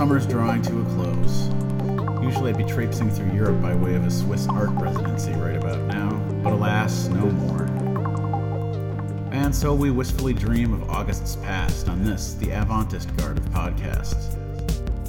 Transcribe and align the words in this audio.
Summer's 0.00 0.26
drawing 0.26 0.62
to 0.62 0.80
a 0.80 0.84
close. 0.94 1.50
Usually 2.22 2.50
I'd 2.50 2.56
be 2.56 2.64
traipsing 2.64 3.10
through 3.10 3.34
Europe 3.34 3.60
by 3.60 3.74
way 3.74 3.96
of 3.96 4.06
a 4.06 4.10
Swiss 4.10 4.48
art 4.48 4.70
residency 4.70 5.30
right 5.32 5.56
about 5.56 5.78
now, 5.88 6.08
but 6.42 6.54
alas, 6.54 7.08
no 7.08 7.26
more. 7.26 7.64
And 9.30 9.54
so 9.54 9.74
we 9.74 9.90
wistfully 9.90 10.32
dream 10.32 10.72
of 10.72 10.88
August's 10.88 11.36
past 11.36 11.90
on 11.90 12.02
this, 12.02 12.32
the 12.32 12.46
Avantist 12.46 13.14
Guard 13.18 13.36
of 13.36 13.44
podcasts. 13.50 14.34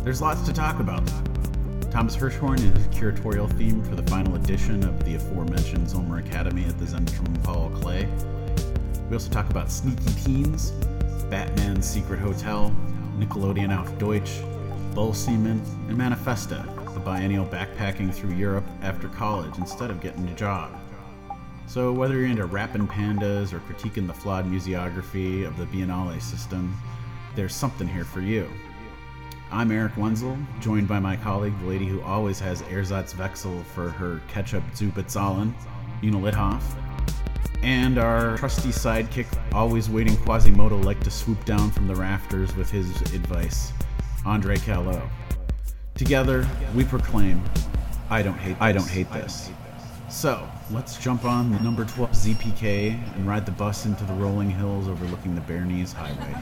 There's 0.03 0.21
lots 0.21 0.41
to 0.41 0.51
talk 0.51 0.81
about. 0.81 1.07
Thomas 1.89 2.17
Hirschhorn 2.17 2.59
and 2.59 2.77
his 2.77 2.87
curatorial 2.87 3.49
theme 3.57 3.81
for 3.85 3.95
the 3.95 4.03
final 4.11 4.35
edition 4.35 4.83
of 4.83 5.05
the 5.05 5.15
aforementioned 5.15 5.87
Zolmer 5.87 6.19
Academy 6.19 6.65
at 6.65 6.77
the 6.79 6.85
Zentrum 6.85 7.41
Paul 7.45 7.69
Klee. 7.75 8.09
We 9.07 9.15
also 9.15 9.31
talk 9.31 9.49
about 9.49 9.71
Sneaky 9.71 10.11
Teens, 10.21 10.71
Batman's 11.29 11.89
Secret 11.89 12.19
Hotel, 12.19 12.75
Nickelodeon 13.17 13.73
auf 13.77 13.97
Deutsch, 13.97 14.41
Bull 14.93 15.13
Seaman, 15.13 15.61
and 15.87 15.97
Manifesta, 15.97 16.65
the 16.93 16.99
biennial 16.99 17.45
backpacking 17.45 18.13
through 18.13 18.33
Europe 18.35 18.65
after 18.81 19.07
college 19.07 19.57
instead 19.57 19.89
of 19.89 20.01
getting 20.01 20.27
a 20.27 20.35
job. 20.35 20.77
So, 21.65 21.93
whether 21.93 22.15
you're 22.15 22.27
into 22.27 22.45
rapping 22.45 22.87
pandas 22.87 23.53
or 23.53 23.59
critiquing 23.59 24.05
the 24.05 24.13
flawed 24.13 24.45
museography 24.45 25.47
of 25.47 25.57
the 25.57 25.65
Biennale 25.65 26.21
system, 26.21 26.77
there's 27.35 27.55
something 27.55 27.87
here 27.87 28.03
for 28.03 28.19
you. 28.19 28.49
I'm 29.49 29.71
Eric 29.71 29.95
Wenzel, 29.95 30.37
joined 30.59 30.89
by 30.89 30.99
my 30.99 31.15
colleague, 31.15 31.57
the 31.61 31.67
lady 31.67 31.85
who 31.85 32.01
always 32.01 32.39
has 32.41 32.61
Ersatzwechsel 32.63 33.63
for 33.67 33.89
her 33.89 34.21
ketchup 34.27 34.63
Zubetzahlen, 34.73 35.53
Una 36.03 36.17
Lithoff, 36.17 36.63
and 37.63 37.97
our 37.97 38.37
trusty 38.37 38.69
sidekick, 38.69 39.27
always 39.53 39.89
waiting 39.89 40.17
Quasimodo 40.17 40.83
like 40.83 40.99
to 41.01 41.11
swoop 41.11 41.43
down 41.45 41.71
from 41.71 41.87
the 41.87 41.95
rafters 41.95 42.55
with 42.55 42.69
his 42.69 42.89
advice, 43.13 43.71
Andre 44.25 44.57
Callot. 44.57 45.01
Together, 45.95 46.47
we 46.75 46.83
proclaim, 46.83 47.41
I 48.09 48.21
don't 48.21 48.37
hate 48.37 48.57
I 48.59 48.71
don't 48.71 48.87
hate 48.87 49.11
this. 49.11 49.49
So, 50.09 50.47
let's 50.71 50.97
jump 50.97 51.25
on 51.25 51.51
the 51.51 51.59
number 51.59 51.85
12 51.85 52.11
ZPK 52.11 53.15
and 53.15 53.27
ride 53.27 53.45
the 53.45 53.51
bus 53.53 53.85
into 53.85 54.03
the 54.03 54.13
rolling 54.13 54.49
hills 54.49 54.87
overlooking 54.87 55.35
the 55.35 55.41
Bernese 55.41 55.95
Highway. 55.95 56.35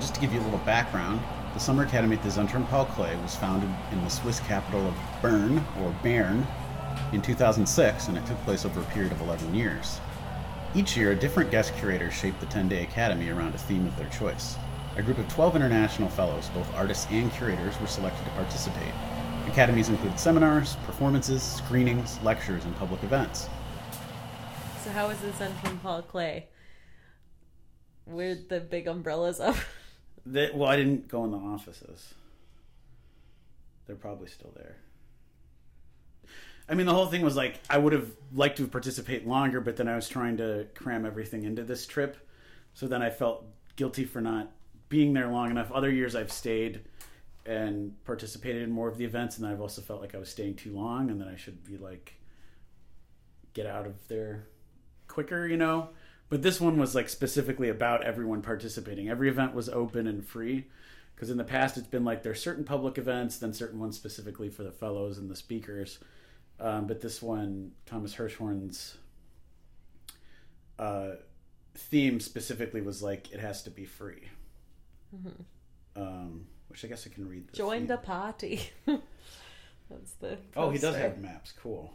Just 0.00 0.14
to 0.14 0.20
give 0.20 0.34
you 0.34 0.40
a 0.40 0.44
little 0.44 0.58
background, 0.60 1.20
the 1.54 1.60
Summer 1.60 1.84
Academy 1.84 2.16
at 2.16 2.22
the 2.22 2.28
Zentrum 2.28 2.68
Paul 2.68 2.84
Klee 2.86 3.20
was 3.22 3.34
founded 3.34 3.70
in 3.90 4.04
the 4.04 4.10
Swiss 4.10 4.40
capital 4.40 4.86
of 4.86 4.94
Bern, 5.22 5.64
or 5.80 5.94
Bern, 6.02 6.46
in 7.12 7.22
2006, 7.22 8.08
and 8.08 8.18
it 8.18 8.26
took 8.26 8.36
place 8.42 8.66
over 8.66 8.80
a 8.80 8.84
period 8.84 9.12
of 9.12 9.22
11 9.22 9.54
years. 9.54 9.98
Each 10.74 10.98
year, 10.98 11.12
a 11.12 11.16
different 11.16 11.50
guest 11.50 11.74
curator 11.76 12.10
shaped 12.10 12.40
the 12.40 12.46
10 12.46 12.68
day 12.68 12.82
academy 12.82 13.30
around 13.30 13.54
a 13.54 13.58
theme 13.58 13.86
of 13.86 13.96
their 13.96 14.08
choice. 14.10 14.56
A 14.96 15.02
group 15.02 15.16
of 15.16 15.28
12 15.28 15.56
international 15.56 16.10
fellows, 16.10 16.50
both 16.50 16.72
artists 16.74 17.06
and 17.10 17.32
curators, 17.32 17.80
were 17.80 17.86
selected 17.86 18.24
to 18.24 18.30
participate. 18.32 18.92
Academies 19.46 19.88
include 19.88 20.20
seminars, 20.20 20.76
performances, 20.84 21.42
screenings, 21.42 22.20
lectures, 22.22 22.66
and 22.66 22.76
public 22.76 23.02
events. 23.02 23.48
So 24.84 24.90
how 24.90 25.08
is 25.08 25.18
the 25.20 25.28
Zentrum 25.28 25.80
Paul 25.80 26.02
Klee? 26.02 26.44
Where'd 28.04 28.50
the 28.50 28.60
big 28.60 28.86
umbrellas 28.86 29.40
up? 29.40 29.56
They, 30.26 30.50
well, 30.52 30.68
I 30.68 30.76
didn't 30.76 31.08
go 31.08 31.24
in 31.24 31.30
the 31.30 31.38
offices. 31.38 32.12
They're 33.86 33.94
probably 33.94 34.26
still 34.26 34.52
there. 34.56 34.76
I 36.68 36.74
mean, 36.74 36.86
the 36.86 36.94
whole 36.94 37.06
thing 37.06 37.22
was 37.22 37.36
like 37.36 37.60
I 37.70 37.78
would 37.78 37.92
have 37.92 38.10
liked 38.34 38.56
to 38.58 38.66
participate 38.66 39.26
longer, 39.26 39.60
but 39.60 39.76
then 39.76 39.86
I 39.86 39.94
was 39.94 40.08
trying 40.08 40.36
to 40.38 40.66
cram 40.74 41.06
everything 41.06 41.44
into 41.44 41.62
this 41.62 41.86
trip. 41.86 42.16
So 42.74 42.88
then 42.88 43.02
I 43.02 43.10
felt 43.10 43.44
guilty 43.76 44.04
for 44.04 44.20
not 44.20 44.50
being 44.88 45.12
there 45.12 45.28
long 45.28 45.50
enough. 45.50 45.70
Other 45.70 45.90
years 45.90 46.16
I've 46.16 46.32
stayed 46.32 46.80
and 47.44 47.92
participated 48.04 48.62
in 48.62 48.70
more 48.72 48.88
of 48.88 48.98
the 48.98 49.04
events, 49.04 49.38
and 49.38 49.46
I've 49.46 49.60
also 49.60 49.80
felt 49.80 50.00
like 50.00 50.16
I 50.16 50.18
was 50.18 50.28
staying 50.28 50.56
too 50.56 50.74
long, 50.74 51.10
and 51.10 51.20
then 51.20 51.28
I 51.28 51.36
should 51.36 51.64
be 51.64 51.76
like 51.76 52.14
get 53.54 53.66
out 53.66 53.86
of 53.86 53.94
there 54.08 54.48
quicker, 55.06 55.46
you 55.46 55.56
know. 55.56 55.90
But 56.28 56.42
this 56.42 56.60
one 56.60 56.78
was 56.78 56.94
like 56.94 57.08
specifically 57.08 57.68
about 57.68 58.04
everyone 58.04 58.42
participating. 58.42 59.08
Every 59.08 59.28
event 59.28 59.54
was 59.54 59.68
open 59.68 60.06
and 60.06 60.26
free. 60.26 60.66
Because 61.14 61.30
in 61.30 61.38
the 61.38 61.44
past, 61.44 61.78
it's 61.78 61.86
been 61.86 62.04
like 62.04 62.22
there's 62.22 62.42
certain 62.42 62.64
public 62.64 62.98
events, 62.98 63.38
then 63.38 63.54
certain 63.54 63.80
ones 63.80 63.96
specifically 63.96 64.50
for 64.50 64.64
the 64.64 64.70
fellows 64.70 65.16
and 65.16 65.30
the 65.30 65.36
speakers. 65.36 65.98
Um, 66.60 66.86
but 66.86 67.00
this 67.00 67.22
one, 67.22 67.72
Thomas 67.86 68.14
Hirschhorn's 68.14 68.98
uh, 70.78 71.12
theme 71.74 72.20
specifically 72.20 72.82
was 72.82 73.02
like 73.02 73.32
it 73.32 73.40
has 73.40 73.62
to 73.62 73.70
be 73.70 73.86
free. 73.86 74.28
Um, 75.94 76.46
which 76.68 76.84
I 76.84 76.88
guess 76.88 77.06
I 77.06 77.14
can 77.14 77.26
read. 77.26 77.48
The 77.48 77.56
Join 77.56 77.78
theme. 77.80 77.86
the 77.86 77.96
party. 77.96 78.60
That's 78.86 80.12
the. 80.20 80.36
Oh, 80.54 80.68
he 80.68 80.78
does 80.78 80.96
have 80.96 81.18
maps. 81.18 81.52
Cool. 81.62 81.92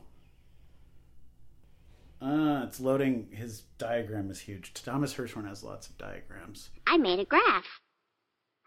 Uh, 2.22 2.66
it's 2.68 2.80
loading. 2.80 3.30
His 3.32 3.62
diagram 3.80 4.30
is 4.30 4.40
huge. 4.40 4.74
Thomas 4.74 5.16
Hirschhorn 5.16 5.48
has 5.48 5.64
lots 5.64 5.88
of 5.88 5.98
diagrams. 5.98 6.70
I 6.86 6.98
made 6.98 7.20
a 7.20 7.26
graph. 7.26 7.82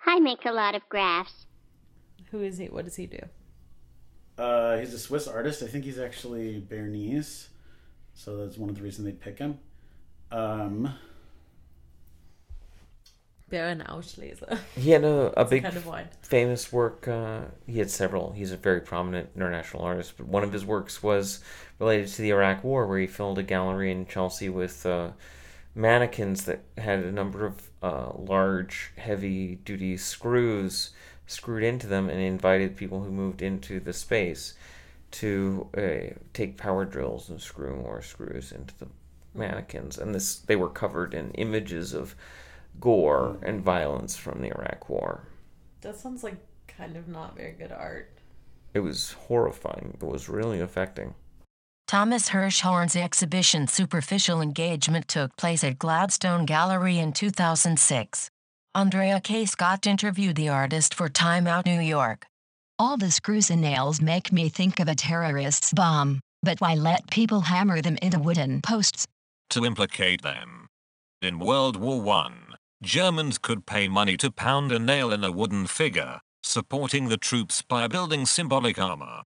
I 0.07 0.19
make 0.19 0.45
a 0.45 0.53
lot 0.53 0.75
of 0.75 0.83
graphs. 0.89 1.47
Who 2.31 2.43
is 2.43 2.59
he? 2.59 2.67
What 2.67 2.85
does 2.85 2.97
he 2.97 3.07
do? 3.07 3.21
Uh, 4.37 4.79
he's 4.79 4.93
a 4.93 4.99
Swiss 4.99 5.29
artist. 5.29 5.63
I 5.63 5.67
think 5.67 5.85
he's 5.85 6.01
actually 6.01 6.59
Bernese, 6.59 7.47
so 8.15 8.39
that's 8.39 8.59
one 8.59 8.69
of 8.69 8.75
the 8.75 8.83
reasons 8.83 9.07
they 9.07 9.13
pick 9.13 9.39
him. 9.39 9.59
Um, 10.33 10.93
Baron 13.55 13.85
Auschleser. 13.89 14.59
He 14.75 14.91
had 14.91 15.05
a, 15.05 15.33
a 15.41 15.45
big 15.45 15.63
kind 15.63 15.77
of 15.77 15.87
wide. 15.87 16.09
famous 16.23 16.73
work. 16.73 17.07
Uh, 17.07 17.43
he 17.69 17.79
had 17.79 17.89
several. 17.89 18.33
He's 18.33 18.51
a 18.51 18.57
very 18.57 18.81
prominent 18.81 19.31
international 19.37 19.85
artist, 19.85 20.15
but 20.17 20.27
one 20.27 20.43
of 20.43 20.53
his 20.53 20.65
works 20.65 21.05
was 21.05 21.39
related 21.79 22.09
to 22.09 22.23
the 22.23 22.31
Iraq 22.31 22.65
War, 22.65 22.85
where 22.89 22.99
he 22.99 23.07
filled 23.07 23.39
a 23.39 23.45
gallery 23.45 23.93
in 23.93 24.07
Chelsea 24.07 24.49
with 24.49 24.85
uh, 24.85 25.11
mannequins 25.73 26.47
that 26.47 26.63
had 26.79 26.99
a 27.05 27.13
number 27.13 27.47
of 27.47 27.71
uh, 27.81 28.11
large, 28.17 28.91
heavy-duty 28.97 29.99
screws 29.99 30.91
screwed 31.27 31.63
into 31.63 31.87
them, 31.87 32.09
and 32.09 32.21
invited 32.21 32.77
people 32.77 33.05
who 33.05 33.13
moved 33.13 33.41
into 33.41 33.79
the 33.79 33.93
space 33.93 34.55
to 35.13 35.69
uh, 35.79 36.13
take 36.33 36.57
power 36.57 36.85
drills 36.85 37.31
and 37.31 37.41
screw 37.41 37.77
more 37.77 38.03
screws 38.03 38.51
into 38.51 38.75
the 38.81 38.89
mannequins. 39.33 39.97
And 39.97 40.13
this, 40.13 40.39
they 40.39 40.57
were 40.57 40.69
covered 40.69 41.15
in 41.15 41.31
images 41.35 41.95
of 41.95 42.17
gore 42.81 43.39
and 43.43 43.63
violence 43.63 44.17
from 44.17 44.41
the 44.41 44.49
Iraq 44.49 44.89
War. 44.89 45.29
That 45.81 45.97
sounds 45.97 46.23
like 46.25 46.37
kind 46.67 46.97
of 46.97 47.09
not 47.09 47.37
very 47.37 47.53
good 47.53 47.73
art. 47.73 48.11
It 48.73 48.81
was 48.81 49.13
horrifying. 49.13 49.97
It 50.01 50.05
was 50.05 50.29
really 50.29 50.61
affecting. 50.61 51.15
Thomas 51.87 52.31
Hirschhorn's 52.31 52.97
exhibition 52.97 53.67
Superficial 53.67 54.41
Engagement 54.41 55.07
took 55.07 55.37
place 55.37 55.63
at 55.63 55.79
Gladstone 55.79 56.47
Gallery 56.47 56.99
in 56.99 57.13
2006. 57.13 58.29
Andrea 58.75 59.21
K. 59.21 59.45
Scott 59.45 59.87
interviewed 59.87 60.37
the 60.37 60.49
artist 60.49 60.95
for 60.95 61.09
Time 61.09 61.47
Out 61.47 61.67
New 61.67 61.81
York. 61.81 62.27
All 62.79 62.97
the 62.97 63.11
screws 63.11 63.51
and 63.51 63.61
nails 63.61 64.01
make 64.01 64.33
me 64.33 64.49
think 64.49 64.81
of 64.81 64.89
a 64.89 64.97
terrorist's 64.97 65.73
bomb, 65.73 66.21
but 66.43 66.61
why 66.61 66.75
let 66.75 67.09
people 67.11 67.43
hammer 67.43 67.81
them 67.81 67.99
into 68.03 68.19
wooden 68.19 68.61
posts? 68.63 69.07
to 69.51 69.65
implicate 69.65 70.23
them. 70.23 70.67
In 71.23 71.39
World 71.39 71.77
War 71.77 72.07
I, 72.09 72.33
Germans 72.83 73.39
could 73.39 73.67
pay 73.67 73.89
money 73.89 74.17
to 74.19 74.31
pound 74.31 74.73
a 74.73 74.79
nail 74.79 75.13
in 75.13 75.25
a 75.25 75.33
wooden 75.33 75.67
figure, 75.67 76.21
supporting 76.43 77.09
the 77.09 77.17
troops 77.17 77.63
by 77.63 77.87
building 77.87 78.27
symbolic 78.27 78.79
armor. 78.79 79.23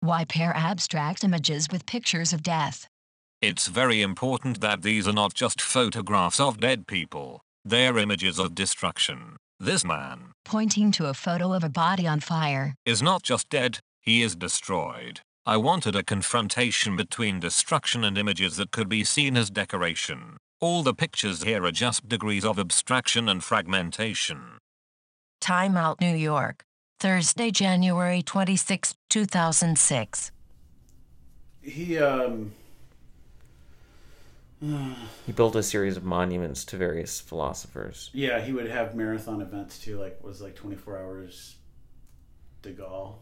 Why 0.00 0.24
pair 0.24 0.52
abstract 0.56 1.22
images 1.22 1.68
with 1.70 1.86
pictures 1.86 2.32
of 2.32 2.42
death? 2.42 2.88
It's 3.40 3.68
very 3.68 4.02
important 4.02 4.60
that 4.60 4.82
these 4.82 5.06
are 5.06 5.12
not 5.12 5.34
just 5.34 5.60
photographs 5.60 6.40
of 6.40 6.60
dead 6.60 6.86
people, 6.86 7.40
they're 7.64 7.98
images 7.98 8.38
of 8.38 8.54
destruction. 8.54 9.36
This 9.60 9.84
man 9.84 10.32
Pointing 10.44 10.90
to 10.92 11.06
a 11.06 11.14
photo 11.14 11.52
of 11.52 11.62
a 11.62 11.68
body 11.68 12.06
on 12.06 12.18
fire. 12.18 12.74
is 12.84 13.00
not 13.00 13.22
just 13.22 13.48
dead, 13.48 13.78
he 14.00 14.22
is 14.22 14.34
destroyed. 14.34 15.20
I 15.46 15.56
wanted 15.56 15.94
a 15.94 16.02
confrontation 16.02 16.96
between 16.96 17.38
destruction 17.38 18.02
and 18.02 18.18
images 18.18 18.56
that 18.56 18.72
could 18.72 18.88
be 18.88 19.04
seen 19.04 19.36
as 19.36 19.50
decoration. 19.50 20.36
All 20.62 20.84
the 20.84 20.94
pictures 20.94 21.42
here 21.42 21.64
are 21.64 21.72
just 21.72 22.08
degrees 22.08 22.44
of 22.44 22.56
abstraction 22.56 23.28
and 23.28 23.42
fragmentation. 23.42 24.58
Time 25.40 25.76
Out 25.76 26.00
New 26.00 26.14
York. 26.14 26.62
Thursday, 27.00 27.50
January 27.50 28.22
26, 28.22 28.94
2006. 29.10 30.30
he 31.62 31.98
um 31.98 32.52
he 35.26 35.32
built 35.34 35.56
a 35.56 35.64
series 35.64 35.96
of 35.96 36.04
monuments 36.04 36.64
to 36.66 36.76
various 36.76 37.20
philosophers. 37.20 38.10
Yeah, 38.14 38.40
he 38.40 38.52
would 38.52 38.68
have 38.70 38.94
marathon 38.94 39.40
events 39.40 39.80
too. 39.80 39.98
Like 39.98 40.22
was 40.22 40.40
like 40.40 40.54
twenty 40.54 40.76
four 40.76 40.96
hours. 40.96 41.56
De 42.62 42.72
Gaulle. 42.72 43.16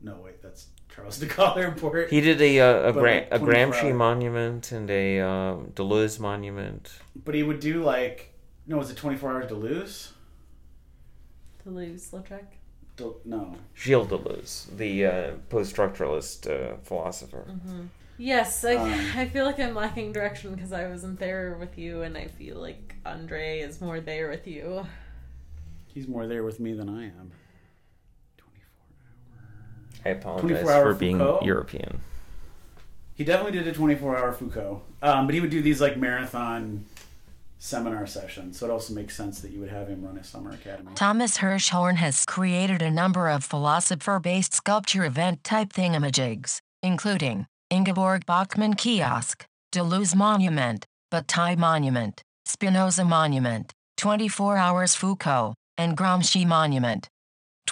No, 0.00 0.16
wait, 0.16 0.42
that's 0.42 0.66
Charles 0.94 1.18
de 1.18 1.26
Gaulle 1.26 1.56
Airport. 1.58 2.10
He 2.10 2.20
did 2.20 2.40
a 2.40 2.60
uh, 2.60 2.88
a, 2.88 2.92
But, 2.92 3.00
Gra- 3.00 3.14
like, 3.14 3.28
a 3.32 3.38
Gramsci 3.38 3.84
hour- 3.84 3.94
monument 3.94 4.72
and 4.72 4.90
a 4.90 5.20
uh, 5.20 5.54
Deleuze 5.74 6.18
monument. 6.20 6.92
But 7.24 7.34
he 7.34 7.42
would 7.42 7.60
do 7.60 7.82
like 7.82 8.34
no, 8.66 8.78
was 8.78 8.90
it 8.90 8.96
twenty 8.96 9.16
four 9.16 9.32
hours 9.32 9.50
Deleuze? 9.50 10.10
Deleuze, 11.66 12.10
Lautrec. 12.12 12.44
Del- 12.96 13.16
no, 13.24 13.54
Gilles 13.74 14.06
Deleuze, 14.06 14.76
the 14.76 15.06
uh, 15.06 15.30
post-structuralist 15.48 16.46
uh, 16.50 16.76
philosopher. 16.82 17.44
Yes, 18.18 18.62
I, 18.64 18.74
Um, 18.74 18.92
I 19.16 19.26
feel 19.28 19.46
like 19.46 19.58
I'm 19.58 19.74
lacking 19.74 20.12
direction 20.12 20.54
because 20.54 20.72
I 20.72 20.86
wasn't 20.88 21.18
there 21.18 21.56
with 21.58 21.78
you, 21.78 22.02
and 22.02 22.18
I 22.18 22.26
feel 22.26 22.56
like 22.60 22.94
Andre 23.06 23.60
is 23.60 23.80
more 23.80 24.00
there 24.00 24.28
with 24.28 24.46
you. 24.46 24.86
he's 25.86 26.06
more 26.06 26.26
there 26.26 26.44
with 26.44 26.60
me 26.60 26.74
than 26.74 26.88
I 26.90 27.04
am. 27.06 27.32
I 30.04 30.10
apologize 30.10 30.62
24 30.62 30.72
hour 30.72 30.92
for 30.92 30.98
being 30.98 31.18
Foucault? 31.18 31.40
European. 31.44 32.00
He 33.14 33.24
definitely 33.24 33.58
did 33.58 33.68
a 33.68 33.72
24 33.72 34.16
hour 34.16 34.32
Foucault. 34.32 34.82
Um, 35.02 35.26
but 35.26 35.34
he 35.34 35.40
would 35.40 35.50
do 35.50 35.62
these 35.62 35.80
like 35.80 35.96
marathon 35.96 36.86
seminar 37.58 38.06
sessions. 38.08 38.58
So 38.58 38.66
it 38.66 38.72
also 38.72 38.92
makes 38.92 39.14
sense 39.14 39.40
that 39.40 39.52
you 39.52 39.60
would 39.60 39.68
have 39.68 39.86
him 39.86 40.04
run 40.04 40.18
a 40.18 40.24
summer 40.24 40.50
academy. 40.50 40.92
Thomas 40.96 41.38
Hirschhorn 41.38 41.94
has 41.96 42.24
created 42.24 42.82
a 42.82 42.90
number 42.90 43.28
of 43.28 43.44
philosopher 43.44 44.18
based 44.18 44.52
sculpture 44.52 45.04
event 45.04 45.44
type 45.44 45.72
thingamajigs, 45.72 46.58
including 46.82 47.46
Ingeborg 47.70 48.26
Bachmann 48.26 48.74
Kiosk, 48.74 49.44
Deleuze 49.72 50.16
Monument, 50.16 50.84
Bataille 51.10 51.56
Monument, 51.56 52.20
Spinoza 52.46 53.04
Monument, 53.04 53.72
24 53.96 54.56
Hours 54.56 54.96
Foucault, 54.96 55.54
and 55.78 55.96
Gramsci 55.96 56.44
Monument. 56.44 57.08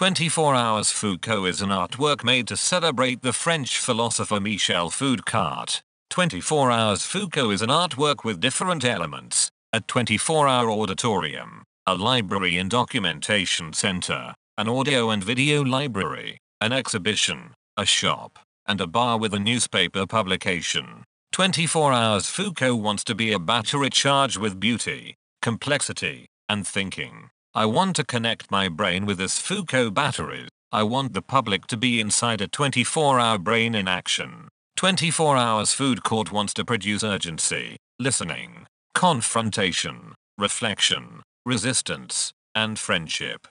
24 0.00 0.55
Hours 0.55 0.91
Foucault 0.91 1.44
is 1.44 1.61
an 1.61 1.69
artwork 1.69 2.25
made 2.25 2.49
to 2.49 2.56
celebrate 2.56 3.20
the 3.20 3.35
French 3.35 3.79
philosopher 3.79 4.41
Michel 4.41 4.88
Foucault. 4.88 5.82
24 6.08 6.70
Hours 6.70 7.02
Foucault 7.02 7.50
is 7.50 7.61
an 7.61 7.69
artwork 7.69 8.25
with 8.25 8.41
different 8.41 8.82
elements 8.82 9.50
a 9.75 9.82
24 9.82 10.49
hour 10.49 10.70
auditorium, 10.70 11.64
a 11.87 11.94
library 11.94 12.56
and 12.56 12.70
documentation 12.70 13.75
center, 13.75 14.35
an 14.56 14.70
audio 14.70 15.11
and 15.11 15.23
video 15.23 15.62
library, 15.62 16.38
an 16.62 16.73
exhibition, 16.73 17.52
a 17.76 17.85
shop, 17.85 18.38
and 18.67 18.81
a 18.81 18.87
bar 18.87 19.19
with 19.19 19.35
a 19.35 19.38
newspaper 19.38 20.06
publication. 20.06 21.05
24 21.32 21.93
Hours 21.93 22.26
Foucault 22.26 22.76
wants 22.76 23.05
to 23.05 23.14
be 23.14 23.35
a 23.35 23.38
battery 23.38 23.91
charged 23.91 24.38
with 24.38 24.58
beauty, 24.58 25.19
complexity, 25.43 26.25
and 26.49 26.67
thinking. 26.67 27.29
I 27.52 27.67
want 27.67 27.97
to 27.97 28.05
connect 28.05 28.52
my 28.52 28.69
brain 28.69 29.06
with 29.06 29.19
this 29.19 29.41
Foucault 29.41 29.91
batteries. 29.91 30.49
I 30.70 30.85
want 30.85 31.14
the 31.14 31.23
public 31.23 31.67
to 31.67 31.76
be 31.76 31.99
inside 31.99 32.41
a 32.41 32.47
24 32.47 33.19
hour 33.19 33.38
brain 33.38 33.75
in 33.75 33.88
action. 33.88 34.47
24 34.76 35.37
Hours 35.37 35.75
Foucault 35.75 36.31
wants 36.32 36.55
to 36.55 36.64
produce 36.64 37.02
urgency, 37.02 37.76
listening, 37.99 38.67
confrontation, 38.94 40.14
reflection, 40.38 41.23
resistance, 41.44 42.32
and 42.55 42.79
friendship. 42.79 43.49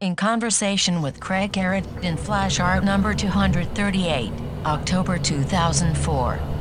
In 0.00 0.14
conversation 0.14 1.00
with 1.00 1.18
Craig 1.18 1.52
Garrett 1.52 1.86
in 2.02 2.18
Flash 2.18 2.60
Art 2.60 2.84
number 2.84 3.14
238, 3.14 4.30
October 4.66 5.18
2004. 5.18 6.57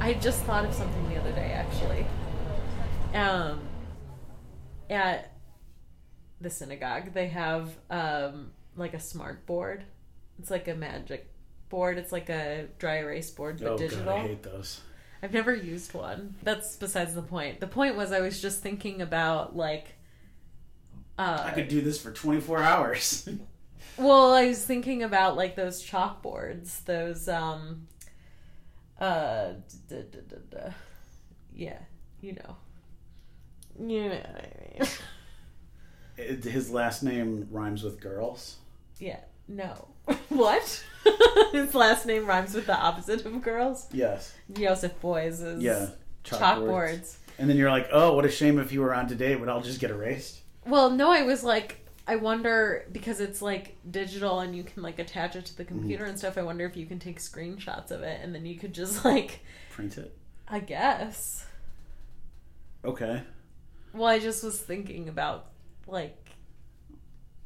I 0.00 0.14
just 0.20 0.42
thought 0.42 0.64
of 0.64 0.74
something 0.74 1.08
the 1.08 1.20
other 1.20 1.32
day, 1.32 1.52
actually. 1.52 2.06
Um, 3.14 3.60
at 4.88 5.32
the 6.40 6.50
synagogue, 6.50 7.12
they 7.14 7.28
have 7.28 7.70
um, 7.90 8.50
like 8.76 8.94
a 8.94 9.00
smart 9.00 9.46
board. 9.46 9.84
It's 10.38 10.50
like 10.50 10.66
a 10.68 10.74
magic 10.74 11.30
board. 11.68 11.98
It's 11.98 12.12
like 12.12 12.28
a 12.28 12.66
dry 12.78 12.98
erase 12.98 13.30
board, 13.30 13.60
but 13.60 13.68
oh, 13.68 13.78
digital. 13.78 14.04
God, 14.04 14.16
I 14.16 14.28
hate 14.28 14.42
those. 14.42 14.80
I've 15.22 15.32
never 15.32 15.54
used 15.54 15.94
one. 15.94 16.34
That's 16.42 16.76
besides 16.76 17.14
the 17.14 17.22
point. 17.22 17.60
The 17.60 17.66
point 17.66 17.94
was 17.94 18.10
I 18.10 18.20
was 18.20 18.40
just 18.40 18.62
thinking 18.62 19.02
about 19.02 19.54
like. 19.54 19.94
Uh, 21.18 21.44
I 21.44 21.50
could 21.50 21.68
do 21.68 21.82
this 21.82 22.00
for 22.00 22.10
24 22.10 22.62
hours. 22.62 23.28
Well, 24.00 24.32
I 24.32 24.46
was 24.48 24.64
thinking 24.64 25.02
about 25.02 25.36
like 25.36 25.56
those 25.56 25.84
chalkboards, 25.84 26.84
those 26.84 27.28
um 27.28 27.86
uh 29.00 29.52
d- 29.88 30.02
d- 30.10 30.18
d- 30.28 30.36
d- 30.50 30.56
yeah, 31.54 31.78
you 32.20 32.32
know. 32.34 32.56
You 33.78 34.02
know 34.04 34.08
what 34.10 34.26
I 34.26 34.78
mean. 34.80 34.88
It- 36.16 36.44
His 36.44 36.70
last 36.70 37.02
name 37.02 37.46
rhymes 37.50 37.82
with 37.82 38.00
girls. 38.00 38.56
yeah. 38.98 39.20
No. 39.48 39.88
what? 40.28 40.84
His 41.52 41.74
last 41.74 42.06
name 42.06 42.24
rhymes 42.26 42.54
with 42.54 42.66
the 42.66 42.76
opposite 42.76 43.24
of 43.26 43.42
girls. 43.42 43.86
Yes. 43.92 44.32
Joseph 44.52 45.00
Beuys 45.02 45.42
is 45.42 45.62
Yeah. 45.62 45.88
chalkboards. 46.24 47.16
And 47.38 47.48
then 47.50 47.56
you're 47.56 47.70
like, 47.70 47.88
oh, 47.90 48.14
what 48.14 48.24
a 48.24 48.30
shame 48.30 48.58
if 48.60 48.70
you 48.70 48.80
were 48.82 48.94
on 48.94 49.08
today, 49.08 49.32
it 49.32 49.40
would 49.40 49.48
all 49.48 49.60
just 49.62 49.80
get 49.80 49.90
erased. 49.90 50.40
Well, 50.66 50.90
no, 50.90 51.10
I 51.10 51.22
was 51.22 51.42
like, 51.42 51.79
I 52.10 52.16
wonder 52.16 52.86
because 52.90 53.20
it's 53.20 53.40
like 53.40 53.76
digital 53.88 54.40
and 54.40 54.56
you 54.56 54.64
can 54.64 54.82
like 54.82 54.98
attach 54.98 55.36
it 55.36 55.46
to 55.46 55.56
the 55.56 55.64
computer 55.64 56.02
and 56.02 56.14
mm-hmm. 56.14 56.18
stuff. 56.18 56.36
I 56.36 56.42
wonder 56.42 56.66
if 56.66 56.76
you 56.76 56.84
can 56.84 56.98
take 56.98 57.20
screenshots 57.20 57.92
of 57.92 58.02
it 58.02 58.20
and 58.20 58.34
then 58.34 58.44
you 58.44 58.58
could 58.58 58.74
just 58.74 59.04
like, 59.04 59.44
Print 59.70 59.96
it. 59.96 60.16
I 60.48 60.58
guess. 60.58 61.46
Okay. 62.84 63.22
Well, 63.94 64.08
I 64.08 64.18
just 64.18 64.42
was 64.42 64.58
thinking 64.58 65.08
about 65.08 65.52
like 65.86 66.30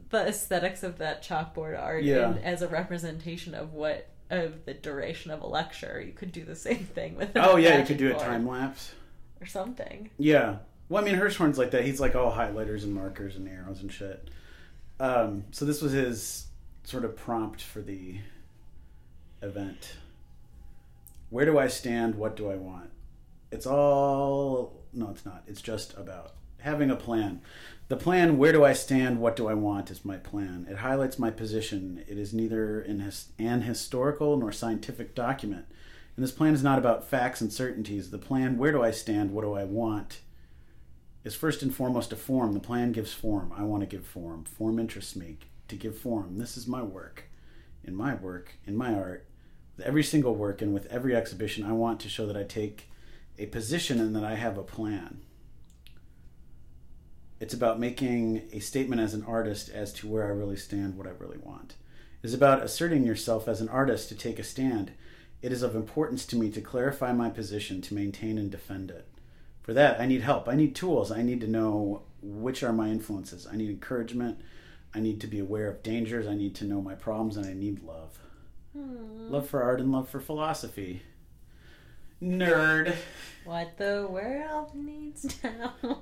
the 0.09 0.29
aesthetics 0.29 0.83
of 0.83 0.97
that 0.97 1.23
chalkboard 1.23 1.79
art 1.79 2.03
Yeah. 2.03 2.31
and 2.31 2.43
as 2.43 2.63
a 2.63 2.69
representation 2.69 3.55
of 3.55 3.75
what 3.75 4.09
of 4.31 4.65
the 4.65 4.73
duration 4.73 5.31
of 5.31 5.43
a 5.43 5.47
lecture. 5.47 6.01
You 6.01 6.13
could 6.13 6.33
do 6.33 6.47
the 6.47 6.57
same 6.57 6.87
thing 6.87 7.17
with. 7.17 7.33
Oh, 7.37 7.57
yeah, 7.57 7.81
you 7.81 7.85
could 7.85 7.99
do 7.99 8.17
a 8.17 8.19
time 8.19 8.49
lapse. 8.49 8.95
or 9.43 9.47
something. 9.47 10.09
Yeah. 10.17 10.57
Well, 10.89 11.03
I 11.03 11.07
mean, 11.07 11.17
Hirschhorn's 11.17 11.59
like 11.59 11.73
that. 11.73 11.85
He's 11.85 12.01
like 12.01 12.15
all 12.15 12.33
highlighters 12.33 12.85
and 12.85 12.95
markers 12.95 13.37
and 13.37 13.47
arrows 13.47 13.83
and 13.83 13.93
shit. 13.93 14.31
Um, 15.01 15.45
so 15.51 15.65
this 15.65 15.83
was 15.83 15.93
his 15.93 16.47
sort 16.85 17.05
of 17.05 17.17
prompt 17.17 17.63
for 17.63 17.81
the 17.81 18.19
event. 19.43 19.97
Where 21.31 21.45
do 21.45 21.59
I 21.59 21.67
stand? 21.67 22.15
What 22.15 22.37
do 22.37 22.51
I 22.51 22.57
want? 22.57 22.91
It's 23.51 23.67
all. 23.67 24.85
No, 24.93 25.11
it's 25.11 25.25
not. 25.25 25.43
It's 25.47 25.63
just 25.63 25.97
about 25.97 26.33
having 26.61 26.91
a 26.91 26.97
plan. 26.97 27.41
The 27.89 27.97
plan, 27.97 28.39
where 28.39 28.53
do 28.53 28.65
I 28.65 28.73
stand? 28.73 29.21
What 29.21 29.37
do 29.37 29.47
I 29.47 29.55
want, 29.55 29.91
is 29.91 30.05
my 30.05 30.17
plan. 30.17 30.67
It 30.71 30.79
highlights 30.79 31.19
my 31.19 31.31
position. 31.31 32.03
It 32.09 32.17
is 32.17 32.33
neither 32.33 32.81
an, 32.81 33.01
his, 33.01 33.29
an 33.39 33.63
historical 33.63 34.37
nor 34.39 34.53
scientific 34.53 35.15
document. 35.15 35.67
And 36.17 36.25
this 36.25 36.33
plan 36.33 36.55
is 36.55 36.63
not 36.63 36.79
about 36.79 37.05
facts 37.05 37.43
and 37.43 37.53
certainties. 37.53 38.11
The 38.11 38.19
plan, 38.19 38.57
where 38.57 38.73
do 38.73 38.83
I 38.83 38.91
stand? 38.91 39.33
What 39.33 39.43
do 39.43 39.53
I 39.53 39.65
want? 39.65 40.21
Is 41.25 41.35
first 41.35 41.63
and 41.63 41.75
foremost 41.75 42.13
a 42.13 42.17
form. 42.17 42.53
The 42.53 42.61
plan 42.61 42.93
gives 42.93 43.13
form. 43.13 43.53
I 43.57 43.63
want 43.65 43.81
to 43.81 43.87
give 43.87 44.07
form. 44.07 44.45
Form 44.45 44.79
interests 44.79 45.17
me 45.17 45.39
to 45.69 45.77
give 45.77 45.99
form. 45.99 46.39
This 46.39 46.57
is 46.57 46.67
my 46.69 46.83
work. 46.83 47.25
In 47.83 47.95
my 47.95 48.15
work, 48.15 48.53
in 48.67 48.77
my 48.77 48.95
art, 48.95 49.27
with 49.77 49.87
every 49.87 50.03
single 50.03 50.35
work 50.35 50.63
and 50.63 50.73
with 50.73 50.87
every 50.87 51.17
exhibition, 51.17 51.65
I 51.65 51.73
want 51.73 52.01
to 52.01 52.09
show 52.09 52.27
that 52.27 52.37
I 52.37 52.45
take 52.45 52.89
a 53.39 53.47
position 53.47 54.01
and 54.01 54.15
that 54.15 54.25
I 54.25 54.35
have 54.35 54.57
a 54.57 54.63
plan. 54.63 55.23
It's 57.41 57.55
about 57.55 57.81
making 57.81 58.43
a 58.53 58.61
statement 58.61 59.01
as 59.01 59.13
an 59.13 59.25
artist 59.25 59.69
as 59.69 59.93
to 59.95 60.09
where 60.09 60.25
I 60.25 60.31
really 60.31 60.57
stand, 60.57 60.97
what 60.97 61.07
I 61.07 61.11
really 61.11 61.39
want. 61.39 61.75
It 62.23 62.27
is 62.27 62.35
about 62.35 62.63
asserting 62.63 63.05
yourself 63.05 63.49
as 63.49 63.61
an 63.61 63.69
artist 63.69 64.09
to 64.09 64.15
take 64.15 64.39
a 64.39 64.45
stand. 64.45 64.93
It 65.43 65.53
is 65.53 65.63
of 65.63 65.75
importance 65.75 66.25
to 66.27 66.37
me 66.37 66.49
to 66.51 66.61
clarify 66.61 67.13
my 67.13 67.29
position, 67.29 67.83
to 67.83 67.95
maintain 67.95 68.39
and 68.39 68.51
defend 68.51 68.91
it. 68.91 69.07
For 69.65 69.73
that, 69.75 70.01
I 70.01 70.07
need 70.07 70.21
help. 70.21 70.49
I 70.49 70.55
need 70.55 70.75
tools. 70.77 71.11
I 71.11 71.23
need 71.23 71.41
to 71.41 71.49
know 71.49 72.03
which 72.23 72.63
are 72.63 72.73
my 72.73 72.89
influences. 72.89 73.47
I 73.51 73.57
need 73.57 73.71
encouragement. 73.71 74.39
I 74.95 75.01
need 75.01 75.21
to 75.23 75.27
be 75.27 75.41
aware 75.41 75.69
of 75.69 75.83
dangers. 75.83 76.27
I 76.29 76.35
need 76.35 76.55
to 76.57 76.65
know 76.65 76.81
my 76.81 76.95
problems, 76.95 77.37
and 77.37 77.47
I 77.47 77.55
need 77.55 77.83
love. 77.83 78.19
Love 78.75 79.49
for 79.49 79.63
art 79.63 79.81
and 79.81 79.91
love 79.91 80.09
for 80.09 80.21
philosophy. 80.21 81.03
Nerd. 82.23 82.95
What 83.45 83.77
the 83.79 84.07
world 84.09 84.75
needs 84.75 85.35
now. 85.43 85.75
It's 85.83 85.99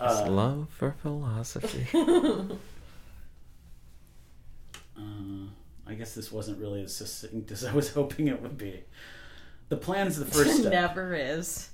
Uh, 0.00 0.30
love 0.30 0.68
for 0.70 0.92
philosophy. 1.02 1.86
Uh, 4.96 5.46
I 5.86 5.94
guess 5.94 6.14
this 6.14 6.30
wasn't 6.30 6.58
really 6.60 6.82
as 6.82 6.94
succinct 6.94 7.50
as 7.50 7.64
I 7.64 7.72
was 7.72 7.90
hoping 7.94 8.28
it 8.28 8.42
would 8.42 8.58
be. 8.58 8.84
The 9.70 9.76
plan's 9.76 10.18
the 10.18 10.26
first 10.26 10.58
step. 10.58 10.72
Never 10.72 11.14
is. 11.14 11.69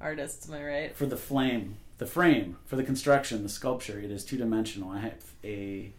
Artists, 0.00 0.48
am 0.48 0.54
I 0.54 0.64
right? 0.64 0.96
For 0.96 1.04
the 1.04 1.16
flame. 1.16 1.76
The 1.98 2.06
frame 2.06 2.56
for 2.64 2.76
the 2.76 2.82
construction, 2.82 3.42
the 3.42 3.50
sculpture, 3.50 4.00
it 4.00 4.10
is 4.10 4.24
two 4.24 4.38
dimensional. 4.38 4.90
I 4.90 5.00
have 5.00 5.32
a 5.44 5.92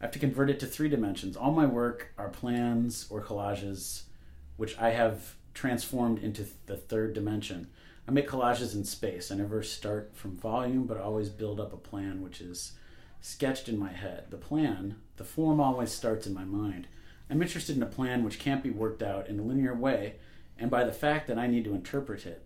I 0.00 0.04
have 0.04 0.12
to 0.12 0.18
convert 0.18 0.50
it 0.50 0.58
to 0.60 0.66
three 0.66 0.88
dimensions. 0.88 1.36
All 1.36 1.52
my 1.52 1.66
work 1.66 2.12
are 2.18 2.28
plans 2.28 3.06
or 3.10 3.22
collages, 3.22 4.04
which 4.56 4.76
I 4.78 4.90
have 4.90 5.36
transformed 5.54 6.18
into 6.18 6.46
the 6.66 6.76
third 6.76 7.12
dimension. 7.12 7.68
I 8.08 8.10
make 8.10 8.28
collages 8.28 8.74
in 8.74 8.84
space. 8.84 9.30
I 9.30 9.36
never 9.36 9.62
start 9.62 10.10
from 10.14 10.36
volume, 10.36 10.86
but 10.86 10.96
I 10.96 11.02
always 11.02 11.28
build 11.28 11.60
up 11.60 11.72
a 11.72 11.76
plan 11.76 12.22
which 12.22 12.40
is 12.40 12.72
sketched 13.20 13.68
in 13.68 13.78
my 13.78 13.92
head. 13.92 14.24
The 14.30 14.38
plan, 14.38 14.96
the 15.16 15.24
form 15.24 15.60
always 15.60 15.92
starts 15.92 16.26
in 16.26 16.34
my 16.34 16.44
mind. 16.44 16.88
I'm 17.28 17.42
interested 17.42 17.76
in 17.76 17.82
a 17.82 17.86
plan 17.86 18.24
which 18.24 18.40
can't 18.40 18.64
be 18.64 18.70
worked 18.70 19.02
out 19.02 19.28
in 19.28 19.38
a 19.38 19.42
linear 19.42 19.74
way, 19.74 20.14
and 20.58 20.70
by 20.70 20.82
the 20.82 20.92
fact 20.92 21.28
that 21.28 21.38
I 21.38 21.46
need 21.46 21.64
to 21.64 21.74
interpret 21.74 22.26
it. 22.26 22.42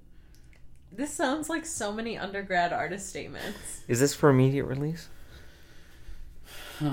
This 0.97 1.13
sounds 1.13 1.49
like 1.49 1.67
so 1.67 1.93
many 1.93 2.17
undergrad 2.17 2.73
artist 2.73 3.09
statements. 3.09 3.83
Is 3.89 3.99
this 3.99 4.15
for 4.15 4.31
immediate 4.31 4.65
release? 4.65 5.09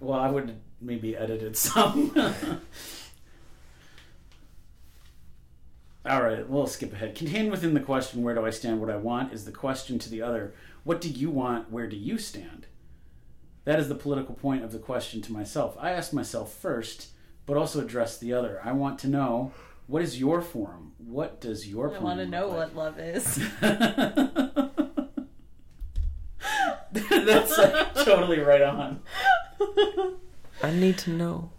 Well, 0.00 0.18
I 0.18 0.28
would 0.28 0.56
maybe 0.80 1.16
edited 1.16 1.56
some. 1.56 2.10
All 6.04 6.22
right, 6.22 6.46
we'll 6.46 6.66
skip 6.66 6.92
ahead. 6.92 7.14
Contained 7.14 7.52
within 7.52 7.74
the 7.74 7.80
question, 7.80 8.22
where 8.22 8.34
do 8.34 8.44
I 8.44 8.50
stand, 8.50 8.80
what 8.80 8.90
I 8.90 8.96
want, 8.96 9.32
is 9.32 9.44
the 9.44 9.52
question 9.52 10.00
to 10.00 10.10
the 10.10 10.20
other, 10.20 10.52
what 10.82 11.00
do 11.00 11.08
you 11.08 11.30
want, 11.30 11.70
where 11.70 11.86
do 11.86 11.96
you 11.96 12.18
stand? 12.18 12.66
That 13.64 13.78
is 13.78 13.88
the 13.88 13.94
political 13.94 14.34
point 14.34 14.64
of 14.64 14.72
the 14.72 14.78
question 14.78 15.22
to 15.22 15.32
myself. 15.32 15.76
I 15.80 15.92
ask 15.92 16.12
myself 16.12 16.52
first, 16.52 17.10
but 17.46 17.56
also 17.56 17.80
address 17.80 18.18
the 18.18 18.34
other. 18.34 18.60
I 18.64 18.72
want 18.72 18.98
to 18.98 19.08
know, 19.08 19.52
what 19.86 20.02
is 20.02 20.18
your 20.18 20.40
form? 20.42 20.92
What 20.98 21.40
does 21.40 21.66
your 21.68 21.94
I 21.94 21.98
want 21.98 22.18
to 22.20 22.26
know 22.26 22.48
like? 22.48 22.74
what 22.74 22.76
love 22.76 22.98
is. 22.98 23.38
That's 26.92 27.58
like, 27.58 27.94
totally 27.94 28.38
right 28.40 28.62
on. 28.62 29.00
I 30.62 30.70
need 30.72 30.98
to 30.98 31.10
know. 31.10 31.50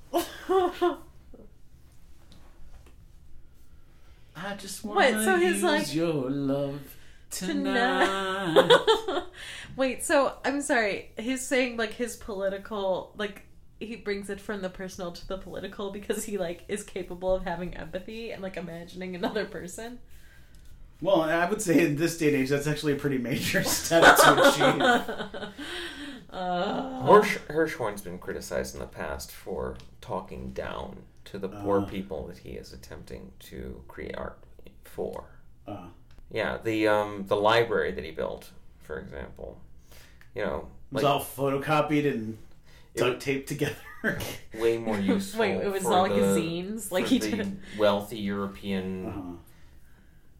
I 4.35 4.55
just 4.57 4.83
want 4.83 4.99
to 5.13 5.23
so 5.23 5.37
he's 5.37 5.53
use 5.55 5.63
like- 5.63 5.93
your 5.95 6.29
love 6.29 6.79
tonight. 7.31 8.05
Tonight. 8.53 9.23
Wait, 9.75 10.03
so 10.03 10.33
I'm 10.43 10.61
sorry. 10.61 11.11
He's 11.17 11.45
saying 11.45 11.77
like 11.77 11.93
his 11.93 12.15
political, 12.15 13.13
like 13.17 13.43
he 13.79 13.95
brings 13.95 14.29
it 14.29 14.39
from 14.41 14.61
the 14.61 14.69
personal 14.69 15.11
to 15.11 15.27
the 15.27 15.37
political 15.37 15.91
because 15.91 16.25
he 16.25 16.37
like 16.37 16.63
is 16.67 16.83
capable 16.83 17.33
of 17.35 17.43
having 17.43 17.75
empathy 17.75 18.31
and 18.31 18.41
like 18.41 18.57
imagining 18.57 19.15
another 19.15 19.45
person. 19.45 19.99
well, 21.01 21.21
I 21.21 21.47
would 21.49 21.61
say 21.61 21.85
in 21.85 21.95
this 21.97 22.17
day 22.17 22.27
and 22.27 22.37
age, 22.37 22.49
that's 22.49 22.67
actually 22.67 22.93
a 22.93 22.97
pretty 22.97 23.17
major 23.17 23.63
step 23.65 24.03
to 24.17 24.49
achieve. 24.49 24.81
Hirsch, 26.31 27.37
Hirschhorn's 27.49 28.01
been 28.01 28.17
criticized 28.17 28.73
in 28.75 28.79
the 28.79 28.87
past 28.87 29.31
for 29.31 29.75
talking 30.01 30.51
down 30.51 31.03
to 31.25 31.39
the 31.39 31.49
poor 31.49 31.81
people 31.81 32.27
that 32.27 32.39
he 32.39 32.51
is 32.51 32.73
attempting 32.73 33.31
to 33.39 33.81
create 33.87 34.15
art 34.17 34.39
for. 34.83 35.25
Uh, 35.67 35.87
Yeah, 36.31 36.57
the 36.63 36.87
um 36.87 37.25
the 37.27 37.35
library 37.35 37.91
that 37.91 38.03
he 38.03 38.11
built, 38.11 38.51
for 38.81 38.99
example. 38.99 39.59
You 40.33 40.43
know, 40.45 40.67
it 40.91 40.95
was 40.95 41.03
all 41.03 41.21
photocopied 41.21 42.05
and 42.11 42.33
It 42.33 42.44
duct 42.95 43.09
would- 43.09 43.21
taped 43.21 43.49
together. 43.49 43.75
way 44.59 44.77
more 44.77 44.99
useful. 44.99 45.41
Wait, 45.41 45.55
it 45.55 45.71
was 45.71 45.83
for 45.83 45.93
all 45.93 46.07
the, 46.07 46.15
zines? 46.15 46.91
Like 46.91 47.07
he 47.07 47.19
did- 47.19 47.59
wealthy 47.77 48.19
European, 48.19 49.39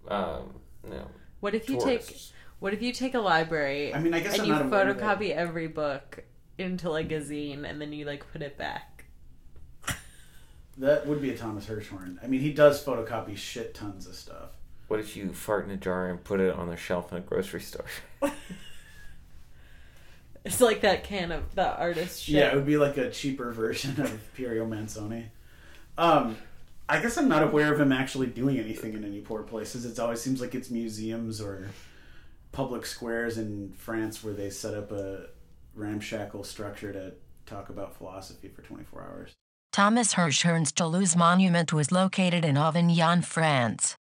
uh-huh. 0.08 0.40
um, 0.40 0.60
no, 0.88 1.08
What 1.40 1.56
if 1.56 1.70
you 1.70 1.80
take 1.80 2.16
what 2.60 2.74
if 2.74 2.82
you 2.82 2.94
take 2.94 3.16
a 3.16 3.20
library 3.20 3.94
I 3.94 4.00
mean, 4.00 4.14
I 4.14 4.20
guess 4.20 4.34
and 4.34 4.44
I'm 4.44 4.48
you 4.48 4.54
not 4.54 4.66
aware 4.66 4.90
of 4.90 4.98
photocopy 4.98 5.36
every 5.36 5.68
book 5.68 6.24
into 6.58 6.90
like 6.90 7.12
a 7.12 7.20
zine 7.22 7.70
and 7.70 7.82
then 7.82 7.92
you 7.92 8.06
like 8.06 8.32
put 8.32 8.42
it 8.42 8.58
back? 8.58 9.06
That 10.78 11.08
would 11.08 11.22
be 11.22 11.32
a 11.32 11.38
Thomas 11.38 11.68
Hirschhorn. 11.68 12.18
I 12.22 12.28
mean, 12.28 12.42
he 12.42 12.52
does 12.52 12.84
photocopy 12.84 13.38
shit 13.38 13.74
tons 13.74 14.08
of 14.08 14.16
stuff. 14.16 14.50
What 14.88 15.00
if 15.00 15.16
you 15.16 15.32
fart 15.32 15.66
in 15.66 15.72
a 15.72 15.78
jar 15.78 16.10
and 16.10 16.24
put 16.24 16.40
it 16.40 16.54
on 16.54 16.70
the 16.70 16.76
shelf 16.76 17.12
in 17.12 17.18
a 17.18 17.22
grocery 17.22 17.62
store? 17.62 17.86
It's 20.46 20.62
like 20.62 20.82
that 20.82 21.04
can 21.04 21.32
of 21.32 21.56
that 21.56 21.80
artist 21.80 22.24
shit. 22.24 22.36
Yeah, 22.36 22.52
it 22.52 22.56
would 22.56 22.68
be 22.68 22.78
like 22.78 22.98
a 22.98 23.10
cheaper 23.10 23.52
version 23.52 24.00
of 24.00 24.34
Piero 24.36 24.66
Manzoni. 24.66 25.26
Um, 25.98 26.38
I 26.88 27.02
guess 27.02 27.18
I'm 27.18 27.28
not 27.28 27.42
aware 27.42 27.74
of 27.74 27.80
him 27.82 27.92
actually 27.92 28.28
doing 28.28 28.60
anything 28.60 28.94
in 28.94 29.04
any 29.04 29.22
poor 29.22 29.42
places. 29.42 29.86
It 29.86 30.00
always 30.00 30.22
seems 30.22 30.40
like 30.40 30.54
it's 30.54 30.70
museums 30.70 31.42
or 31.42 31.70
public 32.52 32.86
squares 32.86 33.40
in 33.40 33.74
France 33.76 34.24
where 34.24 34.36
they 34.36 34.52
set 34.52 34.76
up 34.76 34.92
a 34.92 35.26
ramshackle 35.74 36.44
structure 36.44 36.94
to 36.94 37.14
talk 37.48 37.70
about 37.70 37.96
philosophy 37.98 38.48
for 38.48 38.62
24 38.62 39.02
hours. 39.02 39.34
Thomas 39.72 40.14
Hirschhorn's 40.14 40.72
Deleuze 40.72 41.18
Monument 41.18 41.74
was 41.74 41.92
located 41.92 42.46
in 42.46 42.56
Avignon, 42.56 43.24
France. 43.24 43.96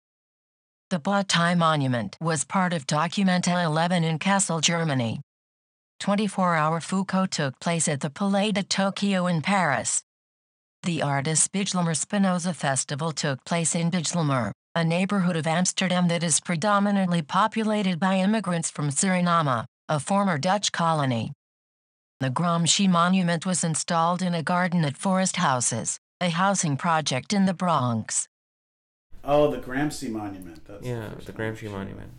The 0.90 0.98
Bataille 0.98 1.56
Monument 1.56 2.16
was 2.20 2.44
part 2.44 2.72
of 2.72 2.86
Documenta 2.86 3.64
11 3.64 4.04
in 4.04 4.18
Kassel, 4.18 4.60
Germany. 4.60 5.20
24-hour 6.04 6.80
Foucault 6.82 7.26
took 7.26 7.58
place 7.61 7.88
at 7.88 8.00
the 8.00 8.11
Palais 8.11 8.52
de 8.52 8.62
Tokyo 8.62 9.26
in 9.26 9.40
Paris. 9.40 10.02
The 10.82 11.00
artist 11.00 11.50
Bijlmer 11.50 11.96
Spinoza 11.96 12.52
Festival 12.52 13.11
took 13.11 13.42
place 13.46 13.75
in 13.75 13.90
Bijlmer, 13.90 14.52
a 14.75 14.84
neighborhood 14.84 15.34
of 15.34 15.46
Amsterdam 15.46 16.08
that 16.08 16.23
is 16.23 16.40
predominantly 16.40 17.23
populated 17.23 17.99
by 17.99 18.16
immigrants 18.16 18.70
from 18.70 18.90
Suriname, 18.90 19.64
a 19.88 19.99
former 19.99 20.37
Dutch 20.37 20.73
colony. 20.73 21.32
The 22.20 22.28
Gramsci 22.28 22.87
Monument 22.87 23.46
was 23.46 23.64
installed 23.64 24.20
in 24.20 24.34
a 24.34 24.42
garden 24.42 24.84
at 24.84 24.99
Forest 24.99 25.37
Houses, 25.37 25.99
a 26.20 26.28
housing 26.28 26.76
project 26.76 27.32
in 27.32 27.46
the 27.46 27.54
Bronx. 27.54 28.28
Oh, 29.25 29.50
the 29.50 29.56
Gramsci 29.56 30.11
Monument. 30.11 30.66
That's 30.66 30.87
yeah, 30.87 31.14
first 31.14 31.28
the. 31.28 31.32
Gramsci 31.32 31.70
Monument. 31.70 32.12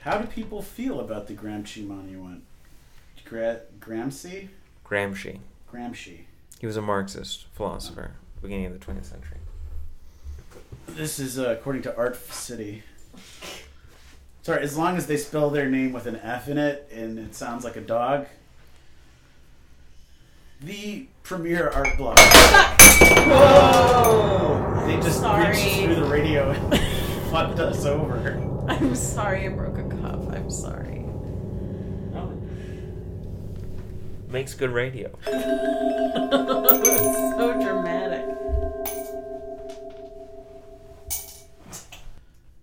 How 0.00 0.18
do 0.18 0.26
people 0.26 0.62
feel 0.62 1.00
about 1.00 1.26
the 1.26 1.34
Gramsci 1.34 1.86
Monument? 1.86 2.42
Gra- 3.24 3.60
Gramsci? 3.78 4.48
Gramsci. 4.84 5.38
Gramsci. 5.72 6.20
He 6.58 6.66
was 6.66 6.76
a 6.76 6.82
Marxist 6.82 7.46
philosopher, 7.52 8.12
beginning 8.42 8.66
of 8.66 8.72
the 8.72 8.78
20th 8.84 9.04
century. 9.04 9.38
This 10.88 11.18
is 11.18 11.38
uh, 11.38 11.50
according 11.50 11.82
to 11.82 11.96
Art 11.96 12.16
City. 12.32 12.82
Sorry, 14.42 14.62
as 14.62 14.76
long 14.76 14.96
as 14.96 15.06
they 15.06 15.16
spell 15.16 15.50
their 15.50 15.68
name 15.68 15.92
with 15.92 16.06
an 16.06 16.16
F 16.16 16.48
in 16.48 16.56
it 16.58 16.88
and 16.92 17.18
it 17.18 17.34
sounds 17.34 17.62
like 17.64 17.76
a 17.76 17.80
dog. 17.80 18.26
The 20.62 21.06
premier 21.22 21.68
art 21.70 21.96
blog. 21.96 22.18
Whoa! 23.28 24.84
They 24.86 24.96
just 24.96 25.20
Sorry. 25.20 25.48
reached 25.50 25.76
through 25.76 25.94
the 25.94 26.04
radio 26.04 26.50
and 26.50 26.80
fucked 27.30 27.58
us 27.60 27.84
over. 27.86 28.49
I'm 28.70 28.94
sorry 28.94 29.46
I 29.46 29.48
broke 29.48 29.78
a 29.78 29.88
cup. 30.00 30.30
I'm 30.32 30.50
sorry. 30.50 31.04
Makes 34.28 34.54
good 34.54 34.70
radio. 34.70 35.10
so 35.24 35.32
dramatic. 37.60 38.24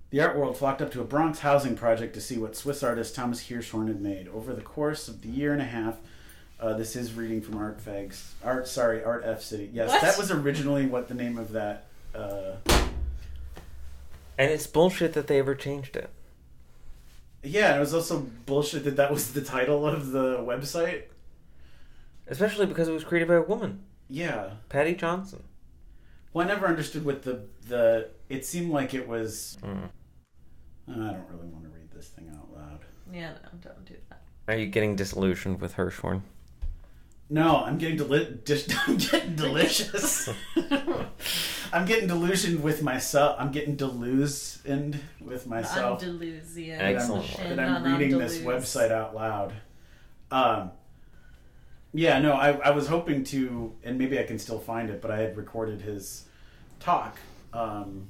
The 0.10 0.22
art 0.22 0.38
world 0.38 0.58
flocked 0.58 0.82
up 0.82 0.92
to 0.94 1.02
a 1.02 1.04
Bronx 1.04 1.40
housing 1.40 1.76
project 1.76 2.14
to 2.14 2.22
see 2.22 2.38
what 2.38 2.56
Swiss 2.56 2.82
artist 2.84 3.14
Thomas 3.14 3.50
Hirschhorn 3.50 3.90
had 3.90 4.00
made. 4.02 4.30
Over 4.30 4.54
the 4.54 4.62
course 4.62 5.10
of 5.10 5.22
the 5.22 5.28
year 5.28 5.52
and 5.52 5.62
a 5.62 5.66
half, 5.66 5.98
uh, 6.62 6.74
this 6.76 6.96
is 6.96 7.14
reading 7.14 7.42
from 7.42 7.58
Art 7.58 7.84
Fags. 7.84 8.30
Art, 8.46 8.66
sorry, 8.70 9.04
Art 9.04 9.24
F 9.26 9.42
City. 9.42 9.70
Yes, 9.74 9.90
What? 9.90 10.02
that 10.02 10.18
was 10.18 10.32
originally 10.32 10.86
what 10.86 11.10
the 11.10 11.14
name 11.16 11.38
of 11.38 11.52
that. 11.52 11.88
Uh, 12.16 12.54
And 14.38 14.52
it's 14.52 14.68
bullshit 14.68 15.14
that 15.14 15.28
they 15.28 15.40
ever 15.40 15.56
changed 15.56 15.96
it. 15.96 16.10
yeah, 17.44 17.76
it 17.76 17.80
was 17.80 17.94
also 17.94 18.20
bullshit 18.46 18.84
that 18.84 18.96
that 18.98 19.12
was 19.12 19.34
the 19.34 19.42
title 19.42 19.88
of 19.88 20.12
the 20.12 20.38
website. 20.38 21.04
Especially 22.28 22.66
because 22.66 22.88
it 22.88 22.92
was 22.92 23.04
created 23.04 23.28
by 23.28 23.36
a 23.36 23.42
woman, 23.42 23.84
Yeah. 24.10 24.52
Paddy 24.70 24.94
Johnson. 24.96 25.44
Well, 26.34 26.46
I 26.46 26.50
never 26.50 26.68
understood 26.68 27.04
what 27.06 27.24
the 27.24 27.42
the. 27.68 28.10
It 28.30 28.46
seemed 28.46 28.70
like 28.72 28.94
it 28.94 29.08
was. 29.08 29.58
Mm. 29.64 29.90
I 30.90 30.94
don't 30.94 31.26
really 31.32 31.48
want 31.48 31.64
to 31.64 31.70
read 31.70 31.90
this 31.92 32.08
thing 32.10 32.30
out 32.30 32.48
loud. 32.56 32.80
Yeah, 33.12 33.32
no, 33.32 33.50
don't 33.62 33.86
do 33.86 33.96
that. 34.10 34.22
Are 34.48 34.56
you 34.56 34.68
getting 34.68 34.96
disillusioned 34.96 35.60
with 35.62 35.76
Hirschhorn? 35.78 36.22
No, 37.30 37.58
I'm 37.64 37.78
getting 37.78 37.98
deli- 37.98 38.40
dis- 38.46 38.68
I'm 38.88 38.98
getting 38.98 39.36
delicious. 39.36 40.30
I'm 41.74 41.86
getting 41.86 42.08
delusioned 42.08 42.64
with 42.64 42.82
myself. 42.82 43.36
I'm 43.38 43.52
getting 43.52 43.76
delusioned 43.76 45.00
with 45.20 45.46
myself. 45.48 46.02
Andalusian. 46.02 46.80
Excellent. 46.80 47.28
that 47.28 47.38
Shin 47.38 47.60
I'm 47.60 47.84
on 47.84 47.92
reading 47.92 48.18
this 48.18 48.38
website 48.40 48.92
out 48.92 49.14
loud. 49.14 49.54
Um, 50.32 50.72
yeah, 51.94 52.20
no, 52.20 52.34
I, 52.34 52.52
I 52.52 52.70
was 52.72 52.88
hoping 52.88 53.24
to, 53.26 53.74
and 53.84 53.98
maybe 53.98 54.20
I 54.20 54.24
can 54.24 54.40
still 54.40 54.60
find 54.60 54.90
it, 54.90 55.02
but 55.02 55.12
I 55.12 55.18
had 55.20 55.36
recorded 55.36 55.82
his 55.82 56.26
talk, 56.80 57.18
um, 57.54 58.08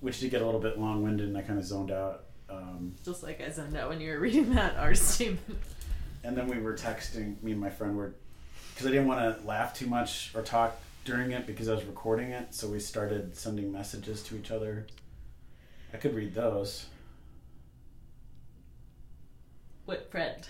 which 0.00 0.20
did 0.20 0.30
get 0.30 0.40
a 0.40 0.46
little 0.46 0.60
bit 0.60 0.78
long 0.78 1.02
winded, 1.02 1.28
and 1.28 1.36
I 1.36 1.42
kind 1.42 1.58
of 1.58 1.64
zoned 1.64 1.90
out 1.90 2.24
Um, 2.48 2.94
Just 3.04 3.22
like 3.22 3.40
I 3.42 3.50
said 3.50 3.72
no 3.72 3.88
when 3.90 4.00
you 4.00 4.10
were 4.12 4.20
reading 4.20 4.54
that 4.54 4.76
art 4.76 4.96
statement. 4.96 5.58
And 6.24 6.36
then 6.36 6.48
we 6.48 6.58
were 6.58 6.74
texting. 6.74 7.42
Me 7.42 7.52
and 7.52 7.60
my 7.60 7.70
friend 7.70 7.96
were 7.96 8.14
because 8.74 8.86
I 8.86 8.90
didn't 8.90 9.06
want 9.06 9.40
to 9.40 9.46
laugh 9.46 9.74
too 9.74 9.86
much 9.86 10.32
or 10.34 10.42
talk 10.42 10.80
during 11.04 11.32
it 11.32 11.46
because 11.46 11.68
I 11.68 11.74
was 11.74 11.84
recording 11.84 12.30
it. 12.30 12.54
So 12.54 12.68
we 12.68 12.80
started 12.80 13.36
sending 13.36 13.72
messages 13.72 14.22
to 14.24 14.36
each 14.36 14.50
other. 14.50 14.86
I 15.92 15.96
could 15.96 16.14
read 16.14 16.34
those. 16.34 16.86
What 19.86 20.10
friend? 20.10 20.46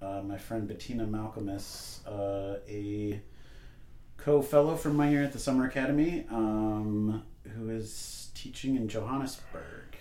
uh, 0.00 0.22
my 0.22 0.38
friend 0.38 0.66
Bettina 0.66 1.06
Malcomess, 1.06 2.00
uh, 2.06 2.58
a 2.68 3.20
co-fellow 4.16 4.76
from 4.76 4.96
my 4.96 5.10
year 5.10 5.24
at 5.24 5.32
the 5.32 5.38
Summer 5.38 5.66
Academy, 5.66 6.24
um, 6.30 7.22
who 7.56 7.70
is 7.70 8.30
teaching 8.34 8.76
in 8.76 8.88
Johannesburg, 8.88 9.96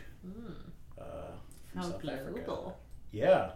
uh, 0.99 1.03
from 1.71 1.81
How 1.81 1.89
South 1.89 2.05
Africa. 2.05 2.73
Yeah. 3.11 3.51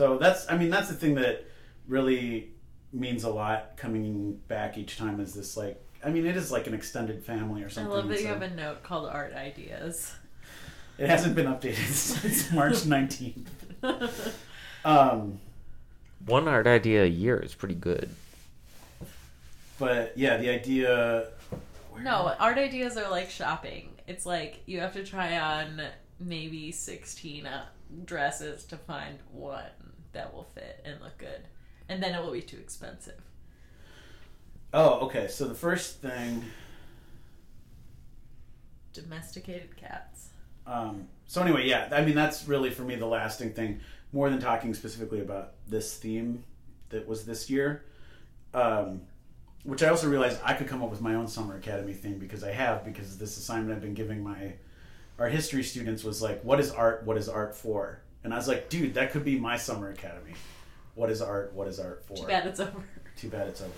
So 0.00 0.16
that's, 0.16 0.50
I 0.50 0.56
mean, 0.56 0.70
that's 0.70 0.88
the 0.88 0.94
thing 0.94 1.16
that 1.16 1.44
really 1.86 2.52
means 2.90 3.24
a 3.24 3.28
lot 3.28 3.76
coming 3.76 4.40
back 4.48 4.78
each 4.78 4.96
time. 4.96 5.20
Is 5.20 5.34
this 5.34 5.58
like, 5.58 5.78
I 6.02 6.08
mean, 6.08 6.24
it 6.24 6.38
is 6.38 6.50
like 6.50 6.66
an 6.66 6.72
extended 6.72 7.22
family 7.22 7.62
or 7.62 7.68
something. 7.68 7.92
I 7.92 7.96
love 7.96 8.08
that 8.08 8.18
you 8.22 8.28
have 8.28 8.40
a 8.40 8.48
note 8.48 8.82
called 8.82 9.10
art 9.10 9.34
ideas. 9.34 10.14
It 10.96 11.10
hasn't 11.10 11.34
been 11.34 11.44
updated 11.44 11.74
since 11.92 12.50
March 12.50 12.86
nineteenth. 12.86 13.50
Um, 14.82 15.38
One 16.24 16.48
art 16.48 16.66
idea 16.66 17.04
a 17.04 17.06
year 17.06 17.36
is 17.38 17.54
pretty 17.54 17.74
good. 17.74 18.08
but 19.78 20.14
yeah, 20.16 20.38
the 20.38 20.48
idea. 20.48 21.26
No, 22.00 22.34
art 22.38 22.56
ideas 22.56 22.96
are 22.96 23.10
like 23.10 23.28
shopping. 23.28 23.90
It's 24.06 24.24
like 24.24 24.62
you 24.64 24.80
have 24.80 24.94
to 24.94 25.04
try 25.04 25.38
on 25.38 25.82
maybe 26.18 26.72
16 26.72 27.44
uh, 27.44 27.66
dresses 28.06 28.64
to 28.64 28.78
find 28.78 29.18
one 29.32 29.64
that 30.12 30.32
will 30.32 30.44
fit 30.44 30.80
and 30.84 31.00
look 31.00 31.18
good. 31.18 31.42
And 31.88 32.02
then 32.02 32.14
it 32.14 32.22
will 32.22 32.32
be 32.32 32.42
too 32.42 32.58
expensive. 32.58 33.20
Oh, 34.72 35.00
okay. 35.06 35.28
So 35.28 35.46
the 35.46 35.54
first 35.54 36.00
thing. 36.00 36.44
Domesticated 38.92 39.76
cats. 39.76 40.28
Um, 40.66 41.08
so 41.26 41.42
anyway, 41.42 41.66
yeah. 41.66 41.88
I 41.92 42.04
mean, 42.04 42.14
that's 42.14 42.46
really 42.46 42.70
for 42.70 42.82
me 42.82 42.94
the 42.94 43.06
lasting 43.06 43.52
thing, 43.52 43.80
more 44.12 44.30
than 44.30 44.40
talking 44.40 44.74
specifically 44.74 45.20
about 45.20 45.54
this 45.66 45.96
theme 45.96 46.44
that 46.90 47.08
was 47.08 47.24
this 47.24 47.50
year. 47.50 47.84
Um, 48.54 49.02
which 49.64 49.82
I 49.82 49.88
also 49.88 50.08
realized 50.08 50.40
I 50.44 50.54
could 50.54 50.68
come 50.68 50.82
up 50.82 50.90
with 50.90 51.00
my 51.00 51.14
own 51.14 51.28
summer 51.28 51.56
academy 51.56 51.92
theme 51.92 52.18
because 52.18 52.42
I 52.42 52.52
have 52.52 52.84
because 52.84 53.18
this 53.18 53.36
assignment 53.36 53.74
I've 53.74 53.82
been 53.82 53.94
giving 53.94 54.22
my 54.22 54.54
art 55.18 55.32
history 55.32 55.62
students 55.62 56.02
was 56.02 56.22
like, 56.22 56.42
what 56.42 56.58
is 56.60 56.70
art? 56.70 57.04
What 57.04 57.16
is 57.16 57.28
art 57.28 57.54
for? 57.54 58.00
And 58.22 58.34
I 58.34 58.36
was 58.36 58.48
like, 58.48 58.68
dude, 58.68 58.94
that 58.94 59.12
could 59.12 59.24
be 59.24 59.38
my 59.38 59.56
summer 59.56 59.90
academy. 59.90 60.34
What 60.94 61.10
is 61.10 61.22
art? 61.22 61.52
What 61.54 61.68
is 61.68 61.80
art 61.80 62.04
for? 62.04 62.16
Too 62.16 62.26
bad 62.26 62.46
it's 62.46 62.60
over. 62.60 62.82
Too 63.16 63.28
bad 63.28 63.48
it's 63.48 63.60
over. 63.60 63.72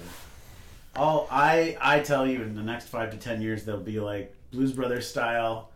All 0.96 1.26
I 1.30 1.76
I 1.80 2.00
tell 2.00 2.26
you 2.26 2.42
in 2.42 2.54
the 2.54 2.62
next 2.62 2.88
five 2.88 3.10
to 3.12 3.16
ten 3.16 3.40
years 3.40 3.64
they'll 3.64 3.78
be 3.78 4.00
like 4.00 4.34
Blues 4.50 4.72
Brothers 4.72 5.08
style. 5.08 5.70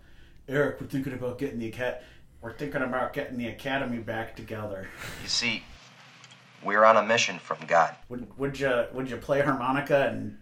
Eric, 0.49 0.81
we're 0.81 0.87
thinking 0.87 1.13
about 1.13 1.39
getting 1.39 1.59
the 1.59 1.71
cat. 1.71 2.05
We're 2.41 2.53
thinking 2.53 2.83
about 2.83 3.13
getting 3.13 3.39
the 3.39 3.49
academy 3.49 3.99
back 3.99 4.37
together. 4.37 4.89
You 5.23 5.29
see, 5.29 5.63
we're 6.63 6.85
on 6.85 6.97
a 6.97 7.03
mission 7.03 7.39
from 7.39 7.59
God. 7.67 7.97
Would 8.09 8.39
would 8.39 8.59
you 8.59 8.87
would 8.93 9.09
you 9.11 9.17
play 9.17 9.41
harmonica 9.41 10.09
and 10.09 10.39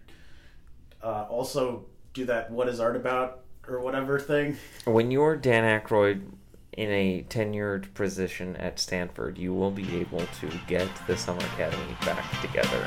uh, 1.01 1.25
also 1.29 1.85
do 2.13 2.25
that 2.25 2.51
what 2.51 2.67
is 2.67 2.79
art 2.79 2.95
about 2.95 3.41
or 3.67 3.79
whatever 3.79 4.19
thing? 4.19 4.57
When 4.85 5.11
you're 5.11 5.35
Dan 5.35 5.63
Aykroyd 5.81 6.21
in 6.75 6.91
a 6.91 7.25
tenured 7.29 7.93
position 7.93 8.55
at 8.57 8.79
Stanford, 8.79 9.37
you 9.37 9.53
will 9.53 9.71
be 9.71 9.97
able 9.97 10.25
to 10.39 10.49
get 10.67 10.89
the 11.07 11.15
Summer 11.15 11.39
Academy 11.53 11.95
back 12.05 12.41
together. 12.41 12.85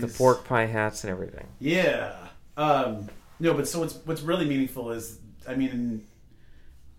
The 0.00 0.14
pork 0.16 0.44
pie 0.44 0.66
hats 0.66 1.02
and 1.04 1.10
everything. 1.10 1.46
Yeah. 1.58 2.14
Um, 2.56 3.08
no, 3.40 3.54
but 3.54 3.66
so 3.66 3.80
what's 3.80 3.94
what's 4.04 4.22
really 4.22 4.44
meaningful 4.44 4.92
is, 4.92 5.18
I 5.48 5.56
mean, 5.56 6.06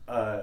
uh, 0.07 0.41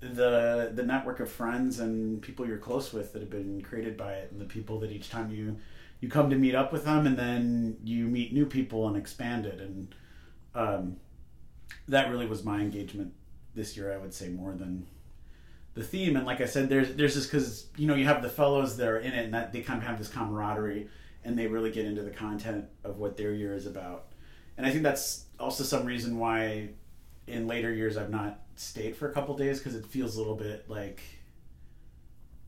the 0.00 0.70
the 0.74 0.82
network 0.82 1.20
of 1.20 1.30
friends 1.30 1.78
and 1.78 2.20
people 2.20 2.46
you're 2.46 2.58
close 2.58 2.92
with 2.92 3.12
that 3.12 3.20
have 3.20 3.30
been 3.30 3.62
created 3.62 3.96
by 3.96 4.12
it, 4.14 4.32
and 4.32 4.40
the 4.40 4.44
people 4.44 4.80
that 4.80 4.90
each 4.90 5.08
time 5.08 5.30
you 5.30 5.56
you 6.02 6.10
come 6.10 6.28
to 6.28 6.36
meet 6.36 6.54
up 6.54 6.70
with 6.72 6.84
them, 6.84 7.06
and 7.06 7.16
then 7.16 7.78
you 7.82 8.06
meet 8.06 8.34
new 8.34 8.44
people 8.44 8.88
and 8.88 8.96
expand 8.96 9.46
it, 9.46 9.60
and 9.60 9.94
um, 10.54 10.96
that 11.88 12.10
really 12.10 12.26
was 12.26 12.44
my 12.44 12.60
engagement 12.60 13.14
this 13.54 13.76
year. 13.76 13.90
I 13.90 13.96
would 13.96 14.12
say 14.12 14.28
more 14.28 14.52
than 14.52 14.86
the 15.74 15.82
theme 15.82 16.16
and 16.16 16.26
like 16.26 16.40
i 16.40 16.44
said 16.44 16.68
there's 16.68 16.94
there's 16.96 17.14
this 17.14 17.26
because 17.26 17.66
you 17.76 17.86
know 17.86 17.94
you 17.94 18.04
have 18.04 18.22
the 18.22 18.28
fellows 18.28 18.76
that 18.76 18.88
are 18.88 18.98
in 18.98 19.12
it 19.12 19.24
and 19.24 19.34
that 19.34 19.52
they 19.52 19.62
kind 19.62 19.80
of 19.80 19.86
have 19.86 19.98
this 19.98 20.08
camaraderie 20.08 20.88
and 21.24 21.38
they 21.38 21.46
really 21.46 21.70
get 21.70 21.86
into 21.86 22.02
the 22.02 22.10
content 22.10 22.66
of 22.84 22.98
what 22.98 23.16
their 23.16 23.32
year 23.32 23.54
is 23.54 23.66
about 23.66 24.06
and 24.56 24.66
i 24.66 24.70
think 24.70 24.82
that's 24.82 25.26
also 25.40 25.64
some 25.64 25.86
reason 25.86 26.18
why 26.18 26.68
in 27.26 27.46
later 27.46 27.72
years 27.72 27.96
i've 27.96 28.10
not 28.10 28.40
stayed 28.54 28.94
for 28.94 29.08
a 29.08 29.12
couple 29.12 29.34
days 29.34 29.58
because 29.58 29.74
it 29.74 29.86
feels 29.86 30.16
a 30.16 30.18
little 30.18 30.36
bit 30.36 30.68
like 30.68 31.00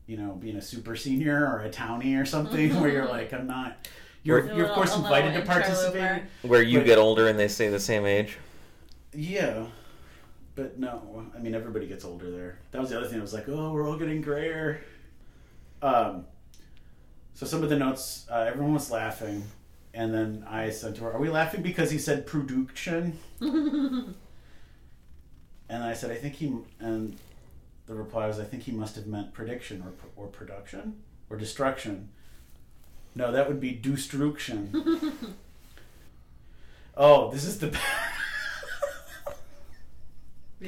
you 0.07 0.17
know 0.17 0.33
being 0.33 0.55
a 0.57 0.61
super 0.61 0.95
senior 0.95 1.45
or 1.47 1.61
a 1.61 1.69
townie 1.69 2.19
or 2.21 2.25
something 2.25 2.79
where 2.79 2.89
you're 2.91 3.07
like 3.07 3.33
i'm 3.33 3.47
not 3.47 3.87
you're, 4.23 4.43
Where- 4.43 4.55
you're 4.55 4.65
of 4.67 4.71
course 4.73 4.95
invited 4.95 5.33
to 5.33 5.39
interloper. 5.41 5.61
participate 5.61 6.23
Where 6.43 6.61
you 6.63 6.79
But- 6.79 6.85
get 6.85 6.97
older 6.97 7.27
and 7.27 7.37
they 7.39 7.47
stay 7.47 7.69
the 7.69 7.79
same 7.79 8.05
age. 8.05 8.37
yeah, 9.13 9.65
but 10.55 10.79
no. 10.79 11.25
I 11.35 11.39
mean, 11.39 11.53
everybody 11.53 11.85
gets 11.85 12.03
older 12.05 12.31
there. 12.31 12.57
That 12.71 12.81
was 12.81 12.89
the 12.89 12.97
other 12.97 13.07
thing. 13.07 13.19
I 13.19 13.21
was 13.21 13.33
like, 13.33 13.47
oh, 13.49 13.71
we're 13.73 13.85
all 13.87 13.97
getting 13.97 14.21
grayer. 14.21 14.81
Um, 15.81 16.25
so 17.35 17.45
some 17.45 17.61
of 17.61 17.69
the 17.69 17.77
notes, 17.77 18.25
uh, 18.31 18.45
everyone 18.47 18.73
was 18.73 18.89
laughing, 18.89 19.43
and 19.93 20.11
then 20.13 20.43
I 20.49 20.69
said 20.71 20.95
to 20.95 21.01
her, 21.03 21.13
"Are 21.13 21.19
we 21.19 21.29
laughing 21.29 21.61
because 21.61 21.91
he 21.91 21.97
said 21.99 22.25
production?" 22.25 23.19
and 23.41 24.15
I 25.69 25.93
said, 25.93 26.09
"I 26.11 26.15
think 26.15 26.35
he." 26.35 26.53
And 26.79 27.17
the 27.87 27.95
reply 27.95 28.27
was, 28.27 28.39
"I 28.39 28.43
think 28.43 28.63
he 28.63 28.71
must 28.71 28.95
have 28.95 29.07
meant 29.07 29.33
prediction 29.33 29.81
or 29.81 29.93
or 30.15 30.27
production 30.27 31.01
or 31.29 31.37
destruction." 31.37 32.09
No, 33.13 33.31
that 33.31 33.47
would 33.47 33.59
be 33.59 33.71
destruction. 33.71 34.73
oh, 36.97 37.31
this 37.31 37.45
is 37.45 37.59
the. 37.59 37.77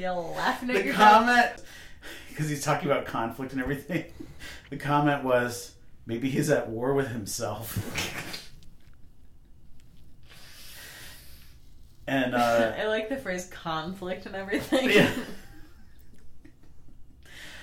All 0.05 0.33
laughing 0.37 0.69
at 0.69 0.75
the 0.75 0.85
your 0.85 0.93
comment 0.93 1.63
because 2.29 2.49
he's 2.49 2.63
talking 2.63 2.89
about 2.89 3.05
conflict 3.05 3.51
and 3.53 3.61
everything 3.61 4.05
the 4.69 4.77
comment 4.77 5.23
was 5.23 5.73
maybe 6.05 6.29
he's 6.29 6.51
at 6.51 6.69
war 6.69 6.93
with 6.93 7.07
himself 7.07 8.43
and 12.07 12.35
uh 12.35 12.73
I 12.77 12.85
like 12.87 13.09
the 13.09 13.17
phrase 13.17 13.47
conflict 13.47 14.27
and 14.27 14.35
everything. 14.35 14.91
yeah 14.91 15.11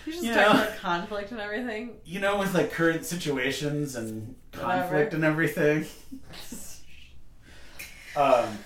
You 0.07 0.13
just 0.13 0.25
You 0.25 0.35
talk 0.35 0.55
know. 0.55 0.63
about 0.63 0.77
conflict 0.79 1.31
and 1.33 1.41
everything. 1.41 1.97
you 2.05 2.21
know 2.21 2.39
with 2.39 2.55
like 2.55 2.73
current 2.73 3.05
situations 3.07 3.95
and 3.97 4.35
conflict 4.53 5.13
Whatever. 5.13 5.17
and 5.17 5.25
everything 5.25 5.87
um 8.17 8.59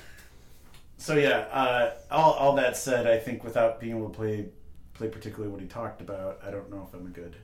so 0.98 1.14
yeah 1.16 1.38
uh 1.52 1.92
all, 2.10 2.32
all 2.34 2.54
that 2.56 2.76
said 2.76 3.06
i 3.06 3.18
think 3.18 3.42
without 3.44 3.80
being 3.80 3.96
able 3.96 4.08
to 4.10 4.14
play 4.14 4.46
play 4.94 5.08
particularly 5.08 5.50
what 5.50 5.60
he 5.60 5.66
talked 5.66 6.00
about 6.00 6.38
i 6.46 6.50
don't 6.50 6.70
know 6.70 6.86
if 6.86 6.94
i'm 6.94 7.06
a 7.06 7.10
good 7.10 7.36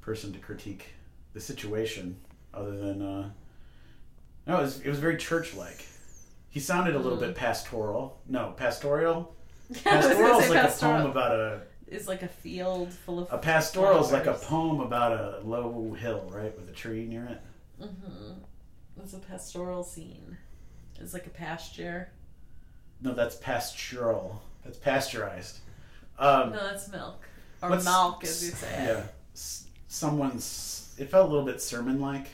person 0.00 0.32
to 0.32 0.38
critique 0.38 0.88
the 1.32 1.40
situation 1.40 2.16
other 2.52 2.76
than 2.76 3.00
uh 3.00 3.30
no 4.46 4.58
it 4.58 4.62
was, 4.62 4.80
it 4.80 4.88
was 4.88 4.98
very 4.98 5.16
church 5.16 5.54
like 5.54 5.84
he 6.50 6.60
sounded 6.60 6.94
a 6.94 6.98
little 6.98 7.18
bit 7.18 7.34
pastoral 7.34 8.20
no 8.28 8.52
pastoral 8.56 9.34
pastoral 9.84 10.40
is 10.40 10.50
like 10.50 10.60
pastoral. 10.62 10.92
a 10.96 10.98
poem 11.02 11.10
about 11.10 11.32
a 11.32 11.60
It's 11.90 12.06
like 12.08 12.22
a 12.22 12.28
field 12.28 12.92
full 12.92 13.18
of 13.20 13.32
a 13.32 13.38
pastoral 13.38 14.04
is 14.04 14.12
like 14.12 14.26
a 14.26 14.34
flowers. 14.34 14.44
poem 14.44 14.80
about 14.80 15.12
a 15.12 15.40
low 15.44 15.92
hill 15.98 16.30
right 16.32 16.56
with 16.58 16.68
a 16.68 16.72
tree 16.72 17.04
near 17.06 17.24
it 17.26 17.40
hmm 17.84 18.32
It's 19.02 19.14
a 19.14 19.18
pastoral 19.18 19.82
scene. 19.82 20.36
It's 21.00 21.14
like 21.14 21.26
a 21.26 21.30
pasture. 21.30 22.10
No, 23.00 23.14
that's 23.14 23.34
pastoral. 23.36 24.42
That's 24.64 24.76
pasteurized. 24.78 25.60
Um, 26.18 26.50
No, 26.52 26.62
that's 26.70 26.88
milk. 26.90 27.26
Or 27.62 27.70
what's- 27.70 27.84
milk, 27.86 28.22
as 28.24 28.44
you 28.44 28.50
say. 28.50 28.84
Yeah. 28.84 29.02
S- 29.34 29.66
Someone's. 29.88 30.94
It 30.98 31.10
felt 31.10 31.26
a 31.28 31.30
little 31.32 31.46
bit 31.46 31.60
sermon 31.62 31.98
like. 32.00 32.26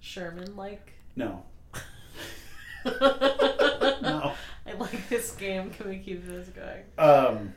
Sherman 0.00 0.54
like. 0.56 0.92
No. 1.16 1.42
no. 2.84 4.34
I 4.66 4.72
like 4.78 5.08
this 5.08 5.32
game. 5.32 5.70
Can 5.70 5.88
we 5.88 5.98
keep 5.98 6.26
this 6.26 6.48
going? 6.48 6.82
Um, 6.98 7.54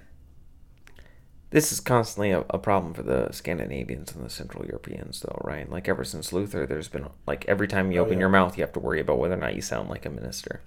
This 1.51 1.71
is 1.71 1.79
constantly 1.79 2.31
a, 2.31 2.39
a 2.49 2.57
problem 2.57 2.93
for 2.93 3.03
the 3.03 3.31
Scandinavians 3.31 4.13
and 4.13 4.25
the 4.25 4.29
Central 4.29 4.65
Europeans, 4.65 5.21
though, 5.21 5.39
right? 5.43 5.69
Like 5.69 5.87
ever 5.87 6.03
since 6.03 6.33
Luther, 6.33 6.65
there's 6.65 6.89
been 6.89 7.07
like 7.27 7.45
every 7.47 7.67
time 7.67 7.91
you 7.91 7.99
Oh, 7.99 8.03
open 8.03 8.13
yeah. 8.15 8.21
your 8.21 8.29
mouth, 8.29 8.57
you 8.57 8.63
have 8.63 8.73
to 8.73 8.79
worry 8.79 8.99
about 8.99 9.19
whether 9.19 9.35
or 9.35 9.37
not 9.37 9.55
you 9.55 9.61
sound 9.61 9.89
like 9.89 10.05
a 10.05 10.09
minister. 10.09 10.61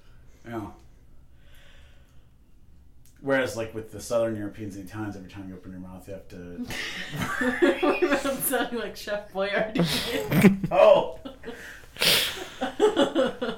Yeah. 0.46 0.68
Whereas, 3.20 3.56
like 3.56 3.74
with 3.74 3.90
the 3.90 4.00
Southern 4.00 4.36
Europeans 4.36 4.76
and 4.76 4.88
Italians, 4.88 5.16
every 5.16 5.28
time 5.28 5.48
you 5.48 5.56
open 5.56 5.72
your 5.72 5.80
mouth, 5.80 6.06
you 6.06 6.14
have 6.14 6.28
to. 6.28 6.64
I'm 8.22 8.36
sounding 8.42 8.78
like 8.78 8.96
Chef 8.96 9.32
Boyardee. 9.32 10.68
oh. 10.70 11.18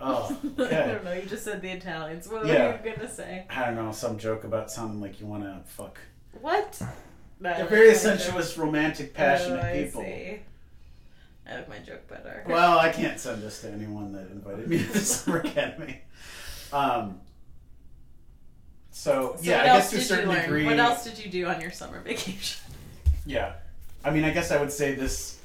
Oh. 0.00 0.36
I 0.58 0.62
don't 0.70 1.04
know. 1.04 1.12
You 1.12 1.22
just 1.22 1.44
said 1.44 1.60
the 1.60 1.70
Italians. 1.70 2.28
What 2.28 2.46
Yeah. 2.46 2.68
were 2.80 2.88
you 2.88 2.94
gonna 2.94 3.08
say? 3.10 3.46
I 3.50 3.64
don't 3.66 3.74
know 3.74 3.90
some 3.92 4.16
joke 4.18 4.44
about 4.44 4.70
sounding 4.70 5.00
like 5.00 5.20
you 5.20 5.26
want 5.26 5.42
to 5.44 5.60
fuck. 5.66 5.98
What? 6.40 6.80
No, 7.40 7.56
They're 7.56 7.66
very 7.66 7.88
that's 7.90 8.02
kind 8.02 8.14
of- 8.16 8.20
sensuous, 8.20 8.58
romantic, 8.58 9.14
passionate 9.14 9.60
Oh, 9.62 9.68
I 9.68 9.72
people. 9.84 10.02
see. 10.02 10.40
I 11.48 11.54
like 11.54 11.68
my 11.68 11.78
joke 11.78 12.08
better. 12.08 12.42
Well, 12.48 12.80
I 12.80 12.90
can't 12.90 13.20
send 13.20 13.42
this 13.42 13.60
to 13.60 13.70
anyone 13.70 14.10
that 14.14 14.28
invited 14.32 14.66
me 14.68 14.78
to 14.78 14.92
the 14.92 14.98
summer 15.14 15.38
academy. 15.38 16.00
Um. 16.72 17.20
So, 18.90 19.36
So 19.36 19.42
yeah, 19.42 19.62
I 19.62 19.66
guess 19.66 19.90
to 19.90 19.98
a 19.98 20.00
certain 20.00 20.28
you 20.30 20.34
learn? 20.34 20.42
degree. 20.42 20.64
What 20.66 20.78
else 20.80 21.04
did 21.04 21.24
you 21.24 21.30
do 21.30 21.46
on 21.46 21.60
your 21.60 21.70
summer 21.70 22.00
vacation? 22.00 22.60
Yeah, 23.24 23.52
I 24.04 24.10
mean, 24.10 24.24
I 24.24 24.30
guess 24.30 24.50
I 24.50 24.58
would 24.58 24.72
say 24.72 24.94
this 24.94 25.38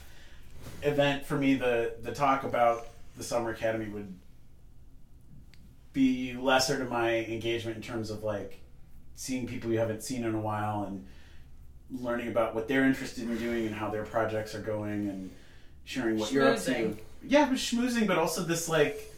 event 0.81 1.25
for 1.27 1.35
me, 1.35 1.53
the 1.53 1.93
the 2.01 2.11
talk 2.11 2.43
about 2.43 2.87
the 3.17 3.23
summer 3.23 3.51
academy 3.51 3.87
would 3.89 4.11
be 5.93 6.34
lesser 6.34 6.77
to 6.79 6.86
my 6.86 7.19
engagement 7.25 7.77
in 7.77 7.84
terms 7.84 8.10
of 8.10 8.23
like 8.23 8.60
seeing 9.15 9.47
people 9.47 9.71
you 9.71 9.79
haven't 9.79 10.03
seen 10.03 10.23
in 10.23 10.34
a 10.34 10.39
while 10.39 10.84
and 10.84 11.06
learning 11.91 12.27
about 12.27 12.56
what 12.56 12.67
they're 12.67 12.86
interested 12.86 13.23
in 13.29 13.38
doing 13.38 13.67
and 13.67 13.75
how 13.75 13.89
their 13.89 14.03
projects 14.03 14.56
are 14.56 14.62
going 14.62 15.08
and 15.08 15.29
sharing 15.86 16.17
what 16.17 16.32
you're 16.32 16.47
up 16.47 16.60
to. 16.60 16.71
Schmoozing. 16.71 16.97
Yeah, 17.25 17.45
but 17.45 17.58
schmoozing, 17.58 18.08
but 18.08 18.17
also 18.17 18.43
this 18.43 18.67
like 18.67 19.13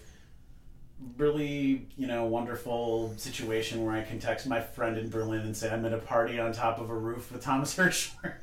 really 1.18 1.88
you 1.98 2.08
know 2.08 2.26
wonderful 2.26 3.14
situation 3.18 3.86
where 3.86 3.96
I 3.96 4.02
can 4.04 4.20
text 4.20 4.48
my 4.48 4.62
friend 4.62 4.98
in 4.98 5.10
Berlin 5.10 5.42
and 5.42 5.56
say 5.56 5.70
I'm 5.70 5.86
at 5.86 5.94
a 5.94 5.98
party 5.98 6.40
on 6.40 6.52
top 6.52 6.80
of 6.80 6.90
a 6.90 6.96
roof 6.96 7.32
with 7.32 7.42
Thomas 7.42 7.76
Hirschhorn, 7.78 8.34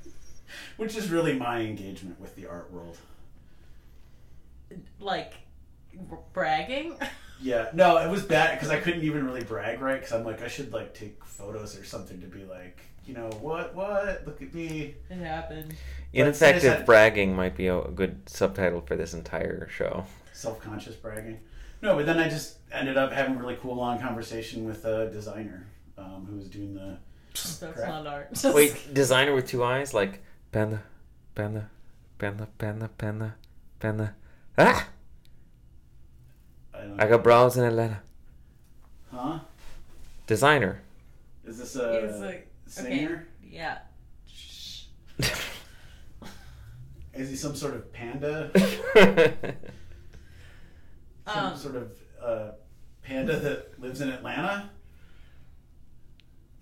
which 0.77 0.97
is 0.97 1.11
really 1.11 1.35
my 1.35 1.61
engagement 1.61 2.21
with 2.21 2.35
the 2.35 2.47
art 2.47 2.73
world. 2.73 2.97
Like 4.99 5.35
bragging? 6.33 6.97
Yeah, 7.42 7.68
no, 7.74 7.98
it 7.98 8.09
was 8.09 8.22
bad 8.22 8.55
because 8.57 8.70
I 8.70 8.78
couldn't 8.78 9.02
even 9.02 9.24
really 9.26 9.42
brag 9.44 9.81
right 9.81 9.98
because 10.00 10.12
I'm 10.12 10.24
like 10.24 10.42
I 10.42 10.48
should 10.48 10.72
like 10.72 10.94
take 10.94 11.22
photos 11.24 11.76
or 11.78 11.85
something 11.85 12.20
to 12.20 12.26
be 12.26 12.44
like 12.44 12.81
you 13.05 13.14
know 13.14 13.28
what 13.40 13.74
what 13.74 14.22
look 14.26 14.40
at 14.42 14.55
me. 14.55 14.94
It 15.11 15.16
happened. 15.18 15.68
But 15.68 16.18
Ineffective 16.20 16.62
said- 16.62 16.87
bragging 16.87 17.35
might 17.35 17.57
be 17.57 17.66
a 17.66 17.81
a 17.81 17.90
good 17.90 18.28
subtitle 18.28 18.81
for 18.83 18.96
this 18.96 19.12
entire 19.14 19.68
show. 19.68 20.07
self-conscious 20.33 20.94
bragging. 20.96 21.40
No, 21.83 21.96
but 21.96 22.07
then 22.07 22.18
I 22.18 22.28
just 22.28 22.59
ended 22.70 22.96
up 22.96 23.11
having 23.12 23.35
a 23.35 23.38
really 23.38 23.57
cool 23.61 23.74
long 23.74 23.98
conversation 23.98 24.64
with 24.64 24.85
a 24.85 25.11
designer 25.11 25.66
um, 25.98 26.26
who 26.31 26.37
was 26.37 26.48
doing 26.48 26.74
the. 26.74 26.98
That's 27.33 27.59
Crap. 27.59 27.88
not 27.88 28.07
art. 28.07 28.28
Wait, 28.55 28.94
designer 28.94 29.35
with 29.35 29.48
two 29.48 29.64
eyes, 29.64 29.92
like 29.94 30.22
panda, 30.52 30.83
panda, 31.35 31.70
panda, 32.18 32.46
panda, 32.59 32.88
panda, 32.98 33.35
panda. 33.81 34.14
Ah! 34.57 34.87
I 36.83 36.87
don't 36.87 37.01
I 37.01 37.07
got 37.07 37.23
brows 37.23 37.57
in 37.57 37.64
Atlanta. 37.64 38.01
Huh? 39.12 39.38
Designer. 40.27 40.83
Is 41.45 41.59
this 41.59 41.75
He's 41.75 41.83
a 41.83 42.18
like, 42.25 42.51
singer? 42.66 43.27
okay, 43.42 43.57
yeah. 43.57 43.79
Is 47.14 47.29
he 47.29 47.37
some 47.37 47.55
sort 47.55 47.75
of 47.75 47.92
panda? 47.92 48.51
some 51.27 51.45
Um, 51.53 51.57
sort 51.57 51.77
of 51.77 51.92
uh, 52.25 52.51
panda 53.03 53.38
that 53.38 53.79
lives 53.81 54.01
in 54.01 54.09
Atlanta? 54.09 54.71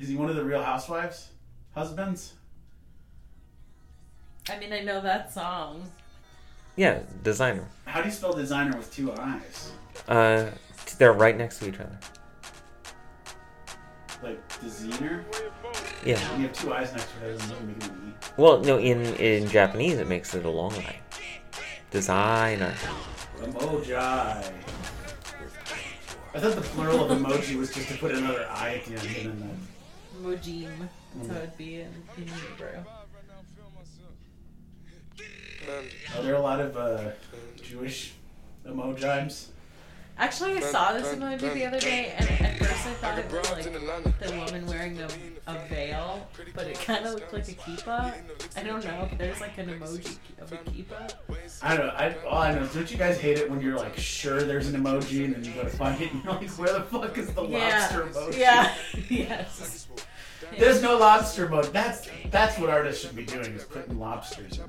Is 0.00 0.08
he 0.08 0.16
one 0.16 0.28
of 0.28 0.34
the 0.36 0.44
Real 0.44 0.62
Housewives 0.62 1.30
husbands? 1.74 2.34
I 4.48 4.58
mean, 4.58 4.72
I 4.72 4.80
know 4.80 5.00
that 5.00 5.32
song. 5.32 5.88
yeah, 6.76 7.00
designer. 7.22 7.68
How 7.84 8.00
do 8.00 8.08
you 8.08 8.12
spell 8.14 8.32
designer 8.32 8.76
with 8.76 8.92
two 8.92 9.12
eyes? 9.12 9.70
Uh, 10.08 10.46
they're 10.98 11.12
right 11.12 11.36
next 11.36 11.58
to 11.60 11.68
each 11.68 11.80
other. 11.80 11.98
Like 14.22 14.60
designer? 14.60 15.24
Yeah. 16.04 16.18
When 16.32 16.40
you 16.42 16.46
have 16.48 16.56
two 16.56 16.72
eyes 16.72 16.92
next 16.92 17.06
to 17.12 17.18
each 17.18 17.24
other, 17.24 17.32
doesn't 17.32 17.66
make 17.66 17.76
it 17.76 17.88
an 17.88 18.14
E. 18.14 18.26
Well, 18.36 18.60
no, 18.60 18.78
in 18.78 19.04
in 19.16 19.48
Japanese 19.48 19.98
it 19.98 20.08
makes 20.08 20.34
it 20.34 20.44
a 20.44 20.50
long 20.50 20.74
line. 20.74 20.96
Designer. 21.90 22.74
Emoji. 23.40 23.96
I 26.32 26.38
thought 26.38 26.54
the 26.54 26.60
plural 26.60 27.10
of 27.10 27.18
emoji 27.18 27.56
was 27.56 27.74
just 27.74 27.88
to 27.88 27.98
put 27.98 28.12
another 28.12 28.46
I 28.48 28.76
at 28.76 28.84
the 28.84 28.94
end 28.94 29.26
and 29.26 29.42
then 29.42 29.66
Mojim. 30.22 30.88
That's 31.16 31.28
how 31.28 31.38
it'd 31.38 31.56
be 31.58 31.80
in, 31.80 31.88
in 32.16 32.26
Hebrew. 32.28 32.84
Are 36.16 36.22
there 36.22 36.34
a 36.34 36.40
lot 36.40 36.60
of 36.60 36.76
uh, 36.76 37.10
Jewish 37.62 38.12
emojimes? 38.66 39.48
Actually, 40.20 40.58
I 40.58 40.60
saw 40.60 40.92
this 40.92 41.14
emoji 41.14 41.54
the 41.54 41.64
other 41.64 41.80
day, 41.80 42.12
and 42.14 42.28
at 42.28 42.58
first 42.58 42.86
I 42.86 42.92
thought 42.92 43.18
it 43.18 43.32
was 43.32 43.50
like 43.52 44.18
the 44.20 44.36
woman 44.36 44.66
wearing 44.66 45.00
a, 45.00 45.08
a 45.46 45.66
veil, 45.66 46.28
but 46.54 46.66
it 46.66 46.78
kind 46.78 47.06
of 47.06 47.14
looked 47.14 47.32
like 47.32 47.48
a 47.48 47.52
kippah. 47.52 48.12
I 48.54 48.62
don't 48.62 48.84
know 48.84 49.08
if 49.10 49.16
there's 49.16 49.40
like 49.40 49.56
an 49.56 49.68
emoji 49.70 50.18
of 50.38 50.52
a 50.52 50.58
kippah. 50.58 51.14
I 51.62 51.74
don't 51.74 51.86
know. 51.86 51.92
I, 51.94 52.14
all 52.28 52.36
I 52.42 52.54
know 52.54 52.64
is, 52.64 52.74
don't 52.74 52.90
you 52.90 52.98
guys 52.98 53.18
hate 53.18 53.38
it 53.38 53.50
when 53.50 53.62
you're 53.62 53.78
like 53.78 53.96
sure 53.96 54.42
there's 54.42 54.68
an 54.68 54.78
emoji 54.78 55.24
and 55.24 55.36
then 55.36 55.42
you 55.42 55.52
go 55.52 55.62
to 55.62 55.70
find 55.70 55.98
it 56.02 56.12
and 56.12 56.22
you're 56.22 56.34
like, 56.34 56.50
where 56.50 56.74
the 56.74 56.82
fuck 56.82 57.16
is 57.16 57.32
the 57.32 57.42
lobster 57.42 58.02
emoji? 58.02 58.38
Yeah. 58.38 58.74
yes. 59.08 59.88
There's 60.58 60.82
no 60.82 60.98
lobster 60.98 61.48
emoji. 61.48 61.72
That's 61.72 62.10
that's 62.30 62.58
what 62.58 62.68
artists 62.68 63.02
should 63.02 63.16
be 63.16 63.24
doing 63.24 63.54
is 63.54 63.64
putting 63.64 63.98
lobsters 63.98 64.58
in. 64.58 64.64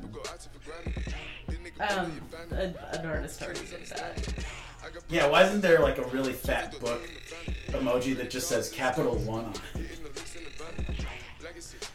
Um, 1.81 2.21
a, 2.51 2.73
an 2.93 3.05
artist 3.05 3.41
already 3.41 3.65
did 3.65 3.85
that. 3.87 4.45
Yeah, 5.09 5.27
why 5.27 5.43
isn't 5.43 5.61
there 5.61 5.79
like 5.79 5.97
a 5.97 6.05
really 6.07 6.33
fat 6.33 6.79
book 6.79 7.01
emoji 7.69 8.15
that 8.17 8.29
just 8.29 8.47
says 8.47 8.69
capital 8.69 9.15
one 9.17 9.45
on 9.45 9.53
it? 9.75 9.99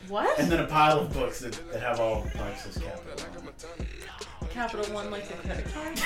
What? 0.09 0.38
And 0.38 0.51
then 0.51 0.61
a 0.61 0.66
pile 0.66 1.01
of 1.01 1.12
books 1.12 1.40
that, 1.40 1.53
that 1.72 1.81
have 1.81 1.99
all 1.99 2.27
marks 2.37 2.66
as 2.66 2.79
capital 2.79 3.27
one. 3.42 3.46
Capital 4.51 4.94
One 4.94 5.11
like 5.11 5.29
the 5.29 5.35
credit 5.35 5.66
card? 5.75 5.99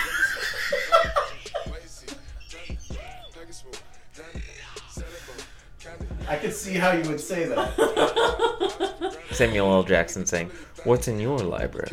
I 6.28 6.36
could 6.36 6.52
see 6.52 6.74
how 6.74 6.92
you 6.92 7.08
would 7.08 7.20
say 7.20 7.46
that. 7.46 9.16
Samuel 9.30 9.72
L. 9.72 9.82
Jackson 9.84 10.26
saying, 10.26 10.50
"What's 10.84 11.06
in 11.06 11.20
your 11.20 11.38
library?" 11.38 11.92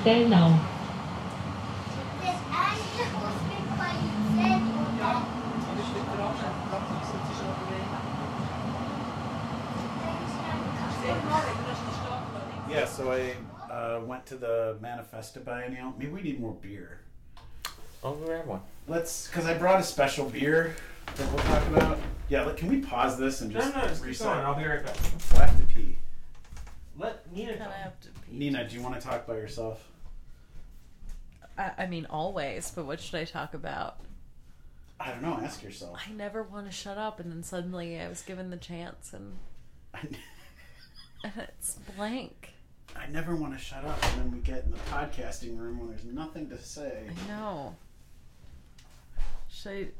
Stellnau. 0.00 0.58
Yeah. 12.70 12.86
So 12.86 13.12
I 13.12 13.34
uh, 13.70 14.00
went 14.00 14.24
to 14.26 14.36
the 14.36 14.78
Manifesta 14.82 15.44
Biennial. 15.44 15.92
Maybe 15.98 16.10
we 16.10 16.22
need 16.22 16.40
more 16.40 16.54
beer. 16.54 17.00
I'll 18.02 18.14
grab 18.14 18.46
one. 18.46 18.60
Let's, 18.88 19.26
because 19.26 19.44
I 19.44 19.52
brought 19.52 19.80
a 19.80 19.82
special 19.82 20.30
beer 20.30 20.76
that 21.16 21.28
we'll 21.28 21.44
talk 21.44 21.66
about. 21.68 21.98
Yeah. 22.30 22.44
Like, 22.44 22.56
can 22.56 22.68
we 22.68 22.80
pause 22.80 23.18
this 23.18 23.42
and 23.42 23.52
just 23.52 24.02
reset? 24.02 24.56
be 24.56 24.64
right 24.64 24.82
back. 24.82 24.96
I 25.34 25.44
have 25.44 25.58
to 25.58 25.74
pee. 25.74 25.96
Let 26.96 27.30
Nina 27.34 27.58
Kind 27.58 27.62
of 27.64 27.72
have 27.72 28.00
to 28.00 28.08
pee. 28.08 28.19
Nina, 28.30 28.68
do 28.68 28.76
you 28.76 28.82
want 28.82 28.94
to 28.94 29.00
talk 29.00 29.26
by 29.26 29.34
yourself? 29.34 29.86
I, 31.58 31.72
I 31.78 31.86
mean, 31.86 32.06
always, 32.08 32.70
but 32.70 32.86
what 32.86 33.00
should 33.00 33.16
I 33.16 33.24
talk 33.24 33.54
about? 33.54 33.98
I 34.98 35.10
don't 35.10 35.22
know. 35.22 35.38
Ask 35.42 35.62
yourself. 35.62 35.98
I 36.06 36.12
never 36.12 36.42
want 36.42 36.66
to 36.66 36.72
shut 36.72 36.98
up, 36.98 37.20
and 37.20 37.32
then 37.32 37.42
suddenly 37.42 37.98
I 37.98 38.08
was 38.08 38.22
given 38.22 38.50
the 38.50 38.56
chance, 38.56 39.12
and, 39.12 39.38
and 40.02 40.18
it's 41.36 41.78
blank. 41.96 42.50
I 42.94 43.06
never 43.06 43.34
want 43.36 43.56
to 43.56 43.58
shut 43.58 43.84
up, 43.84 43.98
and 44.04 44.20
then 44.20 44.32
we 44.32 44.38
get 44.40 44.64
in 44.64 44.70
the 44.72 44.76
podcasting 44.90 45.58
room 45.58 45.78
when 45.78 45.88
there's 45.88 46.04
nothing 46.04 46.48
to 46.50 46.58
say. 46.58 47.04
I 47.08 47.28
know. 47.28 47.76
Should 49.48 49.92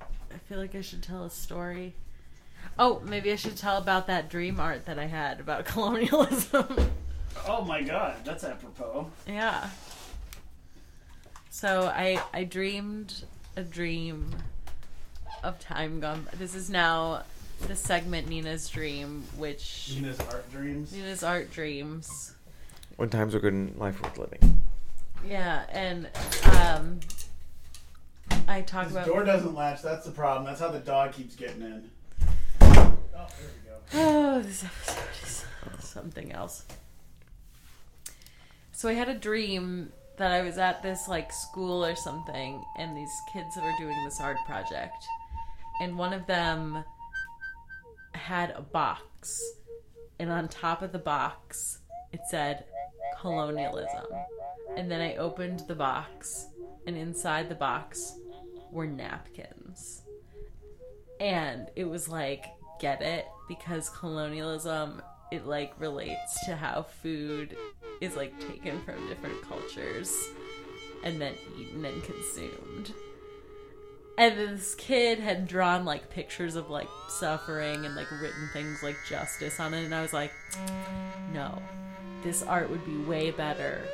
I? 0.00 0.04
I 0.34 0.38
feel 0.48 0.58
like 0.58 0.74
I 0.74 0.80
should 0.80 1.02
tell 1.02 1.24
a 1.24 1.30
story. 1.30 1.94
Oh, 2.78 3.00
maybe 3.04 3.30
I 3.32 3.36
should 3.36 3.56
tell 3.56 3.78
about 3.78 4.06
that 4.08 4.28
dream 4.28 4.58
art 4.58 4.86
that 4.86 4.98
I 4.98 5.06
had 5.06 5.40
about 5.40 5.64
colonialism. 5.66 6.90
Oh 7.46 7.64
my 7.64 7.82
god, 7.82 8.16
that's 8.24 8.44
apropos. 8.44 9.10
yeah. 9.26 9.68
So 11.50 11.82
I 11.94 12.20
I 12.32 12.44
dreamed 12.44 13.24
a 13.56 13.62
dream 13.62 14.30
of 15.42 15.58
time 15.60 16.00
gone. 16.00 16.26
This 16.38 16.54
is 16.54 16.68
now 16.70 17.22
the 17.68 17.76
segment 17.76 18.28
Nina's 18.28 18.68
dream, 18.68 19.22
which 19.36 19.92
Nina's 19.94 20.18
art 20.20 20.50
dreams. 20.50 20.92
Nina's 20.92 21.22
art 21.22 21.50
dreams. 21.52 22.34
When 22.96 23.08
times 23.08 23.34
are 23.34 23.40
good 23.40 23.52
and 23.52 23.76
life 23.76 24.00
worth 24.02 24.18
living. 24.18 24.60
Yeah, 25.26 25.64
and 25.70 26.08
um, 26.58 27.00
I 28.48 28.60
talk 28.62 28.84
This 28.84 28.92
about 28.92 29.06
door 29.06 29.24
doesn't 29.24 29.54
latch. 29.54 29.82
That's 29.82 30.04
the 30.04 30.12
problem. 30.12 30.44
That's 30.44 30.60
how 30.60 30.68
the 30.70 30.78
dog 30.80 31.12
keeps 31.12 31.34
getting 31.34 31.62
in. 31.62 31.90
Oh. 33.16 33.26
Oh, 33.92 34.42
this 34.42 34.64
episode 34.64 35.78
is 35.78 35.84
something 35.84 36.32
else. 36.32 36.64
So 38.72 38.88
I 38.88 38.94
had 38.94 39.08
a 39.08 39.14
dream 39.14 39.92
that 40.16 40.32
I 40.32 40.42
was 40.42 40.58
at 40.58 40.82
this 40.82 41.06
like 41.08 41.32
school 41.32 41.84
or 41.84 41.94
something, 41.94 42.62
and 42.76 42.96
these 42.96 43.12
kids 43.32 43.56
were 43.56 43.72
doing 43.78 44.04
this 44.04 44.20
art 44.20 44.38
project, 44.46 45.06
and 45.80 45.96
one 45.96 46.12
of 46.12 46.26
them 46.26 46.84
had 48.12 48.50
a 48.50 48.62
box, 48.62 49.40
and 50.18 50.30
on 50.30 50.48
top 50.48 50.82
of 50.82 50.92
the 50.92 50.98
box 50.98 51.78
it 52.12 52.20
said 52.28 52.64
colonialism, 53.20 54.06
and 54.76 54.90
then 54.90 55.00
I 55.00 55.16
opened 55.16 55.60
the 55.68 55.74
box, 55.74 56.46
and 56.86 56.96
inside 56.96 57.48
the 57.48 57.54
box 57.54 58.14
were 58.70 58.86
napkins 58.86 60.02
and 61.20 61.68
it 61.76 61.84
was 61.84 62.08
like 62.08 62.44
get 62.80 63.02
it 63.02 63.26
because 63.48 63.88
colonialism 63.90 65.02
it 65.32 65.46
like 65.46 65.72
relates 65.78 66.44
to 66.46 66.56
how 66.56 66.82
food 66.82 67.56
is 68.00 68.16
like 68.16 68.38
taken 68.40 68.80
from 68.82 69.08
different 69.08 69.40
cultures 69.42 70.28
and 71.02 71.20
then 71.20 71.34
eaten 71.58 71.84
and 71.84 72.02
consumed 72.02 72.92
and 74.16 74.38
this 74.38 74.74
kid 74.76 75.18
had 75.18 75.48
drawn 75.48 75.84
like 75.84 76.08
pictures 76.10 76.54
of 76.54 76.70
like 76.70 76.88
suffering 77.08 77.84
and 77.84 77.96
like 77.96 78.10
written 78.20 78.48
things 78.52 78.82
like 78.82 78.96
justice 79.08 79.58
on 79.58 79.74
it 79.74 79.84
and 79.84 79.94
i 79.94 80.02
was 80.02 80.12
like 80.12 80.32
no 81.32 81.60
this 82.22 82.42
art 82.42 82.70
would 82.70 82.84
be 82.86 82.96
way 82.98 83.30
better 83.30 83.86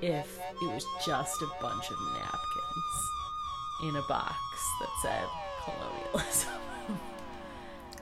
if 0.00 0.40
it 0.62 0.72
was 0.72 0.86
just 1.04 1.42
a 1.42 1.48
bunch 1.60 1.90
of 1.90 1.96
napkins 2.14 3.10
in 3.82 3.94
a 3.94 4.02
box 4.08 4.34
that 4.80 4.88
said 5.02 5.24
colonialism. 5.62 6.52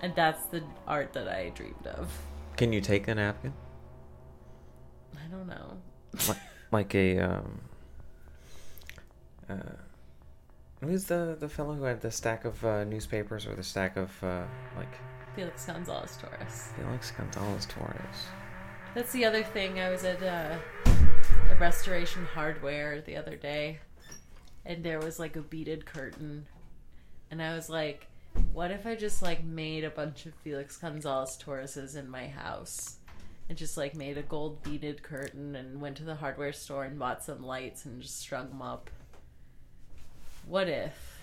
and 0.02 0.14
that's 0.14 0.46
the 0.46 0.62
art 0.86 1.12
that 1.12 1.28
I 1.28 1.50
dreamed 1.50 1.86
of. 1.86 2.10
Can 2.56 2.72
you 2.72 2.80
take 2.80 3.08
a 3.08 3.14
napkin? 3.14 3.52
I 5.14 5.28
don't 5.30 5.46
know. 5.46 5.78
like, 6.28 6.38
like 6.72 6.94
a 6.94 7.18
um 7.18 7.60
uh 9.48 9.54
who's 10.80 11.04
the 11.04 11.36
the 11.38 11.48
fellow 11.48 11.74
who 11.74 11.84
had 11.84 12.00
the 12.00 12.10
stack 12.10 12.44
of 12.44 12.64
uh, 12.64 12.84
newspapers 12.84 13.46
or 13.46 13.54
the 13.54 13.62
stack 13.62 13.96
of 13.96 14.10
uh 14.22 14.44
like 14.76 14.92
Felix 15.34 15.66
Gonzalez 15.66 16.16
Torres. 16.16 16.70
Felix 16.76 17.10
Gonzalez 17.10 17.66
Torres. 17.66 18.26
That's 18.94 19.12
the 19.12 19.26
other 19.26 19.42
thing. 19.42 19.78
I 19.78 19.90
was 19.90 20.04
at 20.04 20.22
uh, 20.22 20.56
a 21.50 21.54
restoration 21.56 22.24
hardware 22.24 23.02
the 23.02 23.16
other 23.16 23.36
day, 23.36 23.80
and 24.64 24.82
there 24.82 24.98
was 24.98 25.18
like 25.18 25.36
a 25.36 25.42
beaded 25.42 25.84
curtain, 25.84 26.46
and 27.30 27.42
I 27.42 27.54
was 27.54 27.68
like, 27.68 28.06
"What 28.52 28.70
if 28.70 28.86
I 28.86 28.94
just 28.94 29.22
like 29.22 29.44
made 29.44 29.84
a 29.84 29.90
bunch 29.90 30.26
of 30.26 30.34
Felix 30.34 30.76
Gonzalez 30.76 31.38
Torreses 31.42 31.96
in 31.96 32.08
my 32.08 32.28
house?" 32.28 32.96
And 33.48 33.56
just 33.56 33.76
like 33.76 33.94
made 33.94 34.18
a 34.18 34.22
gold 34.22 34.62
beaded 34.62 35.02
curtain 35.02 35.54
and 35.54 35.80
went 35.80 35.96
to 35.98 36.04
the 36.04 36.16
hardware 36.16 36.52
store 36.52 36.84
and 36.84 36.98
bought 36.98 37.24
some 37.24 37.42
lights 37.42 37.84
and 37.84 38.02
just 38.02 38.18
strung 38.18 38.48
them 38.48 38.62
up. 38.62 38.90
What 40.46 40.68
if? 40.68 41.16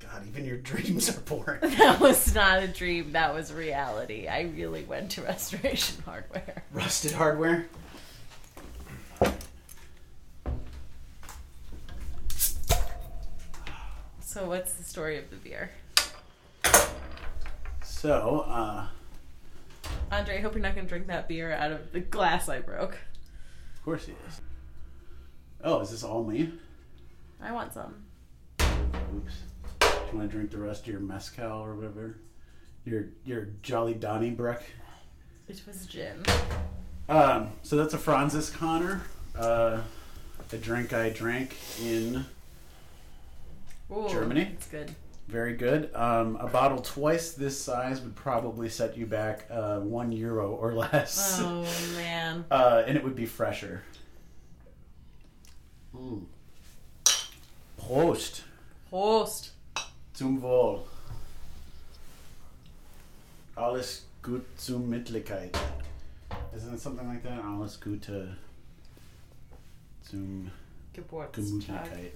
God, 0.00 0.26
even 0.26 0.44
your 0.44 0.58
dreams 0.58 1.08
are 1.08 1.20
boring. 1.20 1.60
That 1.78 2.00
was 2.00 2.34
not 2.34 2.62
a 2.62 2.68
dream, 2.68 3.12
that 3.12 3.34
was 3.34 3.52
reality. 3.52 4.26
I 4.28 4.42
really 4.42 4.84
went 4.84 5.10
to 5.12 5.22
restoration 5.24 6.02
hardware. 6.04 6.64
Rusted 6.72 7.12
hardware. 7.12 7.66
So, 14.34 14.48
what's 14.48 14.72
the 14.72 14.82
story 14.82 15.16
of 15.16 15.30
the 15.30 15.36
beer? 15.36 15.70
So, 17.84 18.44
uh, 18.48 18.88
Andre, 20.10 20.38
I 20.38 20.40
hope 20.40 20.54
you're 20.54 20.60
not 20.60 20.74
going 20.74 20.86
to 20.86 20.88
drink 20.88 21.06
that 21.06 21.28
beer 21.28 21.52
out 21.52 21.70
of 21.70 21.92
the 21.92 22.00
glass 22.00 22.48
I 22.48 22.58
broke. 22.58 22.94
of 23.76 23.84
course 23.84 24.06
he 24.06 24.12
is. 24.26 24.40
Oh, 25.62 25.78
is 25.78 25.92
this 25.92 26.02
all 26.02 26.24
me? 26.24 26.52
I 27.40 27.52
want 27.52 27.74
some. 27.74 27.94
Oops. 28.60 29.34
Do 29.78 29.86
you 30.10 30.18
want 30.18 30.28
to 30.32 30.36
drink 30.36 30.50
the 30.50 30.58
rest 30.58 30.82
of 30.82 30.88
your 30.88 30.98
mezcal 30.98 31.62
or 31.62 31.76
whatever? 31.76 32.16
Your 32.84 33.04
your 33.24 33.50
Jolly 33.62 33.94
Donnybrook. 33.94 34.64
It 35.46 35.62
was 35.64 35.86
gin. 35.86 36.24
Um, 37.08 37.52
so 37.62 37.76
that's 37.76 37.94
a 37.94 37.98
Franziskaner. 37.98 39.02
Uh, 39.38 39.82
a 40.50 40.56
drink 40.56 40.92
I 40.92 41.10
drank 41.10 41.56
in 41.80 42.26
Ooh, 43.90 44.08
Germany. 44.08 44.50
It's 44.54 44.66
good. 44.66 44.90
Very 45.28 45.54
good. 45.56 45.94
Um, 45.94 46.36
a 46.36 46.46
bottle 46.46 46.78
twice 46.78 47.32
this 47.32 47.58
size 47.60 48.00
would 48.02 48.14
probably 48.14 48.68
set 48.68 48.96
you 48.96 49.06
back 49.06 49.46
uh, 49.50 49.80
one 49.80 50.12
euro 50.12 50.50
or 50.52 50.74
less. 50.74 51.38
Oh, 51.40 51.66
man. 51.96 52.44
Uh, 52.50 52.82
and 52.86 52.96
it 52.96 53.02
would 53.04 53.16
be 53.16 53.26
fresher. 53.26 53.82
Mm. 55.94 56.24
Prost. 57.80 58.42
Prost. 58.90 59.50
Zum 60.14 60.40
Wohl. 60.42 60.86
Alles 63.56 64.02
gut 64.22 64.44
zum 64.56 64.90
Mittlichkeit. 64.90 65.56
Isn't 66.54 66.74
it 66.74 66.80
something 66.80 67.06
like 67.08 67.22
that? 67.22 67.44
Alles 67.44 67.76
Gute 67.80 68.36
zum 70.02 70.50
Geburtstag. 70.92 71.44
Gemütlichkeit. 71.44 72.12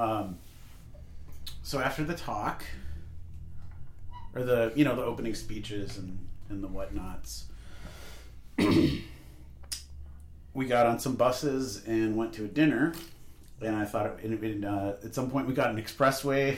Um, 0.00 0.38
so 1.62 1.78
after 1.78 2.04
the 2.04 2.14
talk, 2.14 2.64
or 4.34 4.42
the 4.42 4.72
you 4.74 4.84
know 4.84 4.96
the 4.96 5.04
opening 5.04 5.34
speeches 5.34 5.98
and 5.98 6.18
and 6.48 6.64
the 6.64 6.68
whatnots, 6.68 7.44
we 10.54 10.64
got 10.66 10.86
on 10.86 10.98
some 10.98 11.16
buses 11.16 11.84
and 11.86 12.16
went 12.16 12.32
to 12.34 12.44
a 12.44 12.48
dinner. 12.48 12.94
And 13.60 13.76
I 13.76 13.84
thought 13.84 14.06
it, 14.22 14.32
it, 14.32 14.42
it, 14.42 14.64
uh, 14.64 14.94
at 15.04 15.14
some 15.14 15.30
point 15.30 15.46
we 15.46 15.52
got 15.52 15.68
an 15.68 15.76
expressway, 15.76 16.56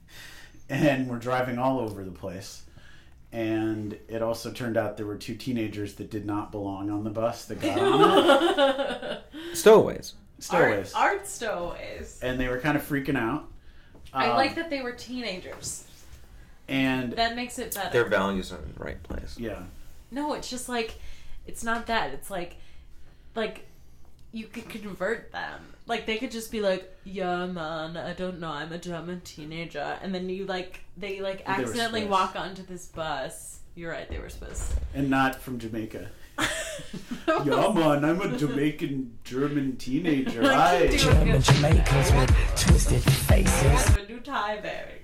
and 0.68 1.08
we're 1.08 1.18
driving 1.18 1.58
all 1.58 1.80
over 1.80 2.04
the 2.04 2.10
place. 2.10 2.64
And 3.32 3.98
it 4.08 4.20
also 4.20 4.52
turned 4.52 4.76
out 4.76 4.98
there 4.98 5.06
were 5.06 5.16
two 5.16 5.34
teenagers 5.36 5.94
that 5.94 6.10
did 6.10 6.26
not 6.26 6.52
belong 6.52 6.90
on 6.90 7.04
the 7.04 7.10
bus 7.10 7.46
that 7.46 7.60
got 7.60 7.78
on 7.78 9.00
it. 9.00 9.22
Stowaways. 9.56 10.14
Stowaways. 10.38 10.92
Art, 10.94 11.12
art 11.18 11.26
stowaways. 11.26 12.20
and 12.22 12.38
they 12.38 12.48
were 12.48 12.58
kind 12.60 12.76
of 12.76 12.82
freaking 12.88 13.16
out. 13.18 13.48
I 14.12 14.28
Um, 14.28 14.36
like 14.36 14.54
that 14.54 14.70
they 14.70 14.80
were 14.82 14.92
teenagers. 14.92 15.84
And 16.68 17.12
That 17.14 17.34
makes 17.36 17.58
it 17.58 17.74
better. 17.74 17.90
Their 17.90 18.04
values 18.04 18.52
are 18.52 18.58
in 18.58 18.72
the 18.76 18.84
right 18.84 19.02
place. 19.02 19.36
yeah, 19.38 19.62
No, 20.10 20.34
it's 20.34 20.48
just 20.50 20.68
like 20.68 20.98
it's 21.46 21.64
not 21.64 21.86
that. 21.86 22.12
It's 22.12 22.30
like 22.30 22.56
like 23.34 23.66
you 24.32 24.46
could 24.46 24.68
convert 24.68 25.32
them. 25.32 25.60
Like 25.86 26.04
they 26.04 26.18
could 26.18 26.30
just 26.30 26.52
be 26.52 26.60
like, 26.60 26.94
"Yeah, 27.04 27.46
man, 27.46 27.96
I 27.96 28.12
don't 28.12 28.38
know. 28.40 28.50
I'm 28.50 28.70
a 28.72 28.78
German 28.78 29.22
teenager." 29.22 29.98
And 30.02 30.14
then 30.14 30.28
you 30.28 30.44
like 30.44 30.80
they 30.98 31.20
like 31.20 31.42
accidentally 31.46 32.02
Swiss. 32.02 32.10
walk 32.10 32.36
onto 32.36 32.62
this 32.62 32.86
bus. 32.86 33.60
You're 33.74 33.90
right, 33.92 34.08
they 34.10 34.18
were 34.18 34.28
Swiss. 34.28 34.74
and 34.94 35.08
not 35.08 35.40
from 35.40 35.58
Jamaica. 35.58 36.10
Yeah, 37.26 37.72
man, 37.72 38.04
I'm 38.04 38.20
a 38.20 38.36
Jamaican 38.36 39.18
German 39.24 39.76
teenager. 39.76 40.42
Hi. 40.52 40.88
German 40.96 41.40
Jamaicans 41.42 42.12
with 42.12 42.56
twisted 42.56 43.02
faces. 43.02 43.96
a 43.96 44.06
new 44.06 44.20
tie 44.20 44.60
bag. 44.60 45.02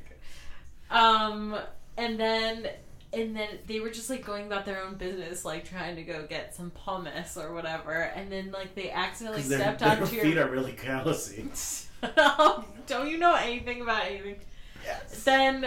Um, 0.90 1.56
and 1.96 2.18
then 2.18 2.68
and 3.12 3.36
then 3.36 3.48
they 3.66 3.80
were 3.80 3.90
just 3.90 4.10
like 4.10 4.24
going 4.24 4.46
about 4.46 4.64
their 4.64 4.82
own 4.82 4.94
business, 4.94 5.44
like 5.44 5.68
trying 5.68 5.96
to 5.96 6.02
go 6.02 6.26
get 6.28 6.54
some 6.54 6.70
pommes 6.70 7.36
or 7.36 7.54
whatever, 7.54 7.92
and 7.92 8.30
then 8.30 8.50
like 8.50 8.74
they 8.74 8.90
accidentally 8.90 9.42
stepped 9.42 9.80
their 9.80 9.90
onto 9.90 10.06
feet 10.06 10.16
your. 10.16 10.24
Feet 10.24 10.38
are 10.38 10.48
really 10.48 10.72
callousy. 10.72 11.86
Don't 12.86 13.08
you 13.08 13.18
know 13.18 13.34
anything 13.34 13.80
about 13.80 14.04
anything? 14.06 14.36
Yes. 14.84 15.24
Then 15.24 15.66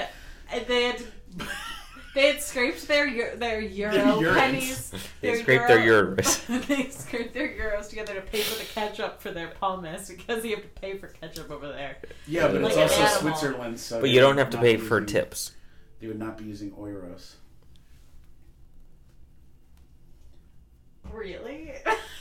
they 0.67 0.84
had 0.84 1.04
they 2.18 2.34
had 2.34 2.42
scraped 2.42 2.88
their 2.88 3.36
their 3.36 3.62
euro 3.62 4.20
Their 4.20 4.34
pennies. 4.34 4.92
They 5.22 5.40
scraped 5.40 5.68
their 5.68 5.78
euros. 5.78 6.68
they 6.68 6.90
scraped 6.90 7.36
their 7.36 7.48
euros 7.48 7.90
together 7.90 8.16
to 8.16 8.22
pay 8.22 8.42
for 8.42 8.58
the 8.58 8.66
ketchup 8.66 9.22
for 9.22 9.30
their 9.30 9.50
pommes 9.50 10.10
because 10.10 10.44
you 10.44 10.56
have 10.56 10.64
to 10.64 10.82
pay 10.82 10.98
for 10.98 11.10
ketchup 11.10 11.52
over 11.52 11.68
there. 11.68 11.98
Yeah, 12.26 12.48
but 12.48 12.62
Like 12.62 12.72
it's 12.76 12.78
also 12.78 13.02
animal. 13.04 13.20
Switzerland, 13.38 13.80
so 13.80 14.02
But 14.02 14.10
you 14.10 14.20
don't 14.20 14.40
have 14.40 14.50
to 14.50 14.58
pay 14.58 14.78
for 14.78 15.00
using- 15.00 15.14
tips. 15.14 15.52
They 16.00 16.08
would 16.08 16.18
not 16.18 16.40
be 16.40 16.46
using 16.46 16.72
euros. 16.72 17.36
Really? 21.12 21.72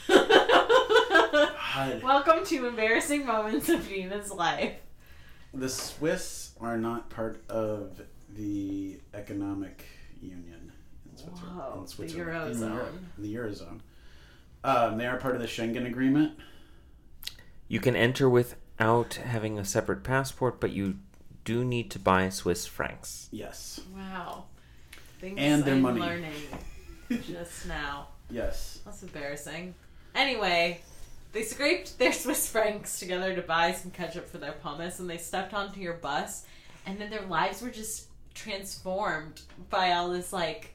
Welcome 2.03 2.45
to 2.45 2.67
embarrassing 2.67 3.25
moments 3.25 3.67
of 3.69 3.87
Gina's 3.89 4.31
life. 4.31 4.73
The 5.55 5.69
Swiss 5.69 6.51
are 6.61 6.77
not 6.77 7.09
part 7.09 7.43
of 7.49 7.99
the 8.37 8.99
economic 9.13 9.83
union 10.21 10.71
in 11.09 11.17
Switzerland. 11.17 11.57
Whoa, 11.57 11.73
in 11.77 11.81
the 11.83 11.87
Switzerland. 11.89 12.51
In 12.51 12.59
Euro- 12.61 12.85
Eurozone. 12.85 12.97
in 13.17 13.23
the 13.23 13.35
Eurozone. 13.35 13.79
Um, 14.63 14.97
they 14.97 15.07
are 15.07 15.17
part 15.17 15.35
of 15.35 15.41
the 15.41 15.47
Schengen 15.47 15.85
Agreement. 15.87 16.33
You 17.67 17.79
can 17.79 17.95
enter 17.95 18.29
without 18.29 19.15
having 19.15 19.57
a 19.59 19.65
separate 19.65 20.03
passport, 20.03 20.59
but 20.59 20.71
you 20.71 20.97
do 21.43 21.65
need 21.65 21.89
to 21.91 21.99
buy 21.99 22.29
Swiss 22.29 22.65
francs. 22.65 23.27
Yes. 23.31 23.79
Wow. 23.95 24.45
Things 25.19 25.35
And 25.39 25.63
their 25.63 25.75
I'm 25.75 25.81
money. 25.81 25.99
learning 25.99 26.33
just 27.27 27.67
now. 27.67 28.09
Yes. 28.29 28.79
That's 28.85 29.01
embarrassing. 29.03 29.73
Anyway, 30.13 30.81
they 31.33 31.41
scraped 31.43 31.97
their 31.97 32.11
Swiss 32.23 32.49
francs 32.49 32.99
together 32.99 33.35
to 33.35 33.41
buy 33.41 33.71
some 33.71 33.91
ketchup 33.91 34.29
for 34.29 34.37
their 34.37 34.51
pommes, 34.53 34.99
and 34.99 35.09
they 35.09 35.17
stepped 35.17 35.53
onto 35.53 35.79
your 35.79 35.93
bus, 35.93 36.45
and 36.85 36.99
then 36.99 37.09
their 37.09 37.25
lives 37.25 37.61
were 37.61 37.69
just 37.69 38.06
transformed 38.37 39.41
by 39.69 39.91
all 39.93 40.09
this 40.09 40.31
like 40.31 40.73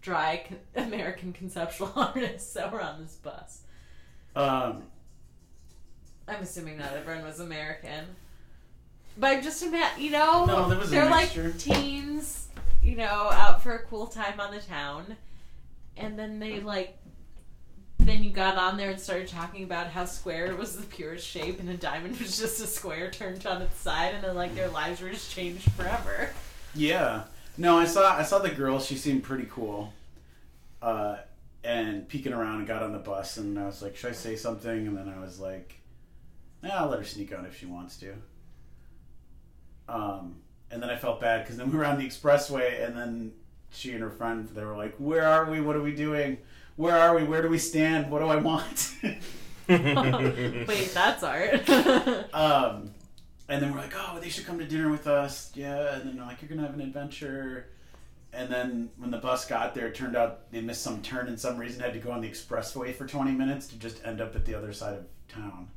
dry 0.00 0.44
American 0.76 1.32
conceptual 1.32 1.92
artists 1.96 2.52
that 2.54 2.72
were 2.72 2.80
on 2.80 3.02
this 3.02 3.16
bus. 3.16 3.62
Um, 4.34 4.84
I'm 6.26 6.42
assuming 6.42 6.78
not 6.78 6.94
everyone 6.94 7.24
was 7.24 7.40
American, 7.40 8.04
but 9.18 9.32
I'm 9.32 9.42
just 9.42 9.62
imagine, 9.62 10.02
you 10.02 10.10
know, 10.10 10.46
No, 10.46 10.68
there 10.68 10.78
was 10.78 10.90
they're 10.90 11.10
like 11.10 11.30
teens, 11.58 12.48
you 12.82 12.96
know, 12.96 13.04
out 13.32 13.62
for 13.62 13.74
a 13.74 13.82
cool 13.84 14.06
time 14.06 14.40
on 14.40 14.52
the 14.52 14.60
town, 14.60 15.16
and 15.96 16.18
then 16.18 16.38
they 16.38 16.60
like. 16.60 16.98
Then 17.98 18.24
you 18.24 18.30
got 18.30 18.56
on 18.56 18.76
there 18.78 18.90
and 18.90 19.00
started 19.00 19.28
talking 19.28 19.62
about 19.62 19.86
how 19.86 20.06
square 20.06 20.52
was 20.56 20.76
the 20.76 20.84
purest 20.84 21.24
shape 21.24 21.60
and 21.60 21.70
a 21.70 21.76
diamond 21.76 22.18
was 22.18 22.36
just 22.36 22.60
a 22.60 22.66
square 22.66 23.12
turned 23.12 23.46
on 23.46 23.62
its 23.62 23.78
side, 23.78 24.12
and 24.14 24.24
then 24.24 24.34
like 24.34 24.56
their 24.56 24.68
lives 24.68 25.00
were 25.00 25.10
just 25.10 25.30
changed 25.30 25.70
forever. 25.72 26.30
Yeah. 26.74 27.24
No, 27.58 27.78
I 27.78 27.84
saw 27.84 28.16
I 28.16 28.22
saw 28.22 28.38
the 28.38 28.50
girl. 28.50 28.80
She 28.80 28.96
seemed 28.96 29.22
pretty 29.22 29.46
cool. 29.50 29.92
Uh, 30.80 31.16
and 31.64 32.08
peeking 32.08 32.32
around 32.32 32.58
and 32.58 32.66
got 32.66 32.82
on 32.82 32.92
the 32.92 32.98
bus 32.98 33.36
and 33.36 33.58
I 33.58 33.66
was 33.66 33.82
like, 33.82 33.96
should 33.96 34.10
I 34.10 34.14
say 34.14 34.34
something? 34.34 34.86
And 34.88 34.96
then 34.96 35.08
I 35.08 35.20
was 35.20 35.38
like, 35.38 35.80
yeah, 36.62 36.82
I'll 36.82 36.88
let 36.88 36.98
her 36.98 37.04
sneak 37.04 37.36
on 37.36 37.44
if 37.44 37.56
she 37.56 37.66
wants 37.66 37.96
to. 37.98 38.14
Um, 39.88 40.36
and 40.70 40.82
then 40.82 40.90
I 40.90 40.96
felt 40.96 41.20
bad 41.20 41.42
because 41.42 41.56
then 41.56 41.70
we 41.70 41.78
were 41.78 41.84
on 41.84 41.98
the 41.98 42.06
expressway 42.06 42.84
and 42.84 42.96
then 42.96 43.32
she 43.70 43.92
and 43.92 44.02
her 44.02 44.10
friend 44.10 44.48
they 44.48 44.64
were 44.64 44.76
like, 44.76 44.94
where 44.96 45.24
are 45.24 45.50
we? 45.50 45.60
What 45.60 45.76
are 45.76 45.82
we 45.82 45.94
doing? 45.94 46.38
Where 46.76 46.98
are 46.98 47.14
we? 47.14 47.24
Where 47.24 47.42
do 47.42 47.48
we 47.48 47.58
stand? 47.58 48.10
What 48.10 48.20
do 48.20 48.26
I 48.26 48.36
want? 48.36 48.94
Wait, 49.68 50.90
that's 50.92 51.22
art. 51.22 51.68
Um, 52.34 52.90
and 53.52 53.62
then 53.62 53.74
we're 53.74 53.80
like, 53.80 53.92
oh, 53.94 54.18
they 54.18 54.30
should 54.30 54.46
come 54.46 54.58
to 54.60 54.64
dinner 54.64 54.90
with 54.90 55.06
us. 55.06 55.52
Yeah. 55.54 55.96
And 55.96 56.08
then 56.08 56.16
they're 56.16 56.24
like, 56.24 56.40
you're 56.40 56.48
going 56.48 56.60
to 56.60 56.66
have 56.66 56.74
an 56.74 56.80
adventure. 56.80 57.68
And 58.32 58.50
then 58.50 58.88
when 58.96 59.10
the 59.10 59.18
bus 59.18 59.46
got 59.46 59.74
there, 59.74 59.88
it 59.88 59.94
turned 59.94 60.16
out 60.16 60.50
they 60.50 60.62
missed 60.62 60.80
some 60.80 61.02
turn 61.02 61.28
and 61.28 61.38
some 61.38 61.58
reason 61.58 61.82
had 61.82 61.92
to 61.92 61.98
go 61.98 62.12
on 62.12 62.22
the 62.22 62.30
expressway 62.30 62.94
for 62.94 63.06
20 63.06 63.32
minutes 63.32 63.66
to 63.66 63.78
just 63.78 64.02
end 64.06 64.22
up 64.22 64.34
at 64.34 64.46
the 64.46 64.54
other 64.54 64.72
side 64.72 64.94
of 64.94 65.04
town. 65.28 65.68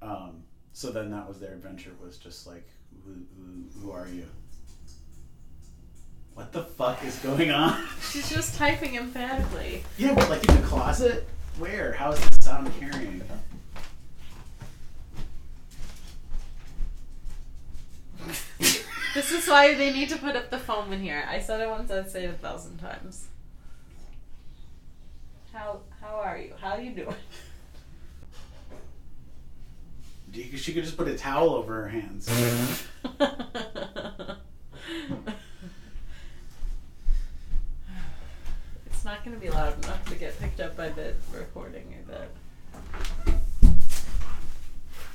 Um, 0.00 0.44
so 0.72 0.90
then 0.90 1.10
that 1.10 1.28
was 1.28 1.40
their 1.40 1.52
adventure 1.52 1.92
was 2.02 2.16
just 2.16 2.46
like, 2.46 2.66
who, 3.04 3.12
who, 3.12 3.80
who 3.80 3.90
are 3.92 4.08
you? 4.08 4.24
What 6.32 6.52
the 6.52 6.62
fuck 6.62 7.04
is 7.04 7.16
going 7.16 7.50
on? 7.50 7.86
She's 8.10 8.30
just 8.30 8.54
typing 8.54 8.96
emphatically. 8.96 9.84
Yeah, 9.98 10.14
but 10.14 10.30
like 10.30 10.48
in 10.48 10.56
the 10.56 10.66
closet? 10.66 11.28
Where? 11.58 11.92
How 11.92 12.12
is 12.12 12.20
the 12.30 12.42
sound 12.42 12.72
carrying? 12.80 13.22
This 19.14 19.30
is 19.30 19.46
why 19.46 19.74
they 19.74 19.92
need 19.92 20.08
to 20.08 20.16
put 20.16 20.34
up 20.34 20.50
the 20.50 20.58
foam 20.58 20.92
in 20.92 21.00
here. 21.00 21.24
I 21.28 21.38
said 21.38 21.60
it 21.60 21.68
once, 21.68 21.90
I'd 21.90 22.10
say 22.10 22.24
it 22.24 22.30
a 22.30 22.32
thousand 22.32 22.78
times. 22.78 23.28
How 25.52 25.78
how 26.00 26.16
are 26.16 26.36
you? 26.36 26.52
How 26.60 26.72
are 26.72 26.80
you 26.80 26.90
doing? 26.90 27.14
She 30.56 30.72
could 30.72 30.82
just 30.82 30.96
put 30.96 31.06
a 31.06 31.16
towel 31.16 31.50
over 31.50 31.82
her 31.82 31.88
hands. 31.88 32.28
it's 38.86 39.04
not 39.04 39.24
going 39.24 39.36
to 39.36 39.40
be 39.40 39.48
loud 39.48 39.78
enough 39.84 40.04
to 40.08 40.16
get 40.16 40.36
picked 40.40 40.58
up 40.58 40.76
by 40.76 40.88
the 40.88 41.14
recording, 41.32 41.94
I 41.96 42.10
bet. 42.10 42.30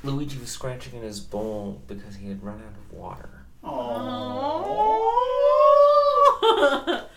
Luigi 0.02 0.38
was 0.38 0.50
scratching 0.50 0.94
in 0.96 1.02
his 1.02 1.20
bowl 1.20 1.82
because 1.86 2.16
he 2.16 2.28
had 2.28 2.42
run 2.42 2.56
out 2.56 2.74
of 2.76 2.92
water. 2.92 3.44
Oh. 3.62 3.76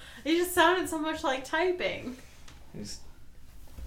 it 0.26 0.36
just 0.38 0.54
sounded 0.54 0.90
so 0.90 1.00
much 1.00 1.24
like 1.24 1.46
typing. 1.46 2.18
He's 2.78 3.00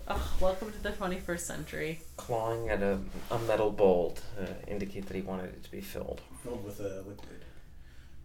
Oh, 0.08 0.36
welcome 0.40 0.70
to 0.70 0.82
the 0.84 0.90
21st 0.90 1.40
century. 1.40 2.00
clawing 2.16 2.68
at 2.68 2.80
a, 2.80 3.00
a 3.32 3.38
metal 3.40 3.72
bowl 3.72 4.16
to 4.36 4.54
indicate 4.70 5.06
that 5.06 5.16
he 5.16 5.22
wanted 5.22 5.46
it 5.46 5.64
to 5.64 5.70
be 5.70 5.80
filled. 5.80 6.20
filled 6.44 6.64
with 6.64 6.78
a 6.78 7.02
liquid. 7.08 7.44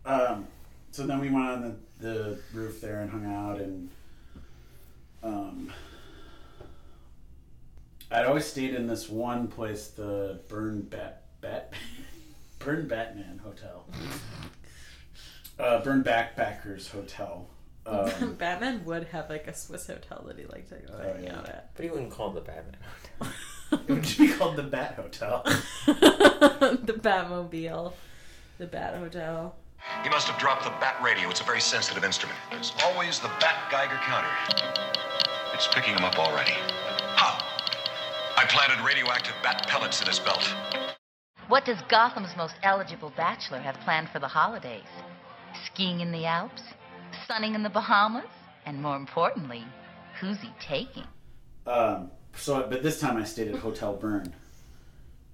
Um, 0.05 0.45
so 0.91 1.07
then 1.07 1.19
we 1.19 1.31
went 1.31 1.47
on 1.47 1.75
the, 1.99 2.07
the 2.07 2.39
roof 2.53 2.81
there 2.81 3.01
and 3.01 3.09
hung 3.09 3.25
out 3.25 3.59
and 3.59 3.89
um, 5.23 5.73
I'd 8.11 8.25
always 8.25 8.45
stayed 8.45 8.75
in 8.75 8.87
this 8.87 9.09
one 9.09 9.47
place, 9.47 9.87
the 9.87 10.41
Bern 10.49 10.81
Bat 10.81 11.23
Bat 11.39 11.73
Bern 12.59 12.87
Batman 12.87 13.39
Hotel. 13.43 13.85
Uh, 15.57 15.81
Bern 15.81 16.03
Backpackers 16.03 16.89
Hotel. 16.89 17.47
Um, 17.83 18.35
Batman 18.35 18.85
would 18.85 19.05
have 19.05 19.27
like 19.27 19.47
a 19.47 19.55
Swiss 19.55 19.87
hotel 19.87 20.23
that 20.27 20.37
he 20.37 20.45
liked 20.45 20.69
to 20.69 20.75
go 20.75 20.99
hang 20.99 21.23
yeah. 21.23 21.39
out 21.39 21.49
at. 21.49 21.73
But 21.73 21.83
he 21.83 21.89
wouldn't 21.89 22.11
call 22.11 22.29
it 22.29 22.35
the 22.35 22.41
Batman 22.41 22.77
Hotel. 23.19 23.33
it 23.71 23.91
would 23.91 24.03
just 24.03 24.19
be 24.19 24.27
called 24.27 24.55
the 24.55 24.61
Bat 24.61 24.93
Hotel. 24.93 25.41
the 25.87 26.95
Batmobile. 27.01 27.93
The 28.59 28.67
Bat 28.67 28.97
Hotel. 28.97 29.55
He 30.03 30.09
must 30.09 30.27
have 30.27 30.39
dropped 30.39 30.63
the 30.63 30.69
bat 30.79 31.01
radio. 31.03 31.27
It's 31.31 31.41
a 31.41 31.43
very 31.43 31.59
sensitive 31.59 32.03
instrument. 32.03 32.37
There's 32.51 32.71
always 32.83 33.19
the 33.19 33.31
bat 33.39 33.71
Geiger 33.71 33.99
counter. 34.03 34.29
It's 35.55 35.67
picking 35.73 35.95
him 35.95 36.03
up 36.03 36.19
already. 36.19 36.53
How? 38.51 38.59
I 38.59 38.65
planted 38.65 38.85
radioactive 38.85 39.33
bat 39.43 39.65
pellets 39.67 40.01
in 40.01 40.07
his 40.07 40.19
belt. 40.19 40.53
What 41.47 41.65
does 41.65 41.77
Gotham's 41.89 42.35
most 42.35 42.55
eligible 42.63 43.11
bachelor 43.15 43.59
have 43.59 43.75
planned 43.81 44.09
for 44.09 44.19
the 44.19 44.27
holidays? 44.27 44.87
Skiing 45.65 46.01
in 46.01 46.11
the 46.11 46.25
Alps? 46.25 46.61
Sunning 47.27 47.55
in 47.55 47.63
the 47.63 47.69
Bahamas? 47.69 48.29
And 48.65 48.81
more 48.81 48.95
importantly, 48.95 49.63
who's 50.19 50.39
he 50.39 50.49
taking? 50.59 51.03
Um, 51.65 52.11
so, 52.35 52.67
but 52.69 52.83
this 52.83 52.99
time 52.99 53.17
I 53.17 53.23
stayed 53.23 53.49
at 53.49 53.55
Hotel 53.55 53.95
Bern, 53.95 54.33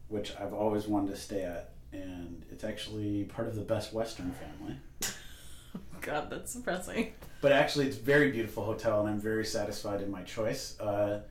which 0.08 0.34
I've 0.40 0.54
always 0.54 0.88
wanted 0.88 1.12
to 1.12 1.18
stay 1.18 1.44
at, 1.44 1.72
and 1.92 2.46
it's 2.52 2.64
actually 2.64 3.26
part 3.26 3.48
of 3.48 3.56
the 3.56 3.62
Best 3.62 3.94
Western 3.94 4.32
family. 4.32 4.78
God, 6.02 6.30
that's 6.30 6.54
depressing. 6.54 7.14
But 7.42 7.52
actually, 7.52 7.88
it's 7.88 7.98
a 7.98 8.02
very 8.02 8.32
beautiful 8.32 8.64
hotel, 8.64 9.02
and 9.02 9.10
I'm 9.10 9.20
very 9.20 9.46
satisfied 9.46 10.02
in 10.02 10.10
my 10.10 10.24
choice. 10.24 10.80
Uh, 10.80 11.22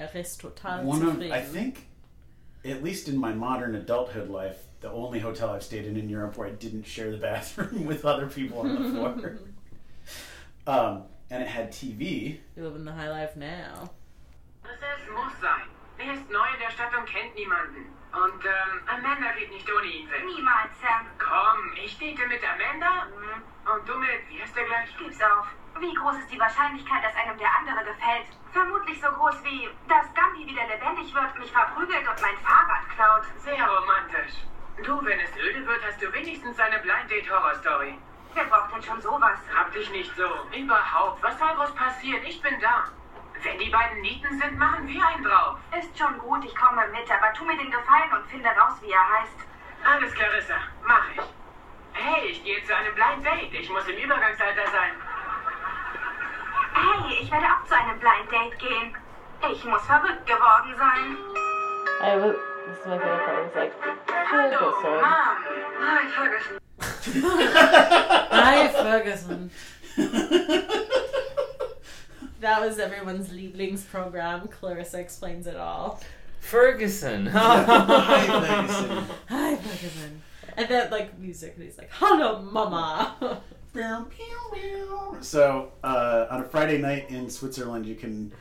Er 0.00 0.14
ist 0.14 0.40
total 0.40 0.82
one 0.82 1.02
of. 1.02 1.20
I 1.20 1.42
think, 1.42 1.86
at 2.64 2.82
least 2.82 3.06
in 3.06 3.18
my 3.18 3.34
modern 3.34 3.74
adulthood 3.74 4.30
life, 4.30 4.56
the 4.80 4.90
only 4.90 5.20
hotel 5.20 5.50
I've 5.50 5.62
stayed 5.62 5.84
in 5.84 5.98
in 5.98 6.08
Europe 6.08 6.38
where 6.38 6.48
I 6.48 6.52
didn't 6.52 6.86
share 6.86 7.10
the 7.10 7.18
bathroom 7.28 7.84
with 7.84 8.06
other 8.06 8.26
people 8.26 8.60
on 8.60 8.82
the 8.82 8.90
floor. 8.90 9.38
um, 10.66 11.02
and 11.28 11.42
it 11.42 11.48
had 11.48 11.70
TV. 11.70 12.38
You 12.56 12.64
live 12.64 12.76
in 12.76 12.86
the 12.86 12.92
high 12.92 13.10
life 13.10 13.36
now. 13.36 13.90
Das 14.62 15.04
muss 15.12 15.34
sein. 15.42 15.68
Er 15.98 16.14
ist 16.14 16.30
neu 16.30 16.48
in 16.54 16.60
der 16.60 16.70
Stadt 16.70 16.96
und 16.96 17.06
kennt 17.06 17.34
niemanden. 17.34 17.92
Und 18.10 18.42
ähm, 18.44 18.80
Amanda 18.88 19.32
geht 19.38 19.52
nicht 19.52 19.68
ohne 19.70 19.86
ihn 19.86 20.08
weg. 20.10 20.24
Niemals, 20.24 20.72
Sam. 20.80 21.06
Komm, 21.18 21.76
ich 21.76 21.98
date 21.98 22.26
mit 22.26 22.40
Amanda. 22.40 23.04
Mhm. 23.04 23.42
Und 23.68 23.86
Wie 23.86 24.40
heißt 24.40 24.56
der 24.56 24.64
gleich? 24.64 24.96
Gib's 24.96 25.20
auf. 25.20 25.46
Wie 25.80 25.94
groß 25.94 26.14
ist 26.18 26.30
die 26.30 26.38
Wahrscheinlichkeit, 26.38 27.02
dass 27.02 27.16
einem 27.16 27.38
der 27.38 27.48
andere 27.56 27.82
gefällt? 27.84 28.26
Vermutlich 28.52 29.00
so 29.00 29.08
groß 29.08 29.42
wie, 29.44 29.66
dass 29.88 30.12
Gandhi 30.12 30.46
wieder 30.46 30.66
lebendig 30.68 31.14
wird, 31.14 31.38
mich 31.38 31.50
verprügelt 31.50 32.06
und 32.06 32.20
mein 32.20 32.36
Fahrrad 32.44 32.84
klaut. 32.94 33.24
Sehr 33.38 33.66
romantisch. 33.66 34.44
Du, 34.84 35.02
wenn 35.02 35.18
es 35.20 35.34
öde 35.38 35.66
wird, 35.66 35.80
hast 35.86 36.02
du 36.02 36.12
wenigstens 36.12 36.60
eine 36.60 36.80
Blind 36.80 37.10
Date 37.10 37.30
Horror 37.30 37.54
Story. 37.54 37.98
Wer 38.34 38.44
braucht 38.44 38.74
denn 38.74 38.82
schon 38.82 39.00
sowas? 39.00 39.38
Hab 39.56 39.72
dich 39.72 39.90
nicht 39.90 40.14
so. 40.16 40.28
Überhaupt. 40.54 41.22
Was 41.22 41.38
soll 41.38 41.54
groß 41.54 41.74
passieren? 41.74 42.22
Ich 42.24 42.42
bin 42.42 42.60
da. 42.60 42.84
Wenn 43.42 43.58
die 43.58 43.70
beiden 43.70 44.02
Nieten 44.02 44.38
sind, 44.38 44.58
machen 44.58 44.86
wir 44.86 45.06
einen 45.06 45.24
drauf. 45.24 45.56
Ist 45.78 45.98
schon 45.98 46.18
gut, 46.18 46.44
ich 46.44 46.54
komme 46.54 46.86
mit, 46.88 47.10
aber 47.10 47.32
tu 47.32 47.44
mir 47.46 47.56
den 47.56 47.70
Gefallen 47.70 48.12
und 48.12 48.26
finde 48.26 48.50
raus, 48.50 48.76
wie 48.82 48.90
er 48.92 49.08
heißt. 49.16 49.38
Alles, 49.82 50.12
Clarissa. 50.12 50.56
Mach 50.84 51.06
ich. 51.16 51.22
Hey, 51.94 52.26
ich 52.26 52.44
gehe 52.44 52.62
zu 52.64 52.76
einem 52.76 52.94
Blind 52.94 53.24
Date. 53.24 53.54
Ich 53.54 53.70
muss 53.70 53.88
im 53.88 53.96
Übergangsalter 53.96 54.66
sein. 54.70 54.92
Hey, 56.80 57.22
ich 57.22 57.30
werde 57.30 57.44
auch 57.46 57.66
zu 57.68 57.74
einem 57.76 57.98
Blind 58.00 58.30
Date 58.32 58.58
gehen. 58.58 58.94
Ich 59.52 59.64
muss 59.64 59.82
verrückt 59.82 60.26
geworden 60.26 60.74
sein. 60.78 61.16
I 62.02 62.16
was, 62.18 62.34
this 62.66 62.78
is 62.78 62.86
my 62.86 62.98
favorite 62.98 63.24
part. 63.26 63.46
It's 63.46 63.56
like, 63.56 63.72
Hallo, 64.08 64.72
Ferguson. 64.80 65.00
Mom. 65.00 65.36
Hi, 65.80 66.02
Ferguson. 66.16 66.58
Hi, 68.30 68.68
Ferguson. 68.68 69.50
that 72.40 72.60
was 72.62 72.78
everyone's 72.78 73.28
Lieblingsprogramm. 73.28 74.50
Clarissa 74.50 75.00
explains 75.00 75.46
it 75.46 75.56
all. 75.56 76.00
Ferguson. 76.40 77.26
Hi, 77.32 77.64
Ferguson. 77.66 79.04
Hi, 79.28 79.56
Ferguson. 79.56 80.22
And 80.56 80.68
then, 80.68 80.90
like, 80.90 81.18
music, 81.18 81.54
and 81.56 81.64
he's 81.64 81.76
like, 81.78 81.90
Hello, 81.92 82.40
Mama. 82.40 83.40
So, 85.22 85.72
uh, 85.84 86.26
on 86.30 86.40
a 86.40 86.44
Friday 86.44 86.78
night 86.78 87.10
in 87.10 87.28
Switzerland, 87.30 87.86
you 87.86 87.94
can 87.94 88.32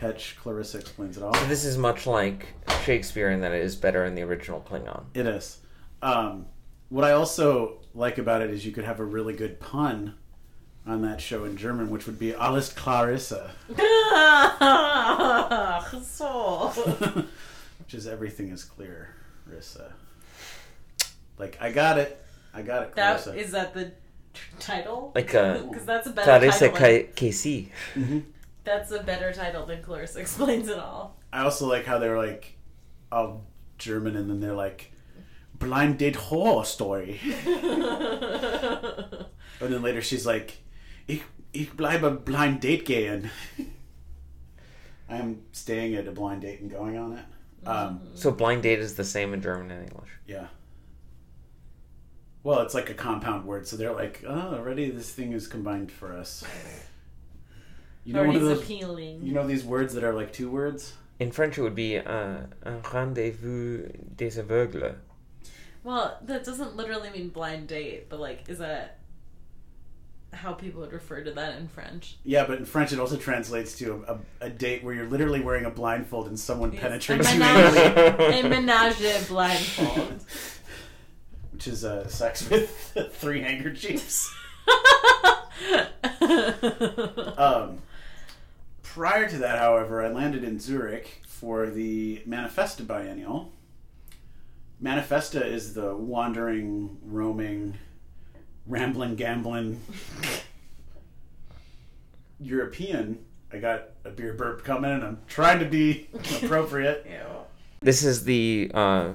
catch 0.00 0.36
Clarissa 0.40 0.78
Explains 0.78 1.16
It 1.16 1.22
All. 1.22 1.34
So 1.34 1.44
this 1.46 1.64
is 1.64 1.76
much 1.78 2.06
like 2.06 2.46
Shakespeare 2.84 3.30
in 3.30 3.40
that 3.40 3.52
it 3.52 3.62
is 3.62 3.74
better 3.76 4.04
in 4.04 4.14
the 4.14 4.22
original 4.22 4.60
Klingon. 4.68 5.04
It 5.14 5.26
is. 5.26 5.58
Um, 6.02 6.46
what 6.90 7.04
I 7.04 7.12
also 7.12 7.78
like 7.94 8.18
about 8.18 8.42
it 8.42 8.50
is 8.50 8.64
you 8.64 8.72
could 8.72 8.84
have 8.84 9.00
a 9.00 9.04
really 9.04 9.34
good 9.34 9.58
pun 9.60 10.14
on 10.86 11.02
that 11.02 11.20
show 11.20 11.44
in 11.44 11.56
German, 11.56 11.90
which 11.90 12.06
would 12.06 12.18
be 12.18 12.34
Alles 12.34 12.72
Clarissa, 12.72 13.50
which 17.78 17.94
is 17.94 18.06
everything 18.06 18.50
is 18.50 18.64
clear, 18.64 19.14
Rissa. 19.50 19.90
Like, 21.38 21.58
I 21.60 21.72
got 21.72 21.98
it. 21.98 22.24
I 22.54 22.62
got 22.62 22.84
it, 22.84 22.94
That 22.94 23.20
Clarissa. 23.22 23.38
is 23.38 23.50
that 23.52 23.74
the 23.74 23.86
t- 23.86 23.90
title? 24.60 25.12
Like 25.14 25.34
uh, 25.34 25.58
Because 25.70 25.84
that's 25.86 26.06
a 26.06 26.10
better 26.10 26.24
Clarissa 26.24 26.68
title. 26.70 26.80
than- 26.80 27.06
K- 27.14 27.28
KC. 27.30 28.22
That's 28.64 28.90
a 28.92 29.02
better 29.02 29.32
title 29.32 29.64
than 29.66 29.82
Clarissa 29.82 30.20
explains 30.20 30.68
it 30.68 30.78
all. 30.78 31.16
I 31.32 31.42
also 31.42 31.66
like 31.68 31.84
how 31.86 31.98
they're 31.98 32.18
like 32.18 32.56
all 33.10 33.44
German 33.78 34.16
and 34.16 34.28
then 34.28 34.40
they're 34.40 34.54
like 34.54 34.92
blind 35.58 35.98
date 35.98 36.16
horror 36.16 36.64
story. 36.64 37.18
And 39.60 39.72
then 39.74 39.82
later 39.82 40.00
she's 40.00 40.24
like, 40.24 40.58
ich, 41.08 41.22
ich 41.52 41.76
bleibe 41.76 42.24
blind 42.24 42.60
date 42.60 42.86
gehen. 42.86 43.28
I'm 45.08 45.40
staying 45.52 45.94
at 45.96 46.06
a 46.06 46.12
blind 46.12 46.42
date 46.42 46.60
and 46.60 46.70
going 46.70 46.96
on 46.96 47.12
it. 47.18 47.24
Um, 47.66 48.00
So 48.14 48.30
blind 48.30 48.62
date 48.62 48.78
is 48.78 48.94
the 48.94 49.04
same 49.04 49.34
in 49.34 49.40
German 49.42 49.70
and 49.72 49.82
English. 49.88 50.10
yeah. 50.26 50.46
Well, 52.48 52.60
it's 52.60 52.72
like 52.72 52.88
a 52.88 52.94
compound 52.94 53.44
word, 53.44 53.68
so 53.68 53.76
they're 53.76 53.92
like, 53.92 54.24
oh, 54.26 54.54
already 54.54 54.88
this 54.88 55.12
thing 55.12 55.32
is 55.34 55.46
combined 55.46 55.92
for 55.92 56.14
us. 56.14 56.42
You 58.04 58.14
know, 58.14 58.24
one 58.24 58.36
of 58.36 58.40
those, 58.40 58.62
appealing. 58.62 59.22
you 59.22 59.34
know 59.34 59.46
these 59.46 59.64
words 59.64 59.92
that 59.92 60.02
are 60.02 60.14
like 60.14 60.32
two 60.32 60.50
words? 60.50 60.94
In 61.18 61.30
French, 61.30 61.58
it 61.58 61.60
would 61.60 61.74
be 61.74 61.98
uh, 61.98 62.38
un 62.62 62.80
rendezvous 62.90 63.88
des 64.16 64.40
aveugles. 64.42 64.94
Well, 65.84 66.16
that 66.22 66.42
doesn't 66.42 66.74
literally 66.74 67.10
mean 67.10 67.28
blind 67.28 67.68
date, 67.68 68.08
but 68.08 68.18
like, 68.18 68.48
is 68.48 68.60
that 68.60 68.98
how 70.32 70.54
people 70.54 70.80
would 70.80 70.92
refer 70.94 71.22
to 71.22 71.32
that 71.32 71.58
in 71.58 71.68
French? 71.68 72.16
Yeah, 72.24 72.46
but 72.46 72.56
in 72.56 72.64
French 72.64 72.94
it 72.94 72.98
also 72.98 73.18
translates 73.18 73.76
to 73.76 74.04
a, 74.08 74.14
a, 74.14 74.46
a 74.46 74.50
date 74.50 74.82
where 74.82 74.94
you're 74.94 75.08
literally 75.08 75.40
wearing 75.40 75.66
a 75.66 75.70
blindfold 75.70 76.28
and 76.28 76.40
someone 76.40 76.72
penetrates 76.72 77.30
a 77.30 77.34
you 77.34 77.40
menage, 77.40 78.44
a 78.44 78.48
menage 78.48 79.28
blindfold. 79.28 80.24
which 81.58 81.66
is 81.66 81.84
uh, 81.84 82.06
sex 82.06 82.48
with 82.50 82.96
three 83.14 83.40
handkerchiefs. 83.40 84.32
um, 87.36 87.78
prior 88.84 89.28
to 89.28 89.38
that, 89.38 89.58
however, 89.58 90.00
I 90.00 90.08
landed 90.08 90.44
in 90.44 90.60
Zurich 90.60 91.20
for 91.26 91.68
the 91.68 92.22
Manifesta 92.28 92.86
Biennial. 92.86 93.50
Manifesta 94.80 95.44
is 95.44 95.74
the 95.74 95.96
wandering, 95.96 96.96
roaming, 97.02 97.76
rambling, 98.64 99.16
gambling 99.16 99.80
European. 102.38 103.18
I 103.52 103.58
got 103.58 103.88
a 104.04 104.10
beer 104.10 104.34
burp 104.34 104.62
coming, 104.62 104.92
and 104.92 105.02
I'm 105.02 105.18
trying 105.26 105.58
to 105.58 105.64
be 105.64 106.06
appropriate. 106.40 107.04
This 107.80 108.04
is 108.04 108.22
the 108.22 108.70
uh, 108.74 109.10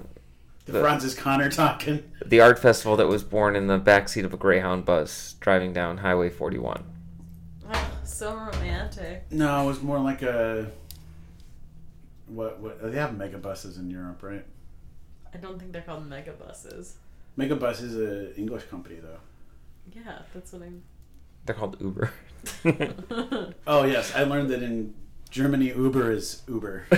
The 0.65 0.79
Francis 0.79 1.13
Connor 1.13 1.49
talking. 1.49 2.09
the 2.25 2.39
art 2.39 2.57
festival 2.57 2.95
that 2.97 3.07
was 3.07 3.21
born 3.23 3.55
in 3.55 3.67
the 3.67 3.77
backseat 3.79 4.23
of 4.23 4.33
a 4.33 4.37
Greyhound 4.37 4.85
bus 4.85 5.35
driving 5.41 5.73
down 5.73 5.97
Highway 5.97 6.29
41. 6.29 6.83
Oh, 7.71 7.91
so 8.05 8.33
romantic. 8.33 9.25
No, 9.31 9.63
it 9.63 9.67
was 9.67 9.81
more 9.81 9.99
like 9.99 10.21
a. 10.21 10.71
What? 12.27 12.59
What? 12.59 12.81
They 12.81 12.97
have 12.97 13.11
megabuses 13.11 13.77
in 13.77 13.89
Europe, 13.89 14.23
right? 14.23 14.45
I 15.33 15.37
don't 15.37 15.59
think 15.59 15.73
they're 15.73 15.81
called 15.81 16.09
megabuses. 16.09 16.93
Megabus 17.37 17.81
is 17.81 17.95
an 17.95 18.33
English 18.37 18.63
company, 18.65 18.95
though. 19.01 19.19
Yeah, 19.93 20.19
that's 20.33 20.53
what 20.53 20.61
I'm. 20.61 20.83
They're 21.45 21.55
called 21.55 21.75
Uber. 21.81 22.11
Oh 23.67 23.83
yes, 23.83 24.13
I 24.15 24.23
learned 24.23 24.49
that 24.49 24.61
in 24.63 24.93
Germany, 25.29 25.67
Uber 25.69 26.11
is 26.11 26.41
Uber. 26.47 26.85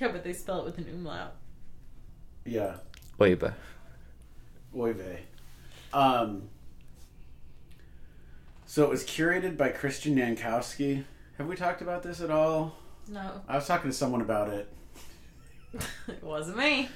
Yeah, 0.00 0.08
but 0.12 0.22
they 0.22 0.32
spell 0.32 0.60
it 0.60 0.64
with 0.64 0.78
an 0.78 0.86
umlaut. 0.88 1.34
Yeah, 2.48 2.76
Uber. 3.20 3.54
oy 4.76 4.92
vey. 4.92 5.20
Um. 5.92 6.48
So 8.66 8.84
it 8.84 8.90
was 8.90 9.04
curated 9.04 9.56
by 9.56 9.70
Christian 9.70 10.16
Jankowski. 10.16 11.04
Have 11.38 11.46
we 11.46 11.56
talked 11.56 11.80
about 11.80 12.02
this 12.02 12.20
at 12.20 12.30
all? 12.30 12.74
No, 13.08 13.40
I 13.48 13.56
was 13.56 13.66
talking 13.66 13.90
to 13.90 13.96
someone 13.96 14.20
about 14.20 14.48
it. 14.50 14.72
it 16.08 16.22
wasn't 16.22 16.58
me. 16.58 16.88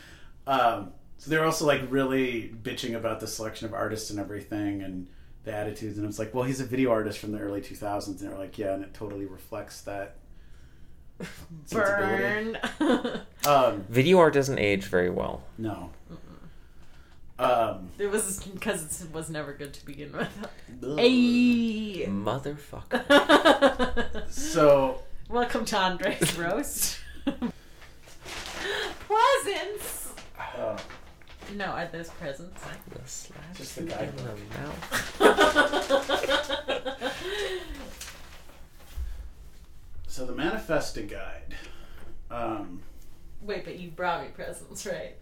Um, 0.47 0.93
so 1.19 1.31
they're 1.31 1.45
also 1.45 1.67
like 1.67 1.81
really 1.89 2.53
bitching 2.63 2.95
about 2.97 3.21
the 3.21 3.27
selection 3.27 3.67
of 3.67 3.75
artists 3.75 4.11
and 4.11 4.19
everything 4.19 4.83
and 4.83 5.07
the 5.45 5.55
attitudes. 5.55 5.97
And 5.99 6.07
it's 6.07 6.19
like, 6.19 6.35
well, 6.35 6.45
he's 6.45 6.61
a 6.61 6.65
video 6.67 6.91
artist 6.91 7.19
from 7.19 7.33
the 7.33 7.39
early 7.39 7.61
2000s. 7.61 8.09
And 8.09 8.19
they're 8.19 8.37
like, 8.39 8.59
yeah, 8.59 8.75
and 8.75 8.83
it 8.83 8.93
totally 8.93 9.27
reflects 9.27 9.83
that. 9.83 10.17
Sensibility. 11.67 12.59
Burn. 12.71 13.21
Um, 13.47 13.85
Video 13.89 14.19
art 14.19 14.35
doesn't 14.35 14.59
age 14.59 14.85
very 14.85 15.11
well. 15.11 15.43
no. 15.59 15.91
Um, 17.39 17.91
It 17.99 18.09
was 18.11 18.43
because 18.45 19.03
it 19.03 19.13
was 19.13 19.29
never 19.31 19.53
good 19.53 19.73
to 19.75 19.85
begin 19.85 20.13
with. 20.13 20.29
Hey. 20.97 22.07
Motherfucker. 22.07 23.03
so 24.31 25.03
Welcome 25.29 25.65
to 25.65 25.77
Andre's 25.79 26.39
roast. 26.45 26.99
Presents. 29.09 30.13
uh, 30.39 30.79
No, 31.57 31.65
are 31.67 31.89
those 31.91 32.11
presents? 32.11 32.63
just 33.57 33.77
the 33.77 33.83
guy. 33.85 34.09
So 40.13 40.27
the 40.27 40.35
Manifesta 40.35 41.09
Guide. 41.09 41.57
Um, 42.31 42.83
Wait, 43.41 43.65
but 43.65 43.79
you 43.79 43.89
brought 43.89 44.23
me 44.23 44.29
presents, 44.29 44.85
right? 44.85 45.17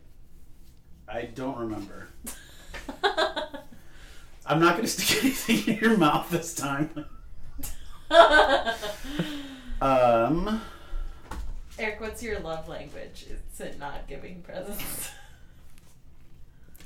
I 1.09 1.27
don't 1.27 1.57
remember. 1.57 2.09
I'm 4.45 4.59
not 4.59 4.73
going 4.73 4.83
to 4.83 4.89
stick 4.89 5.23
anything 5.25 5.77
in 5.77 5.81
your 5.81 5.97
mouth 5.97 6.29
this 6.29 6.57
time. 6.57 7.05
um, 9.81 10.61
Eric, 11.79 12.01
what's 12.01 12.21
your 12.21 12.41
love 12.41 12.69
language? 12.69 13.27
It's 13.31 13.61
it 13.61 13.79
not 13.79 14.09
giving 14.09 14.43
presents. 14.43 15.13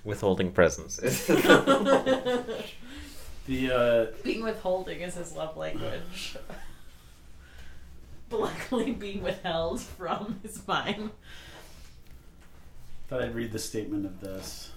Withholding 0.05 0.53
presents. 0.53 0.97
the 0.99 2.45
uh, 3.49 4.07
being 4.23 4.43
withholding 4.43 5.01
is 5.01 5.15
his 5.15 5.33
love 5.33 5.57
language. 5.57 6.37
But 8.35 8.41
luckily, 8.41 8.91
being 8.91 9.23
withheld 9.23 9.81
from 9.81 10.41
is 10.43 10.59
fine. 10.59 11.11
thought 13.09 13.23
I'd 13.23 13.33
read 13.35 13.53
the 13.53 13.61
statement 13.61 14.05
of 14.07 14.21
this. 14.21 14.73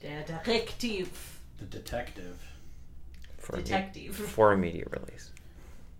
Der 0.00 0.22
Detektiv. 0.22 1.08
The 1.58 1.64
detective. 1.64 2.40
for 3.38 3.54
a 3.54 3.56
me- 3.56 3.62
Detective. 3.64 4.14
for 4.14 4.52
immediate 4.52 4.88
release. 4.92 5.32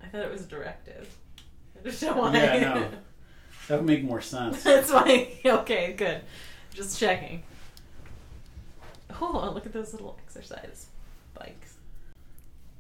I 0.01 0.07
thought 0.07 0.23
it 0.23 0.31
was 0.31 0.43
a 0.43 0.47
directive. 0.47 1.13
I 1.85 1.91
don't 1.91 2.03
know 2.03 2.15
why. 2.23 2.33
Yeah, 2.37 2.59
no. 2.61 2.89
That 3.69 3.79
would 3.79 3.87
make 3.87 4.05
more 4.05 4.21
sense. 4.21 4.63
That's 4.63 4.93
why. 4.93 5.33
Okay, 5.45 5.95
good. 5.95 6.21
Just 6.75 7.01
checking. 7.01 7.43
Oh, 9.21 9.51
look 9.53 9.67
at 9.67 9.73
those 9.73 9.93
little 9.93 10.17
exercise 10.25 10.87
bikes. 11.35 11.75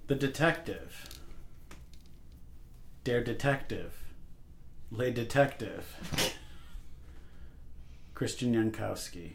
The 0.06 0.14
detective. 0.14 1.18
Der 3.02 3.22
Detective. 3.24 4.03
Le 4.96 5.10
Detective. 5.10 5.96
Christian 8.14 8.54
Jankowski, 8.54 9.32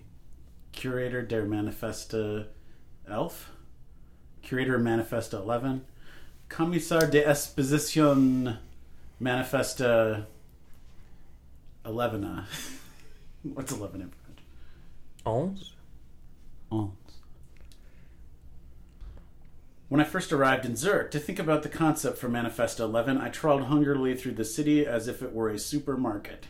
Curator 0.72 1.22
der 1.22 1.43
Manifesta 1.43 2.45
Elf. 3.10 3.49
Curator 4.41 4.78
Manifesta 4.78 5.45
11. 5.45 5.82
Commissar 6.47 7.12
de 7.12 7.26
Exposition 7.26 8.57
Manifesta 9.20 10.28
11. 11.84 12.45
What's 13.43 13.74
11 13.74 13.95
in 13.95 14.12
French? 14.12 14.39
Onze? 15.26 15.74
Onze. 16.72 16.93
When 19.90 20.00
I 20.00 20.04
first 20.04 20.32
arrived 20.32 20.66
in 20.66 20.76
Zurich 20.76 21.10
to 21.12 21.20
think 21.20 21.40
about 21.40 21.64
the 21.64 21.70
concept 21.70 22.20
for 22.20 22.30
Manifesta 22.30 22.82
11, 22.82 23.18
I 23.18 23.30
trawled 23.30 23.64
hungrily 23.64 24.16
through 24.16 24.34
the 24.34 24.46
city 24.46 24.86
as 24.86 25.08
if 25.08 25.24
it 25.24 25.34
were 25.34 25.50
a 25.50 25.58
supermarket. 25.58 26.46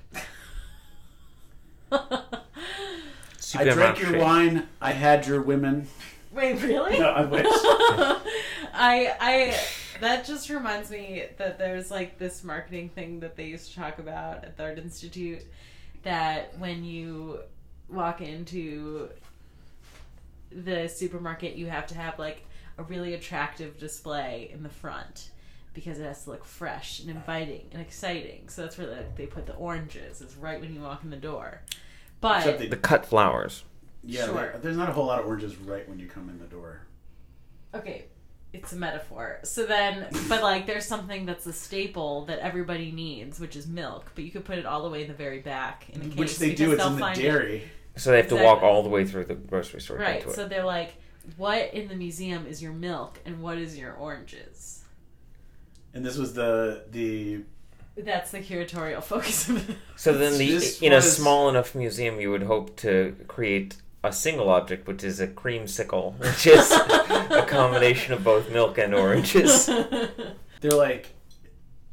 I 1.89 3.63
drank 3.63 4.01
your 4.01 4.19
wine, 4.19 4.67
I 4.81 4.91
had 4.91 5.25
your 5.25 5.41
women. 5.41 5.87
Wait, 6.33 6.61
really? 6.61 6.99
No, 6.99 7.09
I 7.09 7.25
wish. 7.25 7.45
I 8.73 9.15
I 9.19 9.57
that 10.01 10.25
just 10.25 10.49
reminds 10.49 10.91
me 10.91 11.23
that 11.37 11.57
there's 11.57 11.89
like 11.89 12.19
this 12.19 12.43
marketing 12.43 12.89
thing 12.89 13.21
that 13.21 13.35
they 13.37 13.45
used 13.45 13.71
to 13.71 13.79
talk 13.79 13.99
about 13.99 14.43
at 14.43 14.57
the 14.57 14.63
Art 14.63 14.77
Institute 14.77 15.45
that 16.03 16.57
when 16.59 16.83
you 16.83 17.39
walk 17.87 18.21
into 18.21 19.09
the 20.51 20.87
supermarket 20.87 21.55
you 21.55 21.67
have 21.67 21.87
to 21.87 21.95
have 21.95 22.19
like 22.19 22.43
a 22.79 22.83
really 22.83 23.13
attractive 23.13 23.77
display 23.77 24.49
in 24.53 24.63
the 24.63 24.69
front 24.69 25.31
because 25.73 25.99
it 25.99 26.03
has 26.05 26.23
to 26.23 26.31
look 26.31 26.45
fresh 26.45 26.99
and 27.01 27.09
inviting 27.09 27.65
and 27.73 27.81
exciting. 27.81 28.47
So 28.49 28.61
that's 28.63 28.77
where 28.77 28.87
the, 28.87 29.03
they 29.15 29.25
put 29.27 29.45
the 29.45 29.53
oranges 29.53 30.21
It's 30.21 30.35
right 30.35 30.59
when 30.59 30.73
you 30.73 30.81
walk 30.81 31.03
in 31.03 31.09
the 31.09 31.17
door. 31.17 31.61
But 32.21 32.37
Except 32.39 32.59
they- 32.59 32.67
The 32.67 32.77
cut 32.77 33.05
flowers. 33.05 33.63
Yeah, 34.03 34.25
Sure. 34.25 34.33
there- 34.33 34.59
there's 34.61 34.77
not 34.77 34.89
a 34.89 34.93
whole 34.93 35.05
lot 35.05 35.19
of 35.19 35.25
oranges 35.27 35.57
right 35.57 35.87
when 35.87 35.99
you 35.99 36.07
come 36.07 36.29
in 36.29 36.39
the 36.39 36.45
door. 36.47 36.81
okay 37.75 38.05
it's 38.51 38.73
a 38.73 38.75
metaphor 38.75 39.37
so 39.43 39.63
then 39.67 40.07
but 40.27 40.41
like 40.41 40.65
there's 40.65 40.85
something 40.85 41.23
that's 41.27 41.45
a 41.45 41.53
staple 41.53 42.25
that 42.25 42.39
everybody 42.39 42.91
needs 42.91 43.39
which 43.39 43.55
is 43.55 43.67
milk 43.67 44.11
but 44.15 44.23
you 44.23 44.31
could 44.31 44.43
put 44.43 44.57
it 44.57 44.65
all 44.65 44.81
the 44.81 44.89
way 44.89 45.03
in 45.03 45.07
the 45.07 45.13
very 45.13 45.37
back 45.37 45.87
in 45.93 46.01
a 46.01 46.05
case 46.05 46.17
Which 46.17 46.37
they 46.39 46.55
do, 46.55 46.71
it's 46.71 46.83
in 46.83 46.93
the 46.93 46.99
find 46.99 47.19
it- 47.19 47.21
dairy. 47.21 47.69
So 47.95 48.09
they 48.09 48.17
have 48.17 48.29
to 48.29 48.37
walk 48.37 48.63
all 48.63 48.81
the 48.81 48.89
way 48.89 49.05
through 49.05 49.25
the 49.25 49.35
grocery 49.35 49.81
store 49.81 49.97
to 49.97 50.03
right 50.03 50.13
get 50.13 50.23
to 50.23 50.29
it. 50.29 50.33
so 50.35 50.47
they're 50.47 50.63
like 50.65 50.93
what 51.37 51.73
in 51.73 51.87
the 51.87 51.95
museum 51.95 52.45
is 52.47 52.61
your 52.61 52.73
milk 52.73 53.19
and 53.25 53.41
what 53.41 53.57
is 53.57 53.77
your 53.77 53.93
oranges 53.93 54.83
And 55.93 56.05
this 56.05 56.17
was 56.17 56.33
the 56.33 56.85
the 56.91 57.41
that's 57.97 58.31
the 58.31 58.39
curatorial 58.39 59.03
focus 59.13 59.49
of 59.49 59.69
it 59.69 59.77
So 59.95 60.17
then, 60.17 60.37
the 60.37 60.51
This 60.51 60.81
in 60.81 60.93
a 60.93 61.01
small 61.01 61.49
enough 61.49 61.75
museum, 61.75 62.19
you 62.19 62.31
would 62.31 62.43
hope 62.43 62.75
to 62.77 63.15
create 63.27 63.77
a 64.03 64.13
single 64.13 64.49
object, 64.49 64.87
which 64.87 65.03
is 65.03 65.19
a 65.19 65.27
creamsicle, 65.27 66.17
which 66.19 66.47
is 66.47 66.71
a 66.71 67.45
combination 67.47 68.13
of 68.13 68.23
both 68.23 68.49
milk 68.51 68.77
and 68.77 68.93
oranges. 68.95 69.65
they're 70.61 70.71
like 70.71 71.13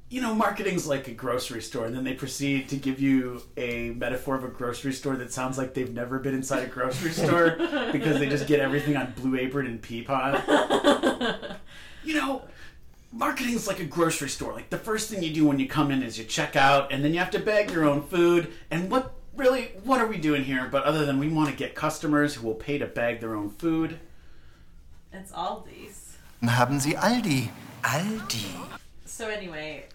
you 0.08 0.20
know 0.20 0.34
marketing's 0.34 0.86
like 0.86 1.08
a 1.08 1.12
grocery 1.12 1.60
store 1.60 1.86
and 1.86 1.94
then 1.96 2.04
they 2.04 2.14
proceed 2.14 2.68
to 2.68 2.76
give 2.76 3.00
you 3.00 3.42
a 3.56 3.90
metaphor 3.90 4.36
of 4.36 4.44
a 4.44 4.48
grocery 4.48 4.92
store 4.92 5.16
that 5.16 5.32
sounds 5.32 5.58
like 5.58 5.74
they've 5.74 5.92
never 5.92 6.18
been 6.18 6.34
inside 6.34 6.62
a 6.62 6.66
grocery 6.66 7.10
store 7.10 7.56
because 7.92 8.18
they 8.18 8.28
just 8.28 8.46
get 8.46 8.60
everything 8.60 8.96
on 8.96 9.12
blue 9.16 9.36
apron 9.36 9.66
and 9.66 9.82
peapod. 9.82 11.56
You 12.04 12.14
know 12.14 12.42
marketing's 13.16 13.66
like 13.66 13.80
a 13.80 13.84
grocery 13.84 14.28
store. 14.28 14.52
Like 14.52 14.70
the 14.70 14.78
first 14.78 15.10
thing 15.10 15.22
you 15.22 15.32
do 15.32 15.46
when 15.46 15.58
you 15.58 15.66
come 15.66 15.90
in 15.90 16.02
is 16.02 16.18
you 16.18 16.24
check 16.24 16.54
out 16.54 16.92
and 16.92 17.04
then 17.04 17.12
you 17.12 17.18
have 17.18 17.30
to 17.32 17.38
bag 17.38 17.70
your 17.70 17.84
own 17.84 18.02
food. 18.02 18.52
And 18.70 18.90
what 18.90 19.14
really 19.34 19.72
what 19.84 20.00
are 20.00 20.06
we 20.06 20.18
doing 20.18 20.44
here? 20.44 20.68
But 20.70 20.84
other 20.84 21.04
than 21.04 21.18
we 21.18 21.28
want 21.28 21.50
to 21.50 21.56
get 21.56 21.74
customers 21.74 22.34
who 22.34 22.46
will 22.46 22.54
pay 22.54 22.78
to 22.78 22.86
bag 22.86 23.20
their 23.20 23.34
own 23.34 23.50
food. 23.50 23.98
It's 25.12 25.32
aldi's. 25.32 26.16
Haben 26.44 26.78
Sie 26.78 26.94
Aldi? 26.94 27.50
Aldi. 27.82 28.44
so 29.04 29.28
anyway 29.28 29.86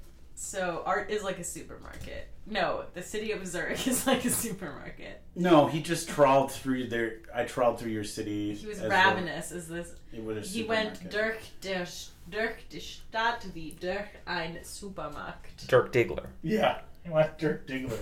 so 0.43 0.81
art 0.87 1.11
is 1.11 1.21
like 1.21 1.37
a 1.37 1.43
supermarket 1.43 2.27
no 2.47 2.83
the 2.95 3.01
city 3.03 3.31
of 3.31 3.45
zurich 3.45 3.87
is 3.93 4.07
like 4.07 4.25
a 4.25 4.29
supermarket 4.29 5.21
no 5.35 5.67
he 5.67 5.79
just 5.81 6.09
trawled 6.09 6.51
through 6.51 6.87
there 6.87 7.19
i 7.35 7.43
trawled 7.43 7.79
through 7.79 7.91
your 7.91 8.03
city 8.03 8.55
He 8.55 8.65
was 8.65 8.79
as 8.79 8.89
ravenous 8.89 9.51
Is 9.51 9.67
this. 9.67 9.93
It 10.11 10.23
was 10.23 10.37
a 10.37 10.41
He 10.41 10.63
went 10.63 10.97
supermarket. 10.97 11.11
durch, 11.11 11.51
der, 11.61 11.87
durch 12.27 12.67
die 12.71 12.79
Stadt 12.81 13.45
wie 13.53 13.75
durch 13.79 14.09
ein 14.25 14.57
Supermarkt. 14.63 15.67
Dirk 15.69 15.91
Diggler. 15.93 16.27
Yeah, 16.43 16.79
he 17.03 17.11
went 17.11 17.37
Dirk 17.37 17.67
Diggler. 17.67 17.99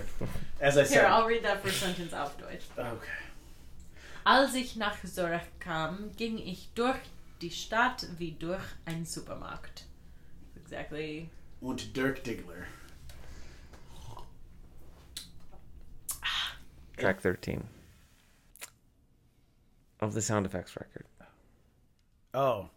As 0.61 0.77
I 0.77 0.83
said. 0.83 0.93
Here, 0.93 1.01
said. 1.01 1.11
I'll 1.11 1.27
read 1.27 1.43
that 1.43 1.61
first 1.61 1.79
sentence 1.81 2.13
auf 2.13 2.37
Deutsch. 2.37 2.65
Okay. 2.77 2.97
Als 4.25 4.55
ich 4.55 4.75
nach 4.77 4.97
Zurich 5.03 5.41
kam, 5.59 6.11
ging 6.15 6.37
ich 6.37 6.69
durch 6.73 6.99
die 7.41 7.51
Stadt 7.51 8.07
wie 8.17 8.31
durch 8.31 8.63
einen 8.85 9.05
Supermarkt. 9.05 9.83
Exactly. 10.55 11.29
Und 11.61 11.93
Dirk 11.95 12.23
Diggler. 12.23 12.65
Track 16.97 17.21
13 17.21 17.63
of 20.01 20.13
the 20.13 20.21
sound 20.21 20.45
effects 20.45 20.75
record. 20.75 21.05
Oh. 22.33 22.69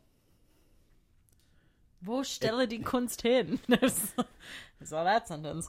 Wo 2.05 2.22
stelle 2.22 2.66
die 2.66 2.78
Kunst 2.78 3.22
hin? 3.22 3.59
That's, 3.68 4.14
that's 4.78 4.93
all 4.93 5.05
that 5.05 5.28
sentence. 5.28 5.68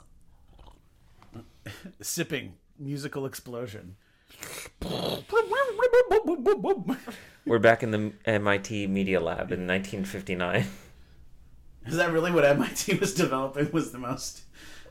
Sipping. 2.01 2.53
Musical 2.79 3.25
explosion. 3.25 3.95
We're 7.45 7.59
back 7.59 7.83
in 7.83 7.91
the 7.91 8.13
MIT 8.25 8.87
Media 8.87 9.19
Lab 9.19 9.51
in 9.51 9.67
1959. 9.67 10.65
Is 11.85 11.97
that 11.97 12.11
really 12.11 12.31
what 12.31 12.45
MIT 12.45 12.95
was 12.99 13.13
developing? 13.13 13.71
Was 13.71 13.91
the 13.91 13.99
most 13.99 14.43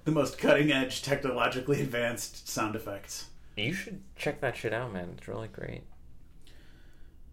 the 0.04 0.10
most 0.10 0.36
cutting 0.36 0.72
edge, 0.72 1.02
technologically 1.02 1.80
advanced 1.80 2.48
sound 2.48 2.74
effects? 2.74 3.26
You 3.56 3.72
should 3.72 4.02
check 4.16 4.40
that 4.40 4.56
shit 4.56 4.72
out, 4.72 4.92
man. 4.92 5.14
It's 5.16 5.28
really 5.28 5.48
great. 5.48 5.82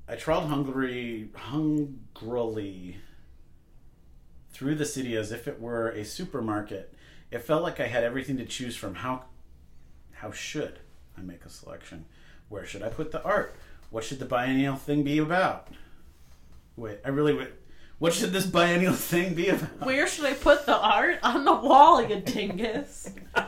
I 0.08 0.16
trawled 0.16 0.50
Hungary 0.50 1.30
hungrily 1.36 2.98
through 4.52 4.76
the 4.76 4.86
city 4.86 5.16
as 5.16 5.32
if 5.32 5.48
it 5.48 5.60
were 5.60 5.90
a 5.90 6.04
supermarket. 6.04 6.94
It 7.32 7.44
felt 7.44 7.64
like 7.64 7.80
I 7.80 7.88
had 7.88 8.04
everything 8.04 8.38
to 8.38 8.46
choose 8.46 8.76
from. 8.76 8.96
How 8.96 9.26
how 10.14 10.32
should 10.32 10.80
I 11.18 11.22
make 11.22 11.46
a 11.46 11.50
selection? 11.50 12.06
Where 12.50 12.66
should 12.66 12.84
I 12.84 12.90
put 12.90 13.12
the 13.12 13.24
art? 13.24 13.56
What 13.90 14.04
should 14.04 14.20
the 14.20 14.26
biennial 14.26 14.76
thing 14.76 15.04
be 15.04 15.18
about? 15.18 15.70
Wait, 16.76 17.00
I 17.06 17.10
really 17.10 17.34
would. 17.34 17.54
What 18.00 18.14
should 18.14 18.32
this 18.32 18.46
biennial 18.46 18.94
thing 18.94 19.34
be 19.34 19.50
about? 19.50 19.82
Where 19.82 20.08
should 20.08 20.26
I 20.26 20.34
put 20.34 20.66
the 20.66 20.78
art? 20.78 21.20
On 21.22 21.44
the 21.44 21.54
wall, 21.54 22.02
you 22.02 22.22
dingus. 22.22 23.10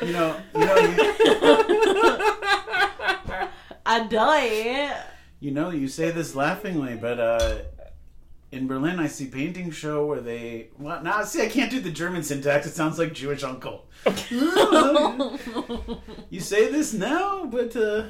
You 0.00 0.12
know, 0.12 0.36
you 0.54 0.64
know, 0.64 0.76
you, 0.76 0.94
I 3.84 4.06
die. 4.08 4.96
you 5.40 5.50
know, 5.50 5.70
you 5.70 5.88
say 5.88 6.12
this 6.12 6.36
laughingly, 6.36 6.94
but 6.94 7.18
uh, 7.18 7.56
in 8.52 8.68
Berlin, 8.68 9.00
I 9.00 9.08
see 9.08 9.26
painting 9.26 9.72
show 9.72 10.06
where 10.06 10.20
they. 10.20 10.68
Well, 10.78 11.02
now 11.02 11.24
see, 11.24 11.42
I 11.42 11.48
can't 11.48 11.70
do 11.70 11.80
the 11.80 11.90
German 11.90 12.22
syntax. 12.22 12.66
It 12.66 12.74
sounds 12.74 12.96
like 12.98 13.12
Jewish 13.12 13.42
uncle. 13.42 13.86
you 16.30 16.40
say 16.40 16.70
this 16.70 16.92
now, 16.92 17.46
but 17.46 17.74
uh, 17.76 18.04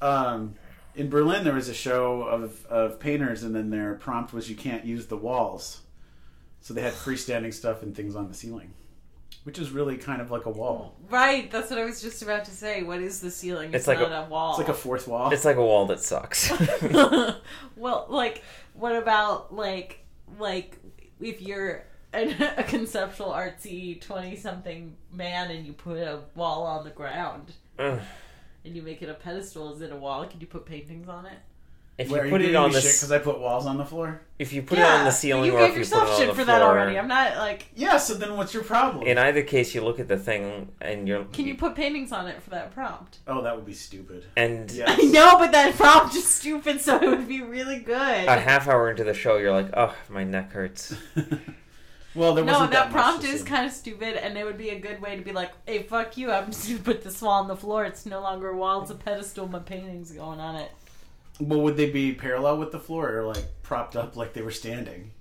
um, 0.00 0.54
in 0.94 1.08
Berlin 1.08 1.44
there 1.44 1.54
was 1.54 1.68
a 1.68 1.74
show 1.74 2.22
of 2.22 2.66
of 2.66 2.98
painters, 3.00 3.42
and 3.42 3.54
then 3.54 3.70
their 3.70 3.94
prompt 3.94 4.32
was 4.32 4.48
you 4.50 4.56
can't 4.56 4.84
use 4.84 5.06
the 5.06 5.16
walls, 5.16 5.82
so 6.60 6.74
they 6.74 6.82
had 6.82 6.92
freestanding 6.92 7.52
stuff 7.54 7.82
and 7.82 7.94
things 7.94 8.14
on 8.16 8.28
the 8.28 8.34
ceiling, 8.34 8.72
which 9.44 9.58
is 9.58 9.70
really 9.70 9.96
kind 9.96 10.20
of 10.20 10.30
like 10.30 10.46
a 10.46 10.50
wall. 10.50 10.96
Right, 11.10 11.50
that's 11.50 11.70
what 11.70 11.78
I 11.78 11.84
was 11.84 12.00
just 12.02 12.22
about 12.22 12.44
to 12.46 12.50
say. 12.50 12.82
What 12.82 13.00
is 13.00 13.20
the 13.20 13.30
ceiling? 13.30 13.68
It's 13.70 13.76
It's, 13.80 13.86
like 13.88 13.98
not 14.00 14.12
a- 14.12 14.26
a, 14.26 14.28
wall. 14.28 14.50
It's 14.50 14.58
like 14.58 14.68
a 14.68 14.74
fourth 14.78 15.08
wall. 15.08 15.30
It's 15.32 15.44
like 15.44 15.56
a 15.56 15.64
wall 15.64 15.86
that 15.86 16.00
sucks. 16.00 16.50
well, 17.76 18.06
like, 18.08 18.42
what 18.74 18.94
about 18.96 19.54
like, 19.54 20.04
like 20.38 20.78
if 21.20 21.40
you're 21.40 21.84
an, 22.12 22.30
a 22.58 22.62
conceptual 22.64 23.28
artsy 23.28 24.00
twenty-something 24.00 24.94
man 25.12 25.50
and 25.50 25.66
you 25.66 25.72
put 25.72 25.96
a 25.98 26.20
wall 26.34 26.64
on 26.64 26.84
the 26.84 26.90
ground? 26.90 27.52
Ugh. 27.78 28.00
And 28.64 28.76
you 28.76 28.82
make 28.82 29.02
it 29.02 29.08
a 29.08 29.14
pedestal, 29.14 29.72
is 29.74 29.80
it 29.80 29.92
a 29.92 29.96
wall? 29.96 30.24
Can 30.26 30.40
you 30.40 30.46
put 30.46 30.66
paintings 30.66 31.08
on 31.08 31.26
it? 31.26 31.38
If 31.98 32.08
Where, 32.10 32.24
you 32.24 32.30
put 32.30 32.40
it 32.40 32.54
on 32.54 32.70
the 32.72 32.78
because 32.78 33.12
I 33.12 33.18
put 33.18 33.38
walls 33.38 33.66
on 33.66 33.76
the 33.76 33.84
floor. 33.84 34.22
if 34.38 34.54
you 34.54 34.62
put 34.62 34.78
it 34.78 34.84
on 34.84 35.04
the 35.04 35.10
ceiling 35.10 35.44
you 35.52 35.56
or 35.56 35.60
gave 35.60 35.76
if 35.76 35.90
you 35.90 35.94
put 35.98 36.04
it 36.04 36.10
on 36.10 36.16
shit 36.18 36.28
the 36.28 36.34
for 36.34 36.44
floor, 36.44 36.46
that 36.46 36.62
already. 36.62 36.98
I'm 36.98 37.06
not 37.06 37.36
like. 37.36 37.66
Yeah, 37.76 37.98
so 37.98 38.14
then 38.14 38.34
what's 38.38 38.54
your 38.54 38.64
problem? 38.64 39.06
in 39.06 39.18
either 39.18 39.42
case, 39.42 39.74
you 39.74 39.82
look 39.82 40.00
at 40.00 40.08
the 40.08 40.16
thing 40.16 40.72
and 40.80 41.06
you're 41.06 41.24
Can 41.26 41.46
you 41.46 41.54
put 41.54 41.74
paintings 41.74 42.10
on 42.10 42.28
it 42.28 42.42
for 42.42 42.48
that 42.50 42.72
prompt? 42.72 43.18
oh, 43.28 43.42
that 43.42 43.54
would 43.54 43.66
be 43.66 43.74
stupid. 43.74 44.24
and 44.38 44.70
Yes. 44.70 44.88
I 44.98 45.02
know, 45.04 45.38
but 45.38 45.52
that 45.52 45.74
prompt 45.74 46.14
is 46.16 46.26
stupid, 46.26 46.80
so 46.80 46.96
it 46.96 47.06
would 47.10 47.28
be 47.28 47.42
really 47.42 47.80
good. 47.80 48.24
a 48.26 48.40
half 48.40 48.68
hour 48.68 48.90
into 48.90 49.04
the 49.04 49.14
show, 49.14 49.36
you're 49.36 49.52
like, 49.52 49.68
oh, 49.76 49.94
my 50.08 50.24
neck 50.24 50.52
hurts. 50.52 50.94
Well, 52.14 52.34
there 52.34 52.44
no, 52.44 52.52
wasn't 52.52 52.72
that, 52.72 52.90
that, 52.90 52.92
much 52.92 53.02
prompt 53.02 53.22
to 53.22 53.28
is 53.28 53.40
see. 53.40 53.46
kind 53.46 53.66
of 53.66 53.72
stupid, 53.72 54.16
and 54.22 54.36
it 54.36 54.44
would 54.44 54.58
be 54.58 54.70
a 54.70 54.78
good 54.78 55.00
way 55.00 55.16
to 55.16 55.22
be 55.22 55.32
like, 55.32 55.52
"Hey, 55.66 55.82
fuck 55.82 56.16
you! 56.16 56.30
I'm 56.30 56.46
just 56.46 56.68
gonna 56.68 56.80
put 56.80 57.02
this 57.02 57.22
wall 57.22 57.40
on 57.40 57.48
the 57.48 57.56
floor. 57.56 57.84
It's 57.84 58.04
no 58.04 58.20
longer 58.20 58.48
a 58.48 58.56
wall; 58.56 58.82
it's 58.82 58.90
a 58.90 58.94
pedestal. 58.94 59.48
My 59.48 59.60
paintings 59.60 60.12
going 60.12 60.40
on 60.40 60.56
it." 60.56 60.70
Well, 61.40 61.60
would 61.62 61.76
they 61.76 61.90
be 61.90 62.12
parallel 62.12 62.58
with 62.58 62.72
the 62.72 62.78
floor 62.78 63.16
or 63.16 63.24
like 63.24 63.44
propped 63.62 63.96
up 63.96 64.16
like 64.16 64.34
they 64.34 64.42
were 64.42 64.50
standing? 64.50 65.12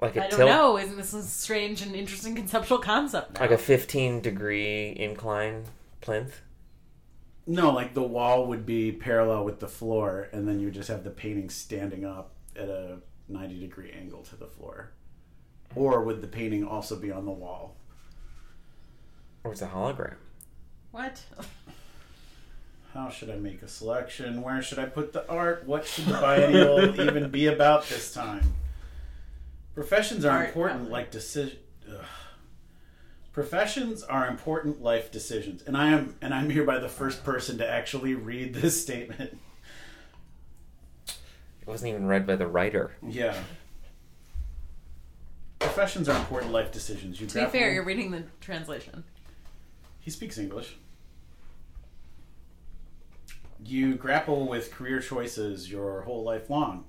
Like 0.00 0.16
a 0.16 0.24
I 0.24 0.28
don't 0.28 0.38
tilt, 0.38 0.50
know. 0.50 0.78
Isn't 0.78 0.96
this 0.96 1.12
a 1.14 1.22
strange 1.22 1.82
and 1.82 1.94
interesting 1.94 2.34
conceptual 2.34 2.78
concept? 2.78 3.34
Now? 3.34 3.40
like 3.42 3.50
a 3.50 3.58
15 3.58 4.20
degree 4.20 4.96
incline 4.96 5.64
plinth. 6.00 6.40
No, 7.46 7.72
like 7.72 7.94
the 7.94 8.02
wall 8.02 8.46
would 8.46 8.64
be 8.64 8.92
parallel 8.92 9.44
with 9.44 9.58
the 9.58 9.68
floor, 9.68 10.28
and 10.32 10.46
then 10.46 10.60
you 10.60 10.66
would 10.66 10.74
just 10.74 10.88
have 10.88 11.02
the 11.02 11.10
painting 11.10 11.50
standing 11.50 12.04
up 12.04 12.34
at 12.56 12.68
a 12.68 12.98
90 13.28 13.58
degree 13.58 13.90
angle 13.90 14.22
to 14.22 14.36
the 14.36 14.46
floor. 14.46 14.92
Or 15.74 16.02
would 16.02 16.20
the 16.20 16.26
painting 16.26 16.66
also 16.66 16.96
be 16.96 17.10
on 17.10 17.24
the 17.24 17.30
wall? 17.32 17.76
Or 19.44 19.52
it's 19.52 19.62
a 19.62 19.66
hologram. 19.68 20.14
what? 20.90 21.22
How 22.94 23.08
should 23.08 23.30
I 23.30 23.36
make 23.36 23.62
a 23.62 23.68
selection? 23.68 24.42
Where 24.42 24.60
should 24.60 24.78
I 24.78 24.84
put 24.84 25.12
the 25.14 25.26
art? 25.28 25.66
What 25.66 25.86
should 25.86 26.04
the 26.04 26.12
biennial 26.20 27.00
even 27.00 27.30
be 27.30 27.46
about 27.46 27.86
this 27.88 28.12
time? 28.12 28.54
Professions 29.74 30.26
are 30.26 30.36
Art, 30.36 30.48
important, 30.48 30.80
probably. 30.80 30.92
like 30.92 31.10
decision. 31.10 31.58
Professions 33.32 34.02
are 34.02 34.26
important 34.28 34.82
life 34.82 35.10
decisions, 35.10 35.62
and 35.62 35.74
I 35.74 35.88
am, 35.88 36.16
and 36.20 36.34
I'm 36.34 36.50
hereby 36.50 36.78
the 36.80 36.88
first 36.90 37.24
person 37.24 37.56
to 37.58 37.66
actually 37.68 38.12
read 38.14 38.52
this 38.52 38.80
statement. 38.82 39.38
It 41.06 41.66
wasn't 41.66 41.90
even 41.90 42.06
read 42.06 42.26
by 42.26 42.36
the 42.36 42.46
writer. 42.46 42.92
Yeah. 43.02 43.34
Professions 45.62 46.08
are 46.08 46.16
important 46.18 46.52
life 46.52 46.70
decisions. 46.72 47.20
You 47.20 47.26
To 47.28 47.34
be 47.34 47.40
grapple- 47.40 47.58
fair, 47.60 47.72
you're 47.72 47.84
reading 47.84 48.10
the 48.10 48.24
translation. 48.40 49.04
He 50.00 50.10
speaks 50.10 50.36
English. 50.38 50.76
You 53.64 53.94
grapple 53.94 54.48
with 54.48 54.72
career 54.72 55.00
choices 55.00 55.70
your 55.70 56.02
whole 56.02 56.24
life 56.24 56.50
long. 56.50 56.84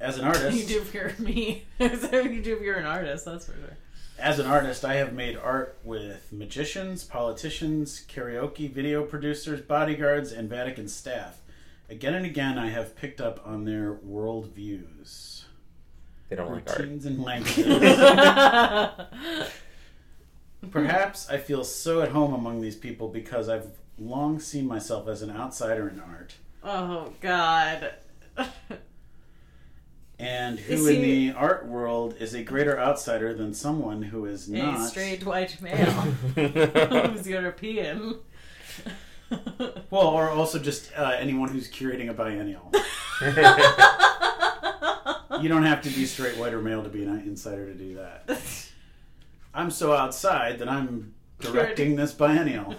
As 0.00 0.18
an 0.18 0.24
artist, 0.30 0.56
You 0.56 0.66
do 0.66 0.80
if 0.80 0.94
you're 0.94 1.12
me. 1.18 1.64
so 1.78 2.20
you 2.20 2.42
do 2.42 2.56
if 2.56 2.62
you're 2.62 2.76
an 2.78 2.86
artist. 2.86 3.24
That's 3.26 3.44
for 3.46 3.52
sure. 3.52 3.76
as 4.18 4.38
an 4.38 4.46
artist, 4.46 4.84
I 4.84 4.94
have 4.94 5.12
made 5.12 5.36
art 5.36 5.78
with 5.84 6.32
magicians, 6.32 7.04
politicians, 7.04 8.04
karaoke 8.08 8.70
video 8.72 9.04
producers, 9.04 9.60
bodyguards, 9.60 10.32
and 10.32 10.48
Vatican 10.48 10.88
staff. 10.88 11.40
Again 11.90 12.14
and 12.14 12.26
again, 12.26 12.58
I 12.58 12.70
have 12.70 12.96
picked 12.96 13.20
up 13.20 13.40
on 13.46 13.64
their 13.64 13.94
worldviews, 13.94 15.35
They 16.28 16.36
don't 16.36 16.50
like 16.50 16.68
art. 16.68 16.78
routines, 16.80 17.06
and 17.06 17.22
languages. 17.22 17.66
Perhaps 20.70 21.30
I 21.30 21.38
feel 21.38 21.64
so 21.64 22.02
at 22.02 22.10
home 22.10 22.34
among 22.34 22.60
these 22.60 22.76
people 22.76 23.08
because 23.08 23.48
I've 23.48 23.68
long 23.98 24.38
seen 24.40 24.66
myself 24.66 25.08
as 25.08 25.22
an 25.22 25.30
outsider 25.30 25.88
in 25.88 26.00
art. 26.00 26.34
Oh 26.64 27.12
God. 27.20 27.94
And 30.18 30.58
Is 30.58 30.66
who 30.66 30.86
in 30.88 31.02
the 31.02 31.30
art 31.32 31.66
world 31.66 32.16
is 32.18 32.32
a 32.34 32.42
greater 32.42 32.80
outsider 32.80 33.32
than 33.34 33.52
someone 33.54 34.02
who 34.02 34.24
is 34.24 34.48
not 34.48 34.80
A 34.80 34.84
straight 34.88 35.24
white 35.26 35.60
male 35.62 35.76
who's 35.84 37.28
European. 37.28 38.16
Well, 39.90 40.06
or 40.06 40.30
also 40.30 40.60
just 40.60 40.92
uh, 40.96 41.16
anyone 41.18 41.48
who's 41.48 41.68
curating 41.68 42.08
a 42.08 42.12
biennial. 42.12 42.70
You 45.42 45.48
don't 45.48 45.64
have 45.64 45.82
to 45.82 45.90
be 45.90 46.06
straight 46.06 46.36
white 46.36 46.54
or 46.54 46.60
male 46.60 46.82
to 46.82 46.88
be 46.88 47.02
an 47.02 47.20
insider 47.20 47.66
to 47.66 47.74
do 47.74 47.94
that. 47.96 48.28
I'm 49.54 49.70
so 49.70 49.92
outside 49.94 50.58
that 50.58 50.68
I'm 50.68 51.14
directing 51.40 51.96
this 51.96 52.12
biennial. 52.12 52.74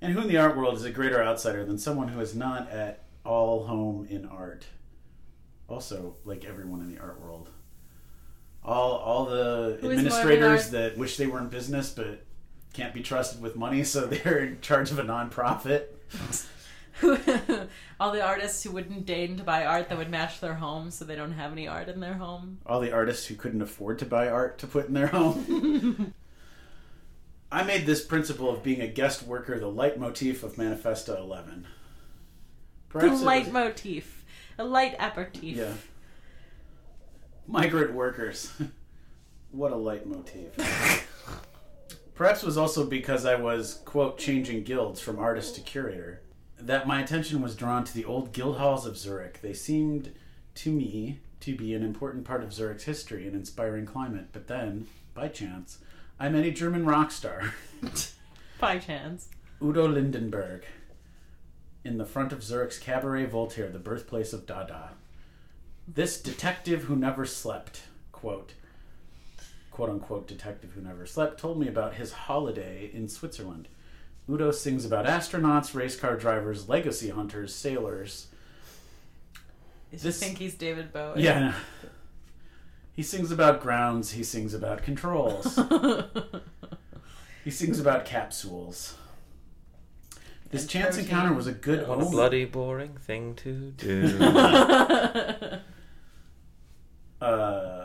And 0.00 0.14
who 0.14 0.22
in 0.22 0.28
the 0.28 0.38
art 0.38 0.56
world 0.56 0.76
is 0.76 0.84
a 0.84 0.90
greater 0.90 1.22
outsider 1.22 1.64
than 1.64 1.78
someone 1.78 2.08
who 2.08 2.20
is 2.20 2.34
not 2.34 2.70
at 2.70 3.04
all 3.24 3.66
home 3.66 4.06
in 4.08 4.24
art? 4.24 4.66
Also, 5.68 6.16
like 6.24 6.44
everyone 6.44 6.80
in 6.80 6.92
the 6.92 7.00
art 7.00 7.20
world. 7.20 7.50
All 8.64 8.92
all 8.92 9.26
the 9.26 9.78
Who 9.80 9.90
is 9.90 9.92
more 9.92 9.92
of 9.92 9.98
an 9.98 9.98
administrators 9.98 10.70
that 10.70 10.98
wish 10.98 11.16
they 11.16 11.26
were 11.26 11.38
in 11.38 11.48
business 11.48 11.90
but 11.90 12.24
can't 12.72 12.94
be 12.94 13.02
trusted 13.02 13.42
with 13.42 13.56
money, 13.56 13.84
so 13.84 14.06
they're 14.06 14.38
in 14.38 14.60
charge 14.60 14.90
of 14.90 14.98
a 14.98 15.02
nonprofit. 15.02 15.84
All 18.00 18.12
the 18.12 18.22
artists 18.22 18.62
who 18.62 18.70
wouldn't 18.70 19.06
deign 19.06 19.36
to 19.36 19.42
buy 19.42 19.64
art 19.64 19.88
that 19.88 19.98
would 19.98 20.10
match 20.10 20.40
their 20.40 20.54
home, 20.54 20.90
so 20.90 21.04
they 21.04 21.16
don't 21.16 21.32
have 21.32 21.52
any 21.52 21.68
art 21.68 21.88
in 21.88 22.00
their 22.00 22.14
home. 22.14 22.58
All 22.66 22.80
the 22.80 22.92
artists 22.92 23.26
who 23.26 23.34
couldn't 23.34 23.62
afford 23.62 23.98
to 24.00 24.06
buy 24.06 24.28
art 24.28 24.58
to 24.58 24.66
put 24.66 24.88
in 24.88 24.94
their 24.94 25.08
home. 25.08 26.14
I 27.52 27.64
made 27.64 27.84
this 27.84 28.04
principle 28.04 28.48
of 28.48 28.62
being 28.62 28.80
a 28.80 28.86
guest 28.86 29.24
worker 29.24 29.58
the 29.58 29.66
leitmotif 29.66 30.42
of 30.44 30.54
Manifesta 30.54 31.18
11. 31.18 31.66
The 32.92 32.98
it 32.98 33.10
was- 33.10 33.22
leitmotif, 33.22 34.04
a 34.58 34.64
light 34.64 34.94
aperitif. 34.98 35.56
Yeah. 35.56 35.72
Migrant 37.46 37.94
workers. 37.94 38.52
what 39.50 39.72
a 39.72 39.76
leitmotif. 39.76 41.06
Perhaps 42.14 42.42
it 42.42 42.46
was 42.46 42.58
also 42.58 42.84
because 42.84 43.24
I 43.24 43.34
was, 43.34 43.80
quote, 43.84 44.18
changing 44.18 44.62
guilds 44.64 45.00
from 45.00 45.18
artist 45.18 45.54
to 45.54 45.60
curator, 45.62 46.22
that 46.66 46.86
my 46.86 47.00
attention 47.00 47.40
was 47.40 47.54
drawn 47.54 47.84
to 47.84 47.94
the 47.94 48.04
old 48.04 48.32
guild 48.32 48.58
halls 48.58 48.86
of 48.86 48.96
Zurich. 48.96 49.40
They 49.40 49.52
seemed 49.52 50.12
to 50.56 50.70
me 50.70 51.20
to 51.40 51.56
be 51.56 51.74
an 51.74 51.82
important 51.82 52.24
part 52.24 52.42
of 52.42 52.52
Zurich's 52.52 52.84
history 52.84 53.26
and 53.26 53.34
inspiring 53.34 53.86
climate. 53.86 54.28
But 54.32 54.46
then, 54.46 54.86
by 55.14 55.28
chance, 55.28 55.78
I 56.18 56.28
met 56.28 56.44
a 56.44 56.50
German 56.50 56.84
rock 56.84 57.10
star, 57.10 57.54
By 58.60 58.78
chance. 58.78 59.30
Udo 59.62 59.88
Lindenberg, 59.88 60.66
in 61.82 61.96
the 61.96 62.04
front 62.04 62.32
of 62.32 62.42
Zurich's 62.42 62.78
Cabaret 62.78 63.24
Voltaire, 63.24 63.70
the 63.70 63.78
birthplace 63.78 64.34
of 64.34 64.44
Dada. 64.44 64.90
This 65.88 66.20
detective 66.20 66.84
who 66.84 66.94
never 66.94 67.24
slept, 67.24 67.84
quote, 68.12 68.52
quote 69.70 69.88
unquote 69.88 70.28
detective 70.28 70.72
who 70.72 70.82
never 70.82 71.06
slept, 71.06 71.40
told 71.40 71.58
me 71.58 71.68
about 71.68 71.94
his 71.94 72.12
holiday 72.12 72.90
in 72.92 73.08
Switzerland. 73.08 73.68
Udo 74.30 74.50
sings 74.52 74.84
about 74.84 75.06
astronauts, 75.06 75.74
race 75.74 75.96
car 75.96 76.16
drivers, 76.16 76.68
legacy 76.68 77.08
hunters, 77.10 77.54
sailors. 77.54 78.28
You 79.90 79.98
This- 79.98 80.20
think 80.20 80.38
he's 80.38 80.54
David 80.54 80.92
Bowie? 80.92 81.22
Yeah, 81.24 81.54
I. 81.56 81.86
He 82.92 83.02
sings 83.02 83.32
about 83.32 83.60
grounds, 83.60 84.12
he 84.12 84.22
sings 84.22 84.54
about 84.54 84.82
controls. 84.82 85.58
he 87.44 87.50
sings 87.50 87.80
about 87.80 88.04
capsules. 88.04 88.94
This 90.50 90.62
And 90.62 90.70
chance 90.70 90.96
protein. 90.96 91.04
encounter 91.10 91.32
was 91.34 91.46
a 91.46 91.52
good 91.52 91.88
What 91.88 92.00
a 92.00 92.04
bloody 92.04 92.44
boring 92.44 92.96
thing 92.98 93.34
to 93.36 93.70
do. 93.70 94.18
uh, 97.20 97.79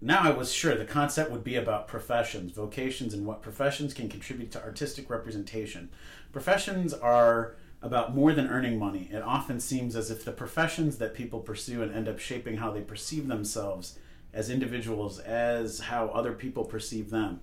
now 0.00 0.20
I 0.22 0.30
was 0.30 0.52
sure 0.52 0.74
the 0.74 0.84
concept 0.84 1.30
would 1.30 1.44
be 1.44 1.56
about 1.56 1.88
professions, 1.88 2.52
vocations, 2.52 3.14
and 3.14 3.26
what 3.26 3.42
professions 3.42 3.94
can 3.94 4.08
contribute 4.08 4.50
to 4.52 4.62
artistic 4.62 5.08
representation. 5.08 5.88
Professions 6.32 6.92
are 6.92 7.56
about 7.82 8.14
more 8.14 8.32
than 8.32 8.48
earning 8.48 8.78
money. 8.78 9.08
It 9.12 9.22
often 9.22 9.60
seems 9.60 9.96
as 9.96 10.10
if 10.10 10.24
the 10.24 10.32
professions 10.32 10.98
that 10.98 11.14
people 11.14 11.40
pursue 11.40 11.82
and 11.82 11.94
end 11.94 12.08
up 12.08 12.18
shaping 12.18 12.56
how 12.56 12.70
they 12.70 12.80
perceive 12.80 13.28
themselves 13.28 13.98
as 14.32 14.50
individuals 14.50 15.18
as 15.20 15.80
how 15.80 16.08
other 16.08 16.32
people 16.32 16.64
perceive 16.64 17.10
them. 17.10 17.40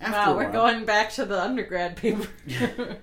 After 0.00 0.30
wow, 0.32 0.36
we're 0.36 0.44
while- 0.44 0.52
going 0.52 0.84
back 0.84 1.10
to 1.12 1.24
the 1.24 1.40
undergrad 1.40 1.96
paper. 1.96 2.26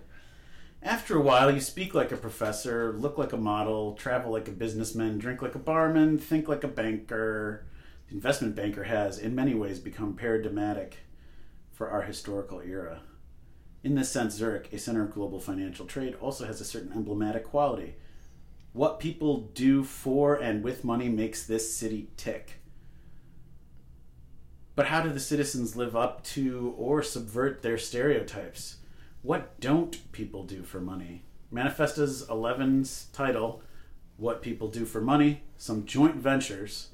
After 0.82 1.18
a 1.18 1.22
while, 1.22 1.52
you 1.52 1.60
speak 1.60 1.94
like 1.94 2.12
a 2.12 2.18
professor, 2.18 2.94
look 2.94 3.18
like 3.18 3.34
a 3.34 3.38
model, 3.38 3.94
travel 3.94 4.32
like 4.32 4.48
a 4.48 4.52
businessman, 4.52 5.18
drink 5.18 5.42
like 5.42 5.56
a 5.56 5.60
barman, 5.60 6.18
think 6.18 6.48
like 6.48 6.64
a 6.64 6.68
banker. 6.68 7.66
Investment 8.10 8.56
banker 8.56 8.86
has, 8.86 9.18
in 9.20 9.36
many 9.36 9.54
ways, 9.54 9.80
become 9.80 10.14
paradigmatic 10.14 10.98
for 11.72 11.90
our 11.90 12.04
historical 12.04 12.62
era. 12.62 13.02
In 13.84 13.96
this 13.96 14.12
sense, 14.12 14.36
Zurich, 14.36 14.72
a 14.72 14.78
center 14.78 15.04
of 15.04 15.14
global 15.14 15.40
financial 15.40 15.86
trade, 15.86 16.16
also 16.16 16.46
has 16.46 16.60
a 16.62 16.66
certain 16.66 16.94
emblematic 16.94 17.44
quality. 17.44 17.96
What 18.74 19.00
people 19.00 19.50
do 19.54 19.84
for 19.84 20.36
and 20.36 20.64
with 20.64 20.84
money 20.84 21.10
makes 21.10 21.46
this 21.46 21.76
city 21.76 22.10
tick. 22.18 22.62
But 24.76 24.88
how 24.88 25.02
do 25.02 25.10
the 25.10 25.20
citizens 25.20 25.76
live 25.76 25.96
up 25.96 26.24
to 26.26 26.76
or 26.78 27.02
subvert 27.02 27.62
their 27.62 27.78
stereotypes? 27.78 28.78
What 29.22 29.60
don't 29.60 30.12
people 30.12 30.44
do 30.44 30.64
for 30.64 30.80
money? 30.80 31.24
Manifestos 31.50 32.26
11's 32.28 33.08
title, 33.14 33.64
What 34.18 34.42
People 34.42 34.68
Do 34.68 34.86
for 34.86 35.02
Money, 35.02 35.44
Some 35.56 35.86
Joint 35.86 36.16
Ventures, 36.16 36.90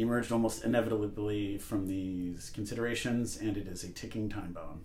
emerged 0.00 0.32
almost 0.32 0.64
inevitably 0.64 1.58
from 1.58 1.86
these 1.86 2.50
considerations, 2.54 3.36
and 3.38 3.56
it 3.56 3.66
is 3.66 3.84
a 3.84 3.88
ticking 3.92 4.28
time 4.28 4.52
bomb. 4.52 4.82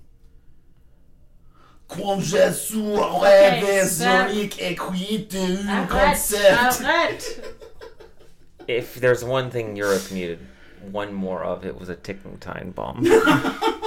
Comme 1.88 2.22
je 2.22 2.51
suis 2.51 2.80
Okay, 2.80 3.61
rêvé 3.61 3.86
stop. 3.86 4.30
Zurich 4.30 4.57
écrit 4.59 5.28
un 5.36 5.68
Arrête, 5.68 5.89
concept. 5.89 7.41
If 8.68 8.95
there's 8.95 9.24
one 9.26 9.51
thing 9.51 9.76
Europe 9.76 10.09
needed, 10.09 10.39
one 10.89 11.14
more 11.14 11.43
of 11.43 11.66
it 11.66 11.78
was 11.78 11.89
a 11.89 11.95
ticking 11.95 12.38
time 12.38 12.72
bomb. 12.72 13.03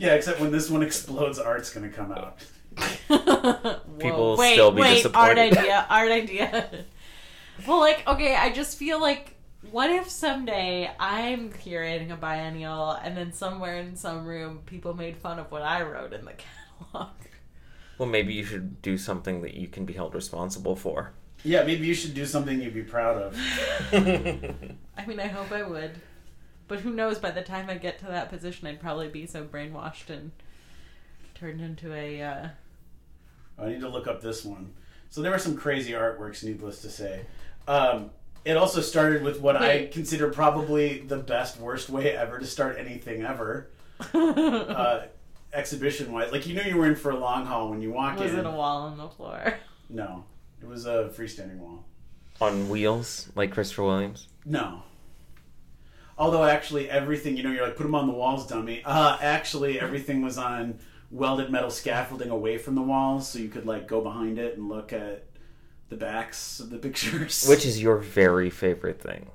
Yeah, 0.00 0.14
except 0.14 0.40
when 0.40 0.50
this 0.50 0.70
one 0.70 0.82
explodes, 0.82 1.38
art's 1.38 1.74
gonna 1.74 1.90
come 1.90 2.10
out. 2.10 2.38
People 3.98 4.30
will 4.30 4.36
wait, 4.38 4.54
still 4.54 4.70
be 4.70 4.80
wait, 4.80 4.94
disappointed. 4.94 5.38
Art 5.38 5.58
idea, 5.58 5.86
art 5.90 6.10
idea. 6.10 6.70
well, 7.66 7.80
like, 7.80 8.02
okay, 8.08 8.34
I 8.34 8.50
just 8.50 8.78
feel 8.78 8.98
like, 8.98 9.34
what 9.70 9.90
if 9.90 10.08
someday 10.08 10.90
I'm 10.98 11.50
curating 11.50 12.12
a 12.12 12.16
biennial, 12.16 12.92
and 12.92 13.16
then 13.16 13.32
somewhere 13.32 13.78
in 13.78 13.96
some 13.96 14.24
room, 14.24 14.60
people 14.66 14.94
made 14.94 15.16
fun 15.16 15.38
of 15.38 15.50
what 15.50 15.62
I 15.62 15.82
wrote 15.82 16.12
in 16.12 16.24
the 16.24 16.32
catalog? 16.82 17.14
Well, 17.98 18.08
maybe 18.08 18.32
you 18.32 18.44
should 18.44 18.80
do 18.80 18.96
something 18.96 19.42
that 19.42 19.54
you 19.54 19.68
can 19.68 19.84
be 19.84 19.92
held 19.92 20.14
responsible 20.14 20.76
for. 20.76 21.12
Yeah, 21.44 21.64
maybe 21.64 21.86
you 21.86 21.94
should 21.94 22.14
do 22.14 22.24
something 22.26 22.60
you'd 22.60 22.74
be 22.74 22.82
proud 22.82 23.20
of. 23.20 23.36
I 23.92 25.06
mean, 25.06 25.20
I 25.20 25.26
hope 25.26 25.52
I 25.52 25.62
would. 25.62 25.92
But 26.68 26.80
who 26.80 26.90
knows, 26.92 27.18
by 27.18 27.30
the 27.30 27.42
time 27.42 27.68
I 27.68 27.74
get 27.74 27.98
to 27.98 28.06
that 28.06 28.30
position, 28.30 28.68
I'd 28.68 28.80
probably 28.80 29.08
be 29.08 29.26
so 29.26 29.44
brainwashed 29.44 30.08
and 30.08 30.30
turned 31.34 31.60
into 31.60 31.92
a, 31.92 32.22
uh, 32.22 32.48
I 33.58 33.68
need 33.68 33.80
to 33.80 33.88
look 33.88 34.06
up 34.06 34.22
this 34.22 34.44
one. 34.44 34.72
So 35.10 35.20
there 35.20 35.32
were 35.32 35.38
some 35.38 35.56
crazy 35.56 35.92
artworks, 35.92 36.44
needless 36.44 36.80
to 36.82 36.90
say. 36.90 37.26
Um, 37.66 38.10
it 38.44 38.56
also 38.56 38.80
started 38.80 39.22
with 39.22 39.40
what 39.40 39.56
I 39.56 39.86
consider 39.86 40.30
probably 40.30 41.00
the 41.00 41.18
best, 41.18 41.58
worst 41.60 41.90
way 41.90 42.16
ever 42.16 42.38
to 42.38 42.46
start 42.46 42.78
anything 42.78 43.22
ever. 43.24 43.70
uh, 44.14 45.02
exhibition 45.52 46.12
wise, 46.12 46.32
like 46.32 46.46
you 46.46 46.54
knew 46.54 46.62
you 46.62 46.76
were 46.76 46.86
in 46.86 46.96
for 46.96 47.10
a 47.10 47.18
long 47.18 47.44
haul 47.44 47.70
when 47.70 47.82
you 47.82 47.92
walk 47.92 48.18
was 48.18 48.32
in. 48.32 48.38
it 48.38 48.46
a 48.46 48.50
wall 48.50 48.82
on 48.82 48.96
the 48.96 49.08
floor? 49.08 49.58
No, 49.88 50.24
it 50.62 50.68
was 50.68 50.86
a 50.86 51.10
freestanding 51.14 51.58
wall. 51.58 51.84
On 52.40 52.68
wheels, 52.70 53.28
like 53.34 53.52
Christopher 53.52 53.82
Williams. 53.82 54.28
No. 54.46 54.82
Although 56.16 56.44
actually 56.44 56.88
everything, 56.88 57.36
you 57.36 57.42
know, 57.42 57.50
you're 57.50 57.64
like 57.64 57.76
put 57.76 57.82
them 57.82 57.94
on 57.94 58.06
the 58.06 58.12
walls, 58.12 58.46
dummy. 58.46 58.82
Uh, 58.84 59.18
actually 59.20 59.80
everything 59.80 60.22
was 60.22 60.38
on 60.38 60.78
welded 61.10 61.50
metal 61.50 61.70
scaffolding 61.70 62.30
away 62.30 62.56
from 62.56 62.74
the 62.74 62.82
walls, 62.82 63.28
so 63.28 63.38
you 63.38 63.48
could 63.48 63.66
like 63.66 63.88
go 63.88 64.00
behind 64.00 64.38
it 64.38 64.56
and 64.56 64.68
look 64.68 64.92
at 64.92 65.26
the 65.90 65.96
backs 65.96 66.60
of 66.60 66.70
the 66.70 66.78
pictures. 66.78 67.44
Which 67.48 67.66
is 67.66 67.82
your 67.82 67.98
very 67.98 68.48
favorite 68.48 69.00
thing. 69.00 69.26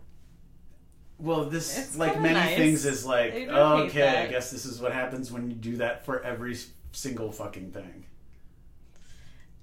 Well, 1.20 1.46
this 1.46 1.78
It's 1.78 1.98
like 1.98 2.20
many 2.20 2.34
nice. 2.34 2.58
things 2.58 2.86
is 2.86 3.06
like 3.06 3.34
I 3.34 3.46
don't 3.46 3.90
hate 3.92 4.02
okay. 4.02 4.24
I 4.24 4.28
guess 4.28 4.52
this 4.52 4.66
is 4.66 4.82
what 4.82 4.92
happens 4.92 5.32
when 5.32 5.50
you 5.50 5.56
do 5.56 5.78
that 5.78 6.04
for 6.06 6.22
every 6.24 6.58
single 6.92 7.32
fucking 7.32 7.72
thing. 7.72 8.06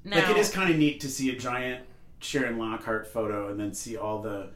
like 0.04 0.30
it 0.30 0.36
is 0.36 0.50
kind 0.50 0.70
of 0.70 0.76
neat 0.78 1.00
to 1.00 1.10
see 1.10 1.30
a 1.30 1.36
giant 1.36 1.84
Sharon 2.20 2.58
Lockhart 2.58 3.06
photo 3.06 3.48
and 3.48 3.58
then 3.58 3.74
see 3.74 3.96
all 3.96 4.22
the 4.22 4.50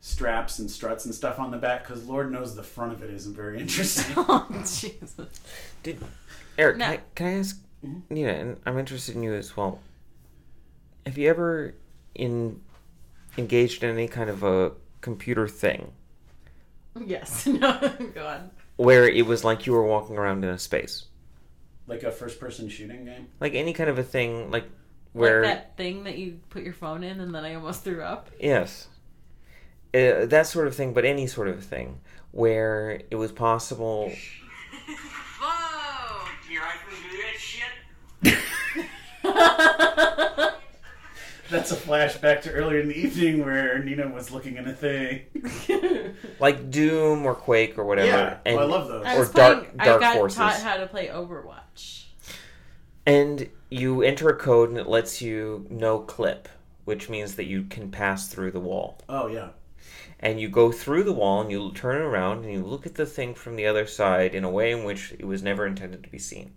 straps 0.00 0.58
and 0.60 0.70
struts 0.70 1.04
and 1.04 1.14
stuff 1.14 1.38
on 1.40 1.50
the 1.50 1.56
back 1.56 1.86
because 1.86 2.04
Lord 2.04 2.30
knows 2.30 2.54
the 2.54 2.62
front 2.62 2.92
of 2.92 3.02
it 3.02 3.10
isn't 3.10 3.34
very 3.34 3.58
interesting. 3.60 4.14
oh, 4.16 4.46
Jesus. 4.52 5.14
Did 5.82 5.98
Eric? 6.58 6.76
No. 6.76 6.84
Can, 6.86 6.94
I, 6.94 7.00
can 7.14 7.26
I 7.26 7.32
ask? 7.38 7.60
Mm-hmm. 7.84 8.14
Nina, 8.14 8.32
and 8.32 8.56
I'm 8.66 8.78
interested 8.78 9.16
in 9.16 9.22
you 9.22 9.34
as 9.34 9.56
well. 9.56 9.80
Have 11.06 11.16
you 11.16 11.30
ever 11.30 11.74
in 12.14 12.60
engaged 13.38 13.82
in 13.82 13.90
any 13.90 14.08
kind 14.08 14.28
of 14.28 14.42
a 14.42 14.72
computer 15.00 15.46
thing 15.48 15.92
Yes. 17.04 17.46
No, 17.46 17.78
go 18.14 18.26
on. 18.26 18.50
where 18.76 19.06
it 19.08 19.26
was 19.26 19.44
like 19.44 19.66
you 19.66 19.72
were 19.72 19.84
walking 19.84 20.16
around 20.18 20.42
in 20.44 20.50
a 20.50 20.58
space, 20.58 21.04
like 21.86 22.02
a 22.02 22.10
first-person 22.10 22.68
shooting 22.70 23.04
game. 23.04 23.28
like 23.40 23.54
any 23.54 23.72
kind 23.74 23.88
of 23.90 23.98
a 23.98 24.02
thing, 24.02 24.50
like 24.50 24.64
where 25.12 25.42
Like 25.42 25.54
that 25.54 25.76
thing 25.76 26.04
that 26.04 26.16
you 26.18 26.40
put 26.50 26.62
your 26.62 26.72
phone 26.72 27.04
in 27.04 27.20
and 27.20 27.34
then 27.34 27.44
I 27.44 27.54
almost 27.54 27.84
threw 27.84 28.02
up. 28.02 28.30
Yes. 28.40 28.88
Uh, 29.94 30.26
that 30.26 30.46
sort 30.46 30.66
of 30.66 30.74
thing, 30.74 30.92
but 30.92 31.04
any 31.04 31.26
sort 31.26 31.48
of 31.48 31.62
thing 31.64 32.00
where 32.32 33.00
it 33.10 33.16
was 33.16 33.30
possible. 33.32 34.10
Whoa! 35.40 36.26
Your 36.50 36.62
iPhone 36.62 37.10
do 37.10 37.18
that 38.22 38.34
shit? 40.18 40.22
That's 41.50 41.70
a 41.72 41.76
flashback 41.76 42.42
to 42.42 42.52
earlier 42.52 42.80
in 42.80 42.88
the 42.88 42.96
evening 42.96 43.44
where 43.44 43.78
Nina 43.78 44.08
was 44.08 44.30
looking 44.30 44.56
in 44.56 44.66
a 44.66 44.72
thing. 44.72 45.22
Like 46.40 46.70
Doom 46.70 47.24
or 47.24 47.34
Quake 47.34 47.78
or 47.78 47.84
whatever. 47.84 48.08
Yeah, 48.08 48.38
and, 48.44 48.58
oh, 48.58 48.62
I 48.62 48.64
love 48.64 48.88
those. 48.88 49.04
I 49.06 49.16
Or 49.16 49.20
was 49.20 49.30
Dark, 49.30 49.58
playing, 49.58 49.76
dark 49.76 50.02
I 50.02 50.04
got 50.04 50.16
Forces. 50.16 50.38
taught 50.38 50.60
how 50.60 50.76
to 50.76 50.86
play 50.86 51.08
Overwatch. 51.08 52.04
And 53.04 53.48
you 53.70 54.02
enter 54.02 54.28
a 54.28 54.36
code 54.36 54.70
and 54.70 54.78
it 54.78 54.88
lets 54.88 55.22
you 55.22 55.66
no 55.70 55.98
clip, 55.98 56.48
which 56.84 57.08
means 57.08 57.36
that 57.36 57.44
you 57.46 57.64
can 57.64 57.90
pass 57.90 58.28
through 58.28 58.50
the 58.50 58.60
wall. 58.60 58.98
Oh 59.08 59.28
yeah. 59.28 59.50
And 60.20 60.40
you 60.40 60.48
go 60.48 60.72
through 60.72 61.04
the 61.04 61.12
wall 61.12 61.42
and 61.42 61.50
you 61.50 61.72
turn 61.72 62.00
around 62.00 62.44
and 62.44 62.52
you 62.52 62.62
look 62.64 62.86
at 62.86 62.94
the 62.94 63.06
thing 63.06 63.34
from 63.34 63.56
the 63.56 63.66
other 63.66 63.86
side 63.86 64.34
in 64.34 64.44
a 64.44 64.50
way 64.50 64.72
in 64.72 64.84
which 64.84 65.12
it 65.18 65.26
was 65.26 65.42
never 65.42 65.66
intended 65.66 66.02
to 66.02 66.08
be 66.10 66.18
seen. 66.18 66.52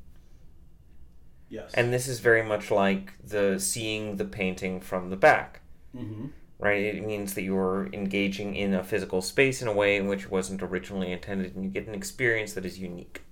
Yes. 1.50 1.72
And 1.74 1.92
this 1.92 2.08
is 2.08 2.20
very 2.20 2.44
much 2.44 2.70
like 2.72 3.14
the 3.24 3.60
seeing 3.60 4.18
the 4.18 4.26
painting 4.26 4.82
from 4.82 5.10
the 5.10 5.18
back. 5.18 5.62
hmm 5.96 6.28
right? 6.60 6.84
It 6.84 7.06
means 7.06 7.34
that 7.34 7.44
you're 7.44 7.90
engaging 7.94 8.56
in 8.56 8.74
a 8.74 8.84
physical 8.84 9.22
space 9.22 9.62
in 9.62 9.68
a 9.68 9.74
way 9.74 9.96
in 9.96 10.08
which 10.08 10.26
it 10.26 10.32
wasn't 10.32 10.62
originally 10.62 11.12
intended, 11.12 11.56
and 11.56 11.64
you 11.64 11.70
get 11.70 11.88
an 11.88 11.96
experience 11.96 12.54
that 12.54 12.66
is 12.66 12.78
unique. 12.78 13.24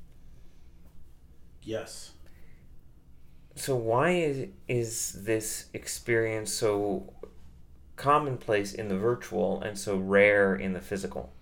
Yes. 1.61 2.13
So, 3.55 3.75
why 3.75 4.11
is, 4.11 4.47
is 4.67 5.23
this 5.25 5.65
experience 5.73 6.53
so 6.53 7.13
commonplace 7.97 8.73
in 8.73 8.87
the 8.87 8.97
virtual 8.97 9.61
and 9.61 9.77
so 9.77 9.97
rare 9.97 10.55
in 10.55 10.73
the 10.73 10.79
physical? 10.81 11.33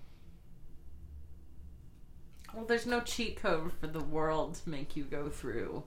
Well, 2.54 2.66
there's 2.66 2.86
no 2.86 3.02
cheat 3.02 3.36
code 3.36 3.74
for 3.74 3.88
the 3.88 4.04
world 4.04 4.56
to 4.56 4.70
make 4.70 4.96
you 4.96 5.04
go 5.04 5.30
through 5.30 5.84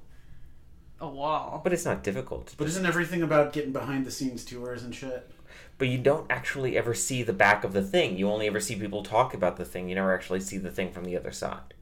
a 1.01 1.09
wall. 1.09 1.61
But 1.63 1.73
it's 1.73 1.85
not 1.85 2.03
difficult. 2.03 2.55
But 2.57 2.69
isn't 2.69 2.87
everything 2.87 3.23
about 3.23 3.53
getting 3.53 3.73
behind 3.73 4.05
the 4.05 4.11
scenes 4.11 4.45
tours 4.45 4.83
and 4.83 4.95
shit? 4.95 5.31
But 5.79 5.89
you 5.89 5.99
don't 5.99 6.31
actually 6.31 6.77
ever 6.77 6.93
see 6.93 7.23
the 7.23 7.33
back 7.33 7.65
of 7.65 7.73
the 7.73 7.83
thing. 7.83 8.19
You 8.19 8.29
only 8.29 8.47
ever 8.47 8.61
see 8.61 8.75
people 8.77 9.03
talk 9.03 9.33
about 9.33 9.57
the 9.57 9.65
thing. 9.65 9.89
You 9.89 9.95
never 9.95 10.13
actually 10.13 10.41
see 10.41 10.59
the 10.59 10.71
thing 10.71 10.93
from 10.93 11.05
the 11.05 11.17
other 11.17 11.31
side. 11.31 11.75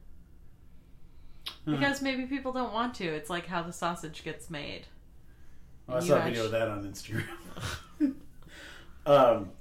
Because 1.65 2.01
maybe 2.01 2.25
people 2.25 2.53
don't 2.53 2.73
want 2.73 2.93
to. 2.95 3.05
It's 3.05 3.29
like 3.29 3.47
how 3.47 3.63
the 3.63 3.73
sausage 3.73 4.23
gets 4.23 4.49
made. 4.49 4.83
Oh, 5.89 5.97
I 5.97 5.99
saw 5.99 6.17
a 6.17 6.23
video 6.23 6.45
of 6.45 6.51
that 6.51 6.67
on 6.67 6.83
Instagram. 6.83 7.23
um, 9.05 9.51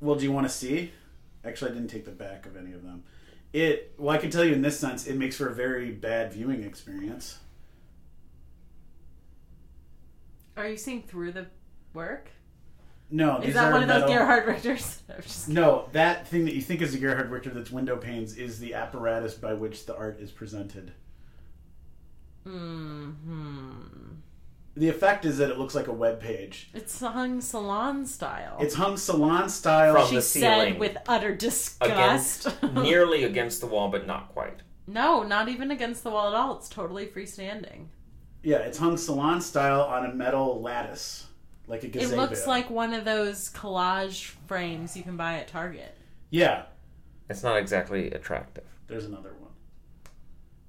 well, 0.00 0.16
do 0.16 0.24
you 0.24 0.32
want 0.32 0.46
to 0.46 0.52
see? 0.52 0.92
Actually, 1.44 1.72
I 1.72 1.74
didn't 1.74 1.88
take 1.88 2.04
the 2.04 2.10
back 2.10 2.46
of 2.46 2.56
any 2.56 2.72
of 2.72 2.82
them. 2.82 3.04
It 3.52 3.94
well, 3.98 4.14
I 4.14 4.18
can 4.18 4.30
tell 4.30 4.44
you 4.44 4.52
in 4.52 4.62
this 4.62 4.78
sense, 4.78 5.06
it 5.06 5.16
makes 5.16 5.36
for 5.36 5.48
a 5.48 5.54
very 5.54 5.90
bad 5.90 6.32
viewing 6.32 6.62
experience. 6.62 7.38
Are 10.60 10.68
you 10.68 10.76
seeing 10.76 11.02
through 11.02 11.32
the 11.32 11.46
work? 11.94 12.30
No, 13.12 13.38
Is 13.40 13.54
that 13.54 13.70
are 13.70 13.72
one 13.72 13.82
of 13.82 13.88
those 13.88 14.08
Gerhard 14.08 14.46
Richters? 14.46 15.48
No, 15.48 15.88
that 15.92 16.28
thing 16.28 16.44
that 16.44 16.54
you 16.54 16.60
think 16.62 16.80
is 16.80 16.94
a 16.94 16.98
Gerhard 16.98 17.28
Richter 17.30 17.50
that's 17.50 17.70
window 17.72 17.96
panes 17.96 18.36
is 18.36 18.60
the 18.60 18.74
apparatus 18.74 19.34
by 19.34 19.52
which 19.54 19.84
the 19.86 19.96
art 19.96 20.20
is 20.20 20.30
presented. 20.30 20.92
hmm 22.44 23.10
The 24.76 24.88
effect 24.88 25.24
is 25.24 25.38
that 25.38 25.50
it 25.50 25.58
looks 25.58 25.74
like 25.74 25.88
a 25.88 25.92
web 25.92 26.20
page. 26.20 26.70
It's 26.72 27.00
hung 27.00 27.40
salon 27.40 28.06
style. 28.06 28.58
It's 28.60 28.74
hung 28.74 28.96
salon 28.96 29.48
style. 29.48 29.94
From 29.94 30.06
she 30.08 30.14
the 30.16 30.22
said 30.22 30.40
ceiling. 30.40 30.78
with 30.78 30.96
utter 31.08 31.34
disgust. 31.34 32.46
Against, 32.46 32.62
nearly 32.74 33.24
against 33.24 33.60
the 33.60 33.66
wall, 33.66 33.88
but 33.88 34.06
not 34.06 34.28
quite. 34.28 34.60
no, 34.86 35.22
not 35.24 35.48
even 35.48 35.70
against 35.72 36.04
the 36.04 36.10
wall 36.10 36.28
at 36.28 36.34
all. 36.34 36.56
It's 36.58 36.68
totally 36.68 37.06
freestanding. 37.06 37.86
Yeah, 38.42 38.58
it's 38.58 38.78
hung 38.78 38.96
salon 38.96 39.40
style 39.40 39.82
on 39.82 40.06
a 40.06 40.14
metal 40.14 40.60
lattice, 40.62 41.26
like 41.66 41.82
a 41.84 41.88
gazebo. 41.88 41.98
It 41.98 42.08
gazebo. 42.16 42.22
looks 42.22 42.46
like 42.46 42.70
one 42.70 42.94
of 42.94 43.04
those 43.04 43.50
collage 43.50 44.34
frames 44.46 44.96
you 44.96 45.02
can 45.02 45.16
buy 45.16 45.34
at 45.34 45.48
Target. 45.48 45.94
Yeah, 46.30 46.62
It's 47.28 47.42
not 47.42 47.56
exactly 47.58 48.10
attractive. 48.12 48.64
there's 48.86 49.04
another 49.04 49.32
one. 49.38 49.50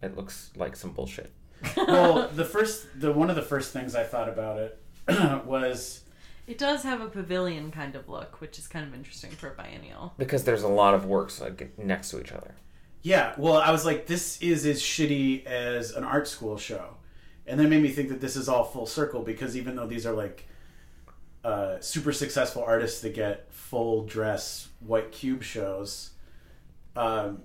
It 0.02 0.18
looks 0.18 0.52
like 0.56 0.76
some 0.76 0.92
bullshit. 0.92 1.32
well, 1.78 2.28
the 2.30 2.44
first, 2.46 2.88
the 3.00 3.12
one 3.12 3.30
of 3.30 3.36
the 3.36 3.42
first 3.44 3.72
things 3.72 3.96
I 3.96 4.04
thought 4.04 4.28
about 4.28 4.58
it 4.60 4.80
was 5.46 6.02
It 6.48 6.58
does 6.58 6.82
have 6.84 7.00
a 7.02 7.08
pavilion 7.08 7.70
kind 7.72 7.96
of 7.96 8.10
look, 8.10 8.42
which 8.42 8.58
is 8.58 8.68
kind 8.68 8.86
of 8.86 8.94
interesting 8.96 9.30
for 9.32 9.50
a 9.50 9.56
biennial. 9.56 10.14
Because 10.18 10.44
there's 10.44 10.64
a 10.64 10.68
lot 10.68 10.94
of 10.96 11.06
works 11.06 11.40
like 11.40 11.78
next 11.78 12.10
to 12.10 12.20
each 12.20 12.32
other. 12.32 12.56
Yeah, 13.04 13.34
well, 13.38 13.58
I 13.58 13.72
was 13.72 13.86
like, 13.86 14.08
this 14.08 14.42
is 14.42 14.66
as 14.66 14.82
shitty 14.82 15.46
as 15.46 15.92
an 15.92 16.04
art 16.04 16.28
school 16.28 16.58
show, 16.58 16.96
and 17.52 17.60
then 17.60 17.68
it 17.68 17.70
made 17.70 17.84
me 17.84 17.90
think 17.90 18.08
that 18.08 18.22
this 18.22 18.38
is 18.38 18.48
all 18.48 18.64
full 18.64 18.86
circle 18.86 19.24
because 19.24 19.58
even 19.58 19.76
though 19.76 19.86
these 19.86 20.06
are 20.06 20.14
like 20.14 20.48
uh, 21.44 21.76
super 21.82 22.14
successful 22.14 22.64
artists 22.64 23.02
that 23.02 23.14
get 23.14 23.52
full 23.52 24.06
dress 24.06 24.70
white 24.80 25.12
cube 25.12 25.44
shows, 25.44 26.12
um, 26.96 27.42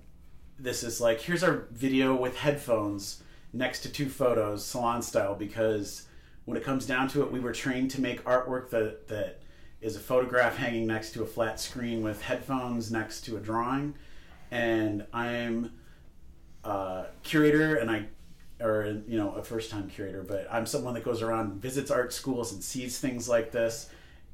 this 0.61 0.85
is 0.85 1.01
like 1.01 1.21
here's 1.21 1.43
our 1.43 1.67
video 1.73 2.15
with 2.15 2.37
headphones 2.37 3.25
next 3.53 3.81
to 3.81 3.89
two 3.89 4.09
photos, 4.09 4.65
salon 4.65 5.03
style, 5.03 5.35
because 5.35 6.07
when 6.45 6.57
it 6.57 6.63
comes 6.63 6.87
down 6.87 7.09
to 7.09 7.23
it, 7.23 7.33
we 7.33 7.41
were 7.41 7.53
trained 7.53 7.91
to 7.91 8.01
make 8.01 8.23
artwork 8.23 8.71
that 8.71 9.09
that 9.09 9.41
is 9.81 9.97
a 9.97 10.01
photograph 10.01 10.57
hanging 10.57 10.87
next 10.87 11.15
to 11.15 11.25
a 11.25 11.27
flat 11.27 11.59
screen 11.59 12.05
with 12.05 12.23
headphones 12.23 12.93
next 12.93 13.23
to 13.23 13.39
a 13.39 13.41
drawing. 13.41 13.93
And 14.53 15.05
I'm 15.13 15.73
a 16.63 17.07
curator 17.25 17.75
and 17.75 17.91
I 17.91 18.07
or 18.61 19.03
you 19.07 19.19
know 19.19 19.33
a 19.33 19.43
first 19.43 19.71
time 19.71 19.89
curator 19.89 20.23
but 20.23 20.47
I'm 20.51 20.65
someone 20.67 20.95
that 20.95 21.05
goes 21.05 21.21
around 21.23 21.61
visits 21.61 21.91
art 21.91 22.13
schools 22.13 22.53
and 22.53 22.63
sees 22.65 22.99
things 22.99 23.29
like 23.29 23.53
this 23.53 23.89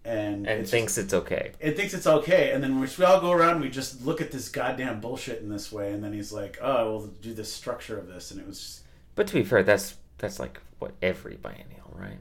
and 0.04 0.46
And 0.46 0.60
it's 0.60 0.70
thinks 0.70 0.94
just- 0.94 1.06
it's 1.06 1.14
okay. 1.14 1.52
it 1.60 1.76
thinks 1.76 1.92
it's 1.94 2.06
okay 2.06 2.52
and 2.52 2.62
then 2.62 2.78
we 2.80 2.86
we 2.98 3.04
all 3.04 3.20
go 3.20 3.32
around 3.32 3.60
we 3.60 3.68
just 3.68 4.04
look 4.04 4.20
at 4.20 4.30
this 4.30 4.48
goddamn 4.48 5.00
bullshit 5.00 5.40
in 5.42 5.48
this 5.48 5.72
way 5.72 5.92
and 5.92 6.02
then 6.04 6.12
he's 6.12 6.32
like 6.32 6.58
oh 6.62 6.90
we'll 6.98 7.06
do 7.08 7.34
this 7.34 7.52
structure 7.52 7.98
of 7.98 8.06
this 8.06 8.30
and 8.30 8.40
it 8.40 8.46
was 8.46 8.60
just 8.60 8.80
But 9.16 9.26
to 9.28 9.34
be 9.34 9.42
fair, 9.44 9.62
that's 9.62 9.96
that's 10.18 10.38
like 10.38 10.60
what 10.78 10.92
every 11.02 11.36
biennial, 11.36 11.90
right? 11.94 12.18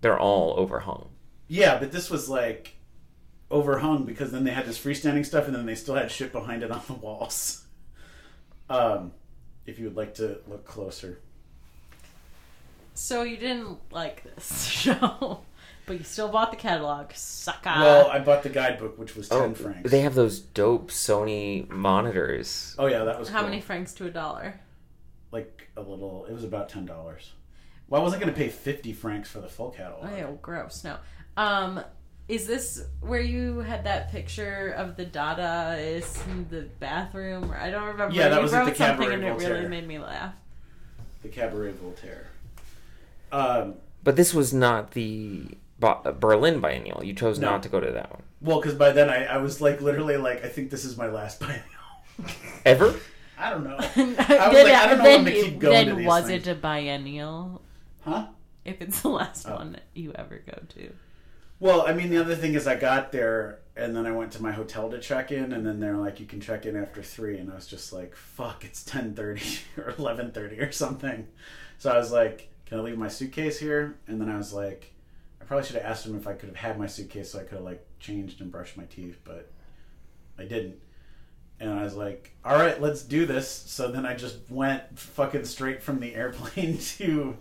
They're 0.00 0.18
all 0.18 0.56
overhung. 0.56 1.08
yeah 1.48 1.78
but 1.78 1.90
this 1.90 2.08
was 2.08 2.28
like 2.28 2.74
overhung 3.50 4.04
because 4.04 4.30
then 4.32 4.44
they 4.44 4.50
had 4.52 4.66
this 4.66 4.78
freestanding 4.78 5.24
stuff 5.26 5.46
and 5.46 5.54
then 5.56 5.66
they 5.66 5.74
still 5.74 5.94
had 5.96 6.10
shit 6.10 6.30
behind 6.32 6.62
it 6.62 6.70
on 6.70 6.82
the 6.86 6.94
walls 6.94 7.64
um 8.70 9.12
if 9.66 9.78
you 9.78 9.86
would 9.86 9.96
like 9.96 10.14
to 10.14 10.38
look 10.48 10.64
closer 10.64 11.18
So 12.94 13.22
you 13.22 13.36
didn't 13.36 13.78
like 13.90 14.22
this 14.24 14.64
show, 14.70 15.40
but 15.86 15.98
you 15.98 16.04
still 16.04 16.28
bought 16.28 16.50
the 16.50 16.56
catalog. 16.56 17.12
Sucker. 17.12 17.70
Well, 17.76 18.06
I 18.08 18.18
bought 18.20 18.42
the 18.42 18.48
guidebook, 18.48 18.98
which 18.98 19.14
was 19.14 19.28
ten 19.28 19.38
Oh, 19.50 19.54
francs. 19.54 19.90
they 19.90 20.00
have 20.00 20.14
those 20.14 20.38
dope 20.40 20.90
Sony 20.90 21.68
monitors. 21.68 22.74
Oh 22.78 22.86
yeah, 22.86 23.04
that 23.04 23.18
was 23.18 23.28
How 23.28 23.40
cool. 23.40 23.48
many 23.50 23.60
francs 23.60 23.92
to 23.94 24.06
a 24.06 24.10
dollar? 24.10 24.60
Like 25.32 25.68
a 25.76 25.82
little. 25.82 26.24
It 26.26 26.32
was 26.32 26.44
about 26.44 26.68
ten 26.68 26.86
dollars. 26.86 27.32
Well, 27.88 28.00
I 28.00 28.04
wasn't 28.04 28.22
going 28.22 28.32
to 28.32 28.38
pay 28.38 28.48
fifty 28.48 28.92
francs 28.92 29.28
for 29.28 29.40
the 29.40 29.48
full 29.48 29.70
catalog. 29.70 30.06
Oh, 30.10 30.38
gross. 30.42 30.82
No. 30.82 30.96
Um, 31.36 31.80
is 32.28 32.46
this 32.46 32.82
where 33.00 33.20
you 33.20 33.60
had 33.60 33.84
that 33.84 34.10
picture 34.10 34.74
of 34.76 34.96
the 34.96 35.06
Dadaist 35.06 36.26
in 36.28 36.46
the 36.50 36.62
bathroom? 36.80 37.50
Or 37.52 37.56
I 37.56 37.70
don't 37.70 37.84
remember. 37.86 38.14
Yeah, 38.14 38.28
that 38.30 38.36
you 38.36 38.42
was 38.42 38.52
at 38.52 38.58
wrote 38.60 38.70
the 38.70 38.74
something 38.74 39.08
Cabaret 39.08 39.14
and 39.14 39.24
it 39.24 39.28
really 39.28 39.44
Voltaire. 39.44 39.68
made 39.68 39.86
me 39.88 39.98
laugh. 39.98 40.34
The 41.22 41.28
Cabaret 41.28 41.72
Voltaire. 41.72 42.26
Um, 43.32 43.74
But 44.04 44.16
this 44.16 44.32
was 44.34 44.52
not 44.54 44.92
the 44.92 45.56
Berlin 45.80 46.60
Biennial. 46.60 47.04
You 47.04 47.14
chose 47.14 47.38
No. 47.38 47.50
not 47.50 47.62
to 47.64 47.68
go 47.68 47.80
to 47.80 47.90
that 47.92 48.10
one. 48.10 48.22
well, 48.40 48.60
because 48.60 48.74
by 48.74 48.90
then 48.92 49.08
I, 49.10 49.24
I 49.26 49.36
was 49.38 49.60
like 49.60 49.80
literally 49.80 50.16
like 50.16 50.44
I 50.44 50.48
think 50.48 50.70
this 50.70 50.84
is 50.84 50.96
my 50.96 51.06
last 51.08 51.38
biennial. 51.40 51.62
Ever? 52.64 52.94
I 53.38 53.50
don't 53.50 53.64
know. 53.64 53.76
I 53.78 53.78
was 53.78 53.94
then 53.94 54.14
like, 54.16 54.28
I 54.28 54.86
don't 54.86 54.98
know 54.98 55.04
then, 55.04 55.04
if 55.04 55.18
I'm 55.18 55.24
gonna 55.24 55.30
keep 55.32 55.58
going 55.58 55.84
to 55.86 55.90
then 55.90 55.98
these 55.98 56.06
was 56.06 56.26
things. 56.26 56.46
it 56.46 56.50
a 56.50 56.54
biennial? 56.54 57.60
Huh? 58.02 58.26
If 58.64 58.80
it's 58.80 59.00
the 59.02 59.08
last 59.10 59.46
Oh. 59.48 59.56
one 59.56 59.76
you 59.94 60.12
ever 60.14 60.40
go 60.46 60.58
to. 60.76 60.92
Well, 61.58 61.86
I 61.86 61.92
mean, 61.94 62.10
the 62.10 62.18
other 62.18 62.34
thing 62.34 62.54
is 62.54 62.66
I 62.66 62.76
got 62.76 63.12
there 63.12 63.60
and 63.76 63.94
then 63.94 64.06
I 64.06 64.12
went 64.12 64.32
to 64.32 64.42
my 64.42 64.52
hotel 64.52 64.90
to 64.90 64.98
check 64.98 65.30
in, 65.30 65.52
and 65.52 65.66
then 65.66 65.80
they're 65.80 65.96
like, 65.98 66.18
"You 66.18 66.24
can 66.26 66.40
check 66.40 66.64
in 66.64 66.76
after 66.76 67.02
3. 67.02 67.38
and 67.38 67.50
I 67.52 67.54
was 67.56 67.66
just 67.66 67.92
like, 67.92 68.14
"Fuck, 68.16 68.64
it's 68.64 68.82
ten 68.82 69.14
thirty 69.14 69.42
or 69.76 69.94
eleven 69.98 70.32
thirty 70.32 70.60
or 70.60 70.72
something." 70.72 71.28
So 71.78 71.90
I 71.92 71.98
was 71.98 72.10
like, 72.10 72.48
"Can 72.64 72.78
I 72.78 72.82
leave 72.82 72.96
my 72.96 73.08
suitcase 73.08 73.58
here?" 73.58 73.98
And 74.06 74.18
then 74.20 74.30
I 74.30 74.36
was 74.38 74.52
like, 74.54 74.94
I 75.42 75.44
probably 75.44 75.66
should 75.66 75.76
have 75.76 75.84
asked 75.84 76.04
them 76.06 76.16
if 76.16 76.26
I 76.26 76.32
could 76.32 76.48
have 76.48 76.56
had 76.56 76.78
my 76.78 76.86
suitcase 76.86 77.32
so 77.32 77.38
I 77.38 77.42
could 77.42 77.56
have 77.56 77.64
like 77.64 77.86
changed 78.00 78.40
and 78.40 78.50
brushed 78.50 78.76
my 78.78 78.84
teeth, 78.84 79.18
but 79.24 79.50
I 80.38 80.44
didn't. 80.44 80.76
And 81.60 81.70
I 81.70 81.82
was 81.84 81.94
like, 81.94 82.32
"All 82.46 82.56
right, 82.56 82.80
let's 82.80 83.02
do 83.02 83.26
this." 83.26 83.50
So 83.50 83.90
then 83.90 84.06
I 84.06 84.14
just 84.14 84.38
went 84.48 84.98
fucking 84.98 85.44
straight 85.44 85.82
from 85.82 86.00
the 86.00 86.14
airplane 86.22 86.78
to 86.78 87.36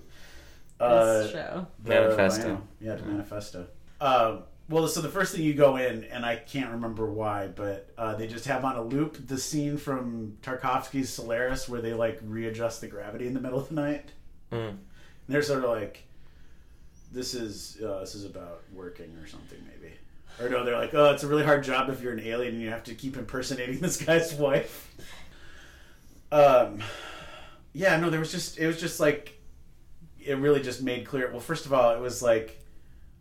uh, 0.82 1.20
This 1.20 1.32
show. 1.32 1.68
the 1.82 1.90
Manifesto. 1.90 2.62
Yeah, 2.82 2.96
to 2.98 3.06
Manifesto. 3.06 3.68
Um, 4.02 4.44
well, 4.68 4.88
so 4.88 5.02
the 5.02 5.10
first 5.10 5.36
thing 5.36 5.44
you 5.44 5.54
go 5.54 5.78
in, 5.78 6.06
and 6.06 6.26
I 6.26 6.38
can't 6.38 6.72
remember 6.72 7.06
why, 7.06 7.48
but 7.48 7.92
uh, 7.98 8.16
they 8.16 8.28
just 8.28 8.46
have 8.46 8.66
on 8.66 8.76
a 8.76 8.82
loop 8.82 9.28
the 9.28 9.38
scene 9.38 9.78
from 9.78 10.38
Tarkovsky's 10.42 11.10
Solaris 11.10 11.70
where 11.70 11.82
they 11.82 11.94
like 11.94 12.20
readjust 12.24 12.82
the 12.82 12.88
gravity 12.88 13.28
in 13.28 13.34
the 13.34 13.40
middle 13.40 13.60
of 13.60 13.70
the 13.70 13.76
night. 13.76 14.12
Mm. 14.52 14.70
And 14.70 14.80
they're 15.28 15.44
sort 15.44 15.64
of 15.64 15.70
like, 15.70 16.04
"This 17.12 17.36
is 17.36 17.80
uh, 17.86 18.00
this 18.00 18.16
is 18.16 18.26
about 18.26 18.64
working 18.74 19.16
or 19.22 19.28
something, 19.28 19.60
maybe." 19.68 19.94
Or 20.42 20.50
no, 20.50 20.66
they're 20.66 20.78
like, 20.78 20.94
"Oh, 20.96 21.12
it's 21.12 21.24
a 21.24 21.28
really 21.28 21.44
hard 21.44 21.64
job 21.64 21.90
if 21.90 22.02
you're 22.02 22.14
an 22.14 22.20
alien 22.20 22.56
and 22.56 22.62
you 22.62 22.70
have 22.70 22.84
to 22.86 22.96
keep 22.96 23.18
impersonating 23.18 23.80
this 23.82 23.98
guy's 23.98 24.34
wife." 24.34 24.96
Um, 26.32 26.80
yeah, 27.74 27.98
no, 27.98 28.10
there 28.10 28.20
was 28.20 28.32
just 28.32 28.58
it 28.58 28.66
was 28.66 28.80
just 28.80 29.00
like 29.00 29.40
it 30.20 30.38
really 30.38 30.62
just 30.62 30.82
made 30.82 31.06
clear. 31.06 31.30
Well, 31.30 31.40
first 31.40 31.68
of 31.68 31.74
all, 31.74 31.92
it 31.92 32.00
was 32.00 32.24
like, 32.24 32.60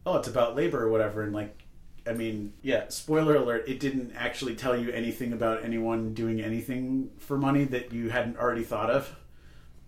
oh, 0.07 0.17
it's 0.19 0.29
about 0.29 0.57
labor 0.57 0.83
or 0.83 0.91
whatever, 0.91 1.23
and 1.23 1.33
like, 1.33 1.63
I 2.07 2.13
mean, 2.13 2.53
yeah. 2.63 2.85
Spoiler 2.89 3.37
alert: 3.37 3.65
it 3.69 3.81
didn't 3.81 4.13
actually 4.17 4.55
tell 4.55 4.77
you 4.77 4.91
anything 4.91 5.33
about 5.33 5.65
anyone 5.65 6.13
doing 6.15 6.41
anything 6.41 7.11
for 7.19 7.39
money 7.39 7.65
that 7.65 7.93
you 7.93 8.11
hadn't 8.11 8.37
already 8.39 8.63
thought 8.65 8.91
of. 8.91 9.17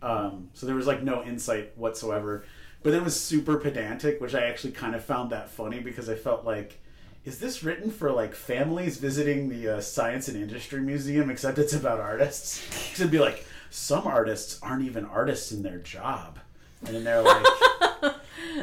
Um, 0.03 0.51
so 0.55 0.67
there 0.67 0.75
was 0.77 0.87
like 0.87 1.03
no 1.03 1.23
insight 1.25 1.77
whatsoever. 1.77 2.45
But 2.83 2.91
then 2.93 3.01
it 3.01 3.05
was 3.05 3.19
super 3.21 3.57
pedantic, 3.57 4.21
which 4.21 4.35
I 4.35 4.45
actually 4.45 4.73
kind 4.73 4.95
of 4.95 5.05
found 5.05 5.31
that 5.31 5.51
funny 5.51 5.81
because 5.81 6.09
I 6.09 6.15
felt 6.15 6.45
like, 6.45 6.79
is 7.25 7.39
this 7.41 7.65
written 7.65 7.91
for 7.91 8.13
like 8.13 8.35
families 8.35 8.99
visiting 8.99 9.49
the 9.49 9.77
uh, 9.77 9.81
Science 9.81 10.29
and 10.29 10.37
Industry 10.41 10.81
Museum? 10.81 11.29
Except 11.31 11.59
it's 11.59 11.73
about 11.73 11.99
artists. 12.01 12.63
'Cause 12.91 13.01
it'd 13.01 13.11
be 13.11 13.19
like 13.19 13.45
some 13.71 14.07
artists 14.07 14.59
aren't 14.63 14.85
even 14.85 15.05
artists 15.05 15.51
in 15.53 15.63
their 15.63 15.79
job, 15.79 16.39
and 16.87 16.95
then 16.95 17.05
they're 17.05 17.23
like, 17.23 17.45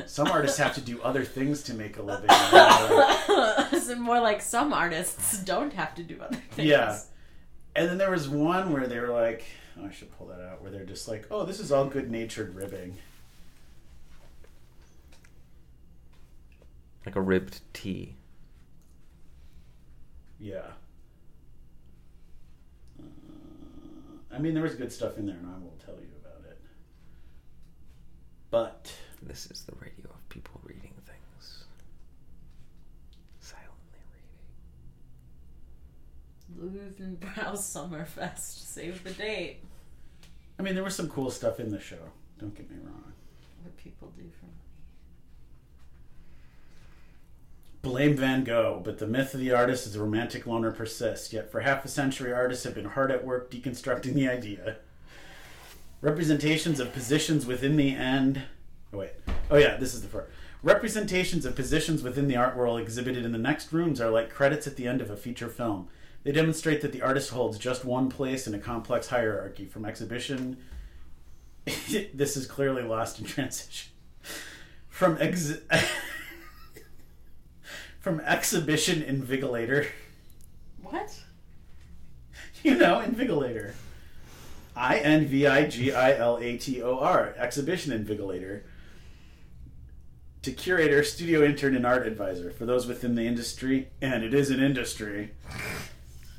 some 0.05 0.27
artists 0.27 0.57
have 0.57 0.75
to 0.75 0.81
do 0.81 1.01
other 1.01 1.23
things 1.23 1.63
to 1.63 1.73
make 1.73 1.97
a 1.97 2.01
living. 2.01 2.29
And 2.29 2.89
they're 2.89 3.67
It's 3.71 3.95
more 3.97 4.19
like 4.19 4.41
some 4.41 4.73
artists 4.73 5.39
don't 5.39 5.73
have 5.73 5.95
to 5.95 6.03
do 6.03 6.19
other 6.21 6.41
things. 6.51 6.69
Yeah. 6.69 6.99
And 7.75 7.89
then 7.89 7.97
there 7.97 8.11
was 8.11 8.29
one 8.29 8.71
where 8.71 8.87
they 8.87 8.99
were 8.99 9.09
like, 9.09 9.45
oh, 9.79 9.87
I 9.87 9.91
should 9.91 10.15
pull 10.17 10.27
that 10.27 10.41
out, 10.41 10.61
where 10.61 10.71
they're 10.71 10.85
just 10.85 11.07
like, 11.07 11.25
oh, 11.31 11.43
this 11.43 11.59
is 11.59 11.71
all 11.71 11.85
good 11.85 12.11
natured 12.11 12.55
ribbing. 12.55 12.97
Like 17.05 17.15
a 17.15 17.21
ribbed 17.21 17.61
tee. 17.73 18.15
Yeah. 20.39 20.59
Uh, 22.99 23.05
I 24.31 24.39
mean, 24.39 24.53
there 24.53 24.63
was 24.63 24.75
good 24.75 24.91
stuff 24.91 25.17
in 25.17 25.25
there, 25.25 25.35
and 25.35 25.47
I 25.47 25.57
will 25.59 25.75
tell 25.83 25.95
you 25.95 26.09
about 26.21 26.49
it. 26.49 26.59
But 28.49 28.93
This 29.25 29.47
is 29.49 29.63
the 29.63 29.75
radio 29.79 30.09
of 30.09 30.29
people 30.29 30.59
reading 30.63 30.93
things. 31.05 31.63
Silently 33.39 34.01
reading. 36.57 36.73
Louvre 36.73 37.05
and 37.05 37.19
Browse 37.19 37.61
Summerfest. 37.61 38.67
Save 38.67 39.03
the 39.03 39.11
date. 39.11 39.63
I 40.59 40.61
mean, 40.61 40.75
there 40.75 40.83
was 40.83 40.95
some 40.95 41.09
cool 41.09 41.31
stuff 41.31 41.59
in 41.59 41.69
the 41.69 41.79
show. 41.79 42.11
Don't 42.39 42.53
get 42.53 42.69
me 42.69 42.77
wrong. 42.83 43.13
What 43.63 43.77
people 43.77 44.11
do 44.15 44.23
for 44.39 44.45
money. 44.45 44.57
Blame 47.81 48.15
Van 48.15 48.43
Gogh, 48.43 48.81
but 48.83 48.97
the 48.97 49.07
myth 49.07 49.33
of 49.33 49.39
the 49.39 49.51
artist 49.51 49.87
as 49.87 49.95
a 49.95 50.01
romantic 50.01 50.45
loner 50.45 50.71
persists. 50.71 51.33
Yet 51.33 51.51
for 51.51 51.61
half 51.61 51.83
a 51.83 51.87
century, 51.87 52.31
artists 52.31 52.63
have 52.65 52.75
been 52.75 52.85
hard 52.85 53.11
at 53.11 53.25
work 53.25 53.49
deconstructing 53.51 54.13
the 54.13 54.27
idea. 54.27 54.77
Representations 56.01 56.79
of 56.79 56.93
positions 56.93 57.45
within 57.45 57.77
the 57.77 57.95
end. 57.95 58.43
Oh, 58.93 58.99
wait. 58.99 59.11
Oh, 59.49 59.57
yeah, 59.57 59.77
this 59.77 59.93
is 59.93 60.01
the 60.01 60.07
first. 60.07 60.29
Representations 60.61 61.45
of 61.45 61.55
positions 61.55 62.03
within 62.03 62.27
the 62.27 62.37
art 62.37 62.55
world 62.55 62.79
exhibited 62.79 63.25
in 63.25 63.31
the 63.31 63.37
next 63.37 63.73
rooms 63.73 63.99
are 63.99 64.09
like 64.09 64.29
credits 64.29 64.67
at 64.67 64.75
the 64.75 64.87
end 64.87 65.01
of 65.01 65.09
a 65.09 65.17
feature 65.17 65.49
film. 65.49 65.89
They 66.23 66.31
demonstrate 66.31 66.81
that 66.81 66.93
the 66.93 67.01
artist 67.01 67.31
holds 67.31 67.57
just 67.57 67.83
one 67.83 68.09
place 68.09 68.47
in 68.47 68.53
a 68.53 68.59
complex 68.59 69.07
hierarchy 69.07 69.65
from 69.65 69.83
exhibition. 69.83 70.57
this 71.65 72.37
is 72.37 72.45
clearly 72.45 72.83
lost 72.83 73.19
in 73.19 73.25
transition. 73.25 73.91
From 74.87 75.17
ex. 75.19 75.57
from 77.99 78.19
exhibition 78.21 79.01
invigilator. 79.01 79.87
What? 80.81 81.19
You 82.63 82.75
know, 82.75 83.03
invigilator. 83.05 83.73
I 84.73 84.99
N 84.99 85.25
V 85.25 85.45
I 85.45 85.67
G 85.67 85.91
I 85.91 86.15
L 86.15 86.37
A 86.37 86.57
T 86.57 86.81
O 86.81 86.97
R. 86.97 87.35
Exhibition 87.37 87.91
invigilator. 87.91 88.61
To 90.43 90.51
curator, 90.51 91.03
studio 91.03 91.43
intern, 91.43 91.75
and 91.75 91.85
art 91.85 92.05
advisor 92.05 92.51
for 92.51 92.65
those 92.65 92.85
within 92.85 93.15
the 93.15 93.25
industry, 93.25 93.87
and 94.01 94.23
it 94.23 94.33
is 94.33 94.49
an 94.49 94.61
industry. 94.61 95.31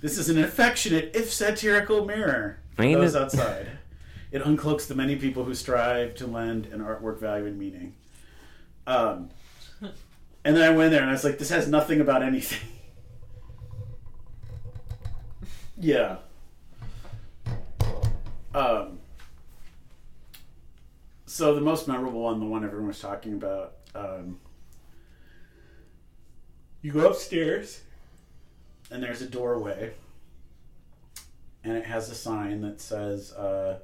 This 0.01 0.19
is 0.19 0.29
an 0.29 0.39
affectionate, 0.39 1.13
if 1.15 1.33
satirical, 1.33 2.05
mirror 2.05 2.59
for 2.77 2.83
I 2.83 2.87
mean, 2.87 3.01
those 3.01 3.15
it- 3.15 3.23
outside. 3.23 3.67
It 4.31 4.43
uncloaks 4.43 4.89
the 4.89 4.97
many 4.97 5.15
people 5.15 5.45
who 5.45 5.55
strive 5.55 6.17
to 6.17 6.27
lend 6.27 6.67
an 6.67 6.81
artwork 6.81 7.21
value 7.21 7.47
and 7.47 7.57
meaning. 7.57 7.95
Um, 8.85 9.31
and 10.45 10.57
then 10.57 10.61
I 10.61 10.75
went 10.75 10.91
there 10.91 11.01
and 11.03 11.09
I 11.09 11.13
was 11.13 11.23
like, 11.23 11.39
this 11.39 11.51
has 11.51 11.69
nothing 11.69 12.01
about 12.01 12.21
anything. 12.25 12.59
yeah. 15.79 16.17
Um, 18.53 18.99
so 21.27 21.55
the 21.55 21.61
most 21.61 21.87
memorable 21.87 22.23
one, 22.23 22.41
the 22.41 22.47
one 22.47 22.65
everyone 22.65 22.89
was 22.89 22.99
talking 23.01 23.35
about, 23.35 23.75
um, 23.95 24.41
you 26.83 26.93
go 26.93 27.09
upstairs 27.09 27.83
and 28.91 29.03
there's 29.03 29.23
a 29.23 29.29
doorway 29.29 29.93
and 31.65 31.77
it 31.77 31.85
has 31.87 32.11
a 32.11 32.15
sign 32.15 32.61
that 32.61 32.81
says, 32.81 33.33
uh, 33.33 33.79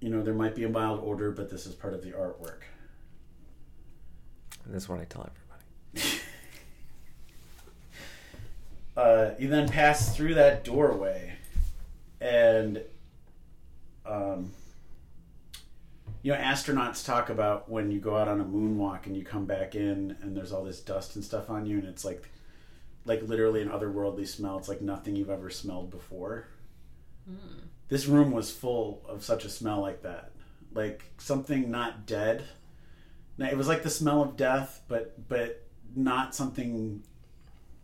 you 0.00 0.10
know, 0.10 0.22
there 0.22 0.34
might 0.34 0.54
be 0.54 0.64
a 0.64 0.68
mild 0.68 1.00
odor, 1.02 1.30
but 1.30 1.50
this 1.50 1.64
is 1.64 1.74
part 1.74 1.94
of 1.94 2.02
the 2.02 2.10
artwork. 2.10 2.60
And 4.64 4.74
that's 4.74 4.86
what 4.86 5.00
I 5.00 5.04
tell 5.04 5.30
everybody. 5.94 6.20
uh, 8.96 9.30
you 9.38 9.48
then 9.48 9.66
pass 9.66 10.14
through 10.14 10.34
that 10.34 10.62
doorway, 10.62 11.32
and 12.20 12.82
um, 14.04 14.52
you 16.24 16.32
know, 16.32 16.38
astronauts 16.38 17.04
talk 17.04 17.28
about 17.28 17.70
when 17.70 17.90
you 17.90 18.00
go 18.00 18.16
out 18.16 18.28
on 18.28 18.40
a 18.40 18.44
moonwalk 18.44 19.04
and 19.04 19.14
you 19.14 19.22
come 19.22 19.44
back 19.44 19.74
in, 19.74 20.16
and 20.22 20.34
there's 20.34 20.52
all 20.52 20.64
this 20.64 20.80
dust 20.80 21.16
and 21.16 21.24
stuff 21.24 21.50
on 21.50 21.66
you, 21.66 21.76
and 21.78 21.86
it's 21.86 22.02
like, 22.02 22.30
like 23.04 23.22
literally 23.22 23.60
an 23.60 23.68
otherworldly 23.68 24.26
smell. 24.26 24.56
It's 24.58 24.66
like 24.68 24.80
nothing 24.80 25.16
you've 25.16 25.28
ever 25.28 25.50
smelled 25.50 25.90
before. 25.90 26.48
This 27.88 28.06
room 28.06 28.30
was 28.32 28.50
full 28.50 29.02
of 29.06 29.22
such 29.22 29.44
a 29.44 29.50
smell 29.50 29.82
like 29.82 30.02
that, 30.02 30.30
like 30.72 31.04
something 31.18 31.70
not 31.70 32.06
dead. 32.06 32.44
Now, 33.36 33.48
It 33.48 33.58
was 33.58 33.68
like 33.68 33.82
the 33.82 33.90
smell 33.90 34.22
of 34.22 34.34
death, 34.36 34.80
but 34.88 35.28
but 35.28 35.62
not 35.94 36.34
something 36.34 37.02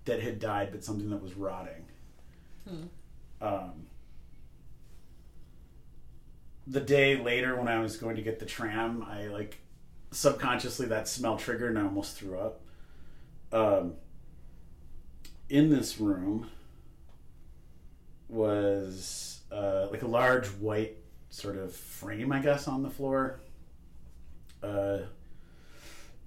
that 0.07 0.22
had 0.22 0.38
died, 0.41 0.70
but 0.72 0.82
something 0.82 1.11
that 1.11 1.22
was 1.22 1.34
rotting. 1.34 1.84
Um, 3.43 3.86
the 6.66 6.80
day 6.80 7.16
later, 7.16 7.56
when 7.56 7.68
I 7.68 7.80
was 7.80 7.96
going 7.96 8.16
to 8.16 8.22
get 8.22 8.38
the 8.38 8.46
tram, 8.46 9.04
I 9.08 9.26
like 9.26 9.58
subconsciously 10.11 10.86
that 10.86 11.08
smell 11.08 11.36
triggered, 11.36 11.70
and 11.70 11.78
I 11.78 11.82
almost 11.82 12.16
threw 12.16 12.38
up. 12.38 12.61
Um, 13.52 13.94
in 15.48 15.70
this 15.70 15.98
room 16.00 16.48
was 18.28 19.40
uh, 19.50 19.88
like 19.90 20.02
a 20.02 20.06
large 20.06 20.46
white 20.46 20.96
sort 21.30 21.56
of 21.56 21.74
frame, 21.74 22.32
I 22.32 22.38
guess, 22.40 22.68
on 22.68 22.82
the 22.82 22.90
floor. 22.90 23.40
Uh, 24.62 24.98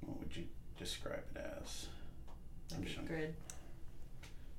what 0.01 0.19
would 0.19 0.35
you 0.35 0.43
describe 0.77 1.23
it 1.35 1.41
as? 1.61 1.87
Grid. 3.05 3.35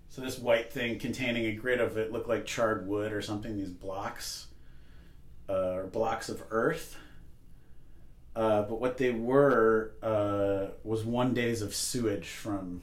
so 0.09 0.23
this 0.23 0.39
white 0.39 0.73
thing 0.73 1.01
containing 1.01 1.47
a 1.47 1.53
grid 1.53 1.81
of 1.81 1.99
it 1.99 2.13
looked 2.13 2.29
like 2.29 2.47
charred 2.47 2.87
wood 2.87 3.13
or 3.13 3.21
something. 3.21 3.57
These 3.57 3.71
blocks, 3.71 4.47
uh, 5.49 5.73
or 5.73 5.87
blocks 5.87 6.29
of 6.29 6.43
earth. 6.51 6.97
Uh, 8.37 8.63
but 8.63 8.81
what 8.81 8.99
they 8.99 9.11
were 9.11 9.93
uh, 10.03 10.73
was 10.83 11.05
one 11.05 11.35
days 11.35 11.63
of 11.63 11.75
sewage 11.75 12.29
from 12.29 12.83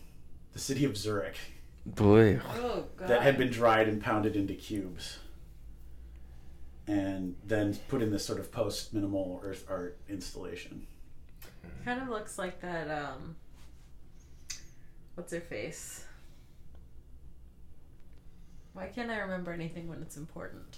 the 0.53 0.59
city 0.59 0.85
of 0.85 0.95
Zurich 0.95 1.37
Boy. 1.85 2.39
Oh 2.55 2.85
god. 2.95 3.09
that 3.09 3.21
had 3.21 3.37
been 3.37 3.49
dried 3.49 3.87
and 3.89 4.01
pounded 4.01 4.35
into 4.35 4.53
cubes, 4.53 5.19
and 6.87 7.35
then 7.45 7.75
put 7.89 8.01
in 8.01 8.11
this 8.11 8.25
sort 8.25 8.39
of 8.39 8.51
post 8.51 8.93
minimal 8.93 9.41
earth 9.43 9.65
art 9.69 9.97
installation. 10.07 10.87
Kind 11.83 12.01
of 12.01 12.07
looks 12.07 12.37
like 12.37 12.61
that. 12.61 12.89
Um, 12.89 13.35
what's 15.15 15.33
her 15.33 15.41
face? 15.41 16.05
Why 18.73 18.87
can't 18.87 19.09
I 19.09 19.17
remember 19.17 19.51
anything 19.51 19.89
when 19.89 20.01
it's 20.01 20.15
important? 20.15 20.77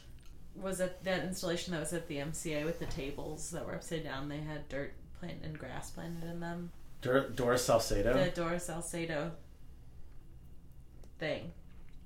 Was 0.55 0.79
it 0.79 1.03
that 1.03 1.23
installation 1.23 1.73
that 1.73 1.79
was 1.79 1.93
at 1.93 2.07
the 2.07 2.17
MCA 2.17 2.65
with 2.65 2.79
the 2.79 2.85
tables 2.85 3.49
that 3.51 3.65
were 3.65 3.75
upside 3.75 4.03
down? 4.03 4.29
They 4.29 4.39
had 4.39 4.69
dirt 4.69 4.93
plant 5.19 5.39
and 5.43 5.57
grass 5.57 5.89
planted 5.89 6.29
in 6.29 6.39
them. 6.39 6.71
Dor- 7.01 7.29
Doris 7.29 7.65
Salcedo, 7.65 8.13
The 8.13 8.29
Dora 8.29 8.59
Salcedo 8.59 9.31
thing. 11.19 11.51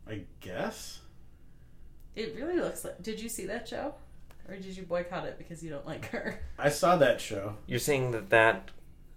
I 0.09 0.21
guess. 0.39 1.01
It 2.15 2.35
really 2.35 2.57
looks 2.59 2.83
like. 2.83 3.01
Did 3.03 3.21
you 3.21 3.29
see 3.29 3.45
that 3.45 3.67
show, 3.67 3.93
or 4.47 4.55
did 4.55 4.75
you 4.77 4.83
boycott 4.83 5.25
it 5.25 5.37
because 5.37 5.61
you 5.61 5.69
don't 5.69 5.85
like 5.85 6.05
her? 6.07 6.39
I 6.59 6.69
saw 6.69 6.95
that 6.97 7.21
show. 7.21 7.55
You're 7.67 7.79
saying 7.79 8.11
that 8.11 8.29
that 8.29 8.71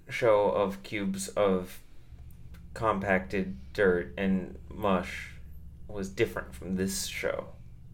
show 0.08 0.50
of 0.50 0.82
cubes 0.82 1.28
of 1.28 1.80
compacted 2.74 3.56
dirt 3.72 4.12
and 4.18 4.58
mush 4.68 5.30
was 5.88 6.08
different 6.08 6.54
from 6.54 6.76
this 6.76 7.06
show 7.06 7.46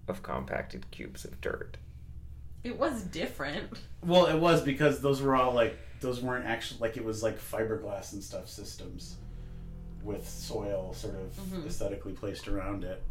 of 0.08 0.22
compacted 0.22 0.90
cubes 0.90 1.24
of 1.24 1.40
dirt. 1.40 1.76
It 2.64 2.78
was 2.78 3.02
different. 3.02 3.70
Well, 4.04 4.26
it 4.26 4.38
was 4.38 4.62
because 4.62 5.00
those 5.00 5.20
were 5.22 5.36
all 5.36 5.52
like 5.52 5.78
those 6.00 6.20
weren't 6.20 6.46
actually 6.46 6.80
like 6.80 6.96
it 6.96 7.04
was 7.04 7.22
like 7.22 7.38
fiberglass 7.40 8.12
and 8.12 8.22
stuff 8.22 8.48
systems 8.48 9.16
with 10.02 10.28
soil 10.28 10.92
sort 10.94 11.14
of 11.16 11.32
Mhm. 11.36 11.66
aesthetically 11.66 12.12
placed 12.12 12.46
around 12.48 12.84
it. 12.84 13.02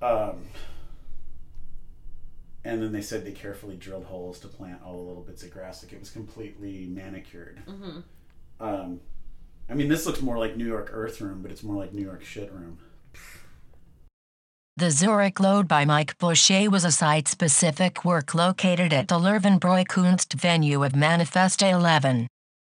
Um, 0.00 0.46
and 2.64 2.82
then 2.82 2.92
they 2.92 3.02
said 3.02 3.24
they 3.24 3.32
carefully 3.32 3.76
drilled 3.76 4.04
holes 4.04 4.38
to 4.40 4.48
plant 4.48 4.82
all 4.84 4.96
the 4.96 5.02
little 5.08 5.22
bits 5.22 5.42
of 5.42 5.50
grass. 5.52 5.82
Like 5.82 5.92
it 5.92 6.00
was 6.00 6.10
completely 6.10 6.86
manicured. 6.86 7.62
Mm-hmm. 7.66 8.00
Um, 8.60 9.00
I 9.68 9.74
mean, 9.74 9.88
this 9.88 10.06
looks 10.06 10.20
more 10.22 10.38
like 10.38 10.56
New 10.56 10.66
York 10.66 10.90
Earth 10.92 11.20
Room, 11.20 11.42
but 11.42 11.50
it's 11.50 11.62
more 11.62 11.76
like 11.76 11.92
New 11.92 12.02
York 12.02 12.24
Shit 12.24 12.52
Room. 12.52 12.78
The 14.78 14.90
Zurich 14.90 15.38
Load 15.38 15.68
by 15.68 15.84
Mike 15.84 16.16
Bouchet 16.16 16.68
was 16.68 16.86
a 16.86 16.90
site 16.90 17.28
specific 17.28 18.06
work 18.06 18.34
located 18.34 18.94
at 18.94 19.06
the 19.06 19.16
Löwenbräu 19.16 19.86
Kunst 19.86 20.32
venue 20.32 20.82
of 20.82 20.92
Manifesta 20.94 21.70
11. 21.70 22.26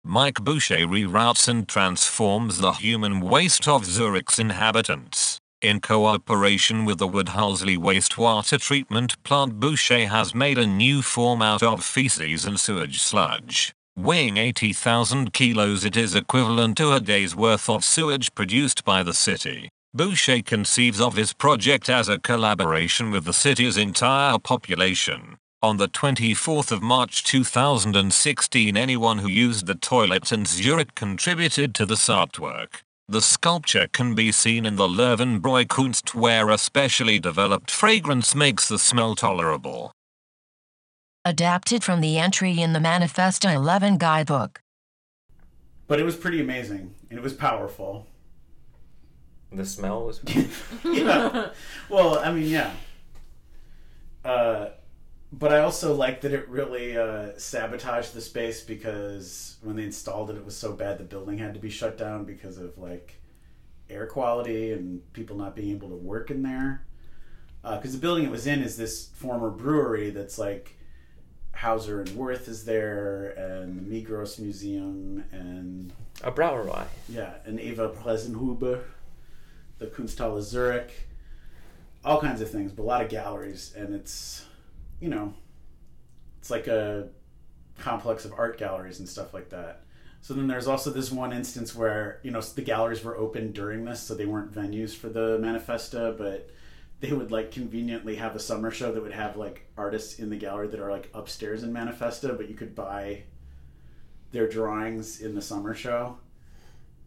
Mike 0.03 0.43
Bouchet 0.43 0.85
reroutes 0.85 1.47
and 1.47 1.65
transforms 1.69 2.57
the 2.57 2.73
human 2.73 3.21
waste 3.21 3.65
of 3.69 3.85
Zurich's 3.85 4.39
inhabitants. 4.39 5.39
In 5.61 5.79
cooperation 5.79 6.83
with 6.83 6.97
the 6.97 7.07
Werdhölzli 7.07 7.77
wastewater 7.77 8.59
treatment 8.59 9.15
plant, 9.23 9.61
Bouchet 9.61 10.07
has 10.07 10.35
made 10.35 10.57
a 10.57 10.67
new 10.67 11.01
form 11.01 11.41
out 11.41 11.63
of 11.63 11.81
feces 11.81 12.43
and 12.43 12.59
sewage 12.59 12.99
sludge. 12.99 13.73
Weighing 13.95 14.35
80,000 14.35 15.31
kilos, 15.31 15.85
it 15.85 15.95
is 15.95 16.13
equivalent 16.13 16.75
to 16.75 16.91
a 16.91 16.99
day's 16.99 17.37
worth 17.37 17.69
of 17.69 17.85
sewage 17.85 18.35
produced 18.35 18.83
by 18.83 19.01
the 19.01 19.13
city. 19.13 19.69
Bouchet 19.95 20.41
conceives 20.41 20.99
of 20.99 21.15
his 21.15 21.31
project 21.31 21.87
as 21.87 22.09
a 22.09 22.19
collaboration 22.19 23.11
with 23.11 23.23
the 23.23 23.31
city's 23.31 23.77
entire 23.77 24.37
population. 24.37 25.37
On 25.63 25.77
the 25.77 25.87
24th 25.87 26.73
of 26.73 26.81
March 26.81 27.23
2016 27.23 28.75
anyone 28.75 29.19
who 29.19 29.29
used 29.29 29.67
the 29.67 29.75
toilet 29.75 30.33
in 30.33 30.43
Zurich 30.43 30.95
contributed 30.95 31.73
to 31.75 31.85
this 31.85 32.09
artwork. 32.09 32.81
The 33.07 33.21
sculpture 33.21 33.87
can 33.87 34.15
be 34.15 34.33
seen 34.33 34.65
in 34.65 34.75
the 34.75 34.89
Löwenbräu 34.89 35.65
Kunst 35.69 36.13
where 36.13 36.49
a 36.49 36.57
specially 36.57 37.17
developed 37.17 37.71
fragrance 37.71 38.35
makes 38.35 38.67
the 38.67 38.77
smell 38.77 39.15
tolerable. 39.15 39.93
Adapted 41.23 41.85
from 41.85 42.01
the 42.01 42.19
entry 42.19 42.59
in 42.59 42.73
the 42.73 42.79
Manifesta 42.79 43.55
11 43.55 43.97
guidebook. 43.97 44.59
But 45.87 46.01
it 46.01 46.03
was 46.03 46.17
pretty 46.17 46.41
amazing 46.41 46.93
and 47.09 47.17
it 47.17 47.23
was 47.23 47.33
powerful. 47.33 48.07
The 49.51 49.65
smell 49.65 50.05
was. 50.05 50.21
yeah. 50.83 51.49
Well, 51.89 52.19
I 52.19 52.31
mean, 52.31 52.47
yeah. 52.47 52.71
Uh, 54.23 54.69
but 55.31 55.53
I 55.53 55.59
also 55.59 55.93
like 55.95 56.21
that 56.21 56.33
it 56.33 56.47
really 56.49 56.97
uh, 56.97 57.37
sabotaged 57.37 58.13
the 58.13 58.21
space 58.21 58.61
because 58.61 59.57
when 59.61 59.75
they 59.75 59.83
installed 59.83 60.29
it, 60.29 60.35
it 60.35 60.45
was 60.45 60.57
so 60.57 60.73
bad 60.73 60.97
the 60.97 61.03
building 61.03 61.37
had 61.37 61.53
to 61.53 61.59
be 61.59 61.69
shut 61.69 61.97
down 61.97 62.25
because 62.25 62.57
of 62.57 62.77
like 62.77 63.21
air 63.89 64.07
quality 64.07 64.71
and 64.71 65.01
people 65.13 65.37
not 65.37 65.55
being 65.55 65.71
able 65.71 65.89
to 65.89 65.95
work 65.95 66.31
in 66.31 66.41
there. 66.41 66.85
Because 67.63 67.93
the 67.93 67.97
building 67.97 68.25
it 68.25 68.31
was 68.31 68.45
in 68.45 68.61
is 68.61 68.77
this 68.77 69.07
former 69.15 69.49
brewery 69.49 70.11
that's 70.11 70.37
like 70.37 70.77
Hauser 71.55 72.01
and 72.01 72.09
Wirth 72.15 72.47
is 72.47 72.65
there, 72.65 73.33
and 73.37 73.79
the 73.79 73.81
Migros 74.03 74.39
Museum, 74.39 75.23
and 75.31 75.91
A 76.23 76.31
Brauerei. 76.31 76.85
yeah, 77.09 77.35
and 77.45 77.59
Eva 77.59 77.89
Presenhuber, 77.89 78.81
the 79.77 79.87
Kunsthalle 79.87 80.41
Zurich, 80.41 80.91
all 82.03 82.21
kinds 82.21 82.41
of 82.41 82.49
things, 82.49 82.71
but 82.71 82.83
a 82.83 82.85
lot 82.85 83.01
of 83.01 83.09
galleries, 83.09 83.73
and 83.75 83.93
it's, 83.93 84.45
you 84.99 85.09
know, 85.09 85.33
it's 86.39 86.49
like 86.49 86.67
a 86.67 87.09
complex 87.79 88.25
of 88.25 88.33
art 88.37 88.57
galleries 88.57 88.99
and 88.99 89.09
stuff 89.09 89.33
like 89.33 89.49
that. 89.49 89.81
So 90.21 90.33
then 90.33 90.47
there's 90.47 90.67
also 90.67 90.89
this 90.89 91.11
one 91.11 91.33
instance 91.33 91.75
where 91.75 92.19
you 92.23 92.31
know 92.31 92.41
the 92.41 92.61
galleries 92.61 93.03
were 93.03 93.15
open 93.15 93.51
during 93.51 93.85
this, 93.85 93.99
so 93.99 94.15
they 94.15 94.25
weren't 94.25 94.53
venues 94.53 94.95
for 94.95 95.09
the 95.09 95.37
manifesta, 95.39 96.17
but 96.17 96.49
they 96.99 97.11
would 97.11 97.31
like 97.31 97.51
conveniently 97.51 98.15
have 98.15 98.35
a 98.35 98.39
summer 98.39 98.71
show 98.71 98.91
that 98.91 99.03
would 99.03 99.11
have 99.11 99.37
like 99.37 99.67
artists 99.77 100.17
in 100.17 100.29
the 100.29 100.35
gallery 100.35 100.67
that 100.69 100.79
are 100.79 100.89
like 100.89 101.09
upstairs 101.13 101.63
in 101.63 101.71
manifesta, 101.71 102.35
but 102.35 102.49
you 102.49 102.55
could 102.55 102.73
buy 102.73 103.23
their 104.31 104.47
drawings 104.47 105.21
in 105.21 105.35
the 105.35 105.41
summer 105.41 105.75
show, 105.75 106.17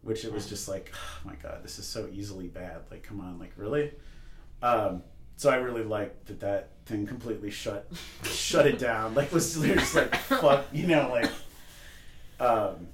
which 0.01 0.25
it 0.25 0.31
was 0.33 0.47
just 0.47 0.67
like, 0.67 0.91
oh 0.95 1.27
my 1.27 1.35
god, 1.35 1.63
this 1.63 1.79
is 1.79 1.85
so 1.87 2.07
easily 2.11 2.47
bad. 2.47 2.77
Like, 2.91 3.03
come 3.03 3.19
on, 3.21 3.39
like 3.39 3.51
really. 3.57 3.91
Um, 4.61 5.03
so 5.37 5.49
I 5.49 5.55
really 5.55 5.83
liked 5.83 6.25
that 6.27 6.39
that 6.41 6.69
thing 6.85 7.05
completely 7.07 7.49
shut 7.51 7.89
shut 8.23 8.67
it 8.67 8.77
down. 8.79 9.13
Like 9.15 9.31
was 9.31 9.59
they're 9.59 9.75
just 9.75 9.95
like 9.95 10.13
fuck, 10.15 10.65
you 10.71 10.87
know, 10.87 11.09
like. 11.11 11.31
Um, 12.39 12.87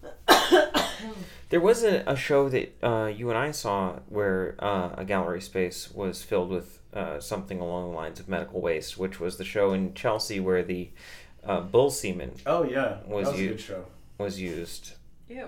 There 1.50 1.62
was 1.62 1.84
a, 1.84 2.04
a 2.08 2.16
show 2.16 2.50
that 2.50 2.76
uh, 2.84 3.06
you 3.06 3.30
and 3.30 3.38
I 3.38 3.52
saw 3.52 4.00
where 4.10 4.56
uh, 4.60 4.90
a 4.98 5.06
gallery 5.06 5.40
space 5.42 5.92
was 5.92 6.24
filled 6.24 6.50
with 6.50 6.80
uh, 6.92 7.20
something 7.20 7.60
along 7.62 7.92
the 7.92 7.96
lines 7.96 8.20
of 8.20 8.28
medical 8.28 8.62
waste, 8.62 8.98
which 8.98 9.20
was 9.20 9.38
the 9.38 9.44
show 9.44 9.72
in 9.72 9.94
Chelsea 9.94 10.40
where 10.40 10.64
the 10.64 10.90
uh, 11.44 11.62
bull 11.62 11.92
semen. 11.92 12.32
Oh, 12.48 12.64
yeah. 12.64 12.98
was 13.06 13.26
That 13.28 13.32
was 13.34 13.40
a 13.40 13.44
u- 13.44 13.50
good 13.50 13.62
show. 13.62 13.86
Was 14.18 14.40
used, 14.42 14.94
Ew. 15.30 15.48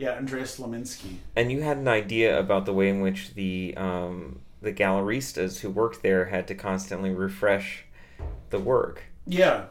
Yeah, 0.00 0.12
Andreas 0.12 0.58
Slominski. 0.58 1.16
and 1.36 1.52
you 1.52 1.60
had 1.60 1.76
an 1.76 1.88
idea 1.88 2.38
about 2.38 2.64
the 2.64 2.72
way 2.72 2.88
in 2.88 3.00
which 3.02 3.34
the 3.34 3.74
um, 3.76 4.40
the 4.62 4.72
galleristas 4.72 5.60
who 5.60 5.68
worked 5.70 6.02
there 6.02 6.24
had 6.26 6.48
to 6.48 6.54
constantly 6.54 7.10
refresh 7.10 7.84
the 8.48 8.58
work. 8.58 9.02
Yeah. 9.26 9.66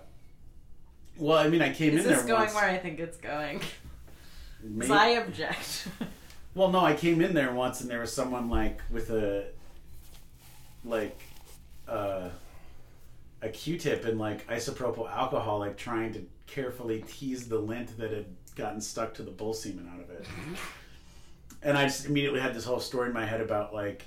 Well, 1.17 1.37
I 1.37 1.47
mean, 1.49 1.61
I 1.63 1.73
came 1.73 1.93
Is 1.97 2.05
in 2.05 2.09
this 2.11 2.19
there 2.19 2.27
going 2.27 2.41
once. 2.41 2.53
where 2.53 2.69
I 2.69 2.77
think 2.77 2.99
it's 2.99 3.17
going? 3.17 3.59
'Cause 3.59 3.69
Maybe- 4.63 4.91
I 4.91 5.07
object. 5.23 5.87
Well, 6.55 6.71
no, 6.71 6.79
I 6.79 6.93
came 6.95 7.21
in 7.21 7.33
there 7.35 7.53
once 7.53 7.79
and 7.81 7.89
there 7.89 7.99
was 8.01 8.11
someone 8.11 8.49
like 8.49 8.81
with 8.91 9.11
a 9.11 9.45
like 10.83 11.17
uh, 11.87 12.29
a 13.41 13.49
Q-tip 13.49 14.03
and 14.05 14.19
like 14.19 14.45
isopropyl 14.47 15.09
alcohol, 15.09 15.59
like 15.59 15.77
trying 15.77 16.11
to 16.13 16.21
carefully 16.47 17.03
tease 17.07 17.47
the 17.47 17.59
lint 17.59 17.97
that 17.99 18.11
had 18.11 18.25
gotten 18.59 18.81
stuck 18.81 19.13
to 19.15 19.23
the 19.23 19.31
bull 19.31 19.53
semen 19.53 19.89
out 19.93 20.01
of 20.01 20.09
it. 20.09 20.25
And 21.61 21.77
I 21.77 21.85
just 21.85 22.05
immediately 22.05 22.39
had 22.39 22.53
this 22.53 22.65
whole 22.65 22.79
story 22.79 23.07
in 23.07 23.13
my 23.13 23.25
head 23.25 23.41
about 23.41 23.73
like 23.73 24.05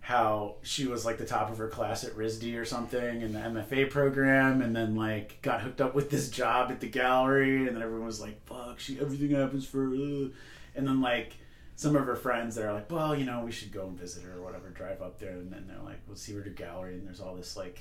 how 0.00 0.54
she 0.62 0.86
was 0.86 1.04
like 1.04 1.18
the 1.18 1.26
top 1.26 1.50
of 1.50 1.58
her 1.58 1.68
class 1.68 2.04
at 2.04 2.12
RISD 2.16 2.56
or 2.56 2.64
something 2.64 3.22
in 3.22 3.32
the 3.32 3.40
MFA 3.40 3.90
program, 3.90 4.62
and 4.62 4.74
then 4.74 4.94
like 4.94 5.42
got 5.42 5.62
hooked 5.62 5.80
up 5.80 5.96
with 5.96 6.10
this 6.10 6.30
job 6.30 6.70
at 6.70 6.78
the 6.80 6.86
gallery, 6.86 7.66
and 7.66 7.74
then 7.74 7.82
everyone 7.82 8.06
was 8.06 8.20
like, 8.20 8.40
"Fuck, 8.46 8.78
she 8.78 9.00
everything 9.00 9.30
happens 9.30 9.66
for," 9.66 9.82
and 9.82 10.32
then 10.74 11.00
like 11.00 11.32
some 11.74 11.96
of 11.96 12.06
her 12.06 12.14
friends 12.14 12.54
that 12.54 12.64
are 12.64 12.72
like, 12.72 12.88
"Well, 12.90 13.16
you 13.16 13.24
know, 13.24 13.42
we 13.44 13.50
should 13.50 13.72
go 13.72 13.86
and 13.88 13.98
visit 13.98 14.22
her 14.22 14.38
or 14.38 14.42
whatever, 14.42 14.68
drive 14.68 15.02
up 15.02 15.18
there," 15.18 15.32
and 15.32 15.52
then 15.52 15.66
they're 15.66 15.84
like, 15.84 15.98
"We'll 16.06 16.16
see 16.16 16.34
her 16.34 16.42
to 16.42 16.50
gallery," 16.50 16.94
and 16.94 17.06
there's 17.06 17.20
all 17.20 17.34
this 17.34 17.56
like. 17.56 17.80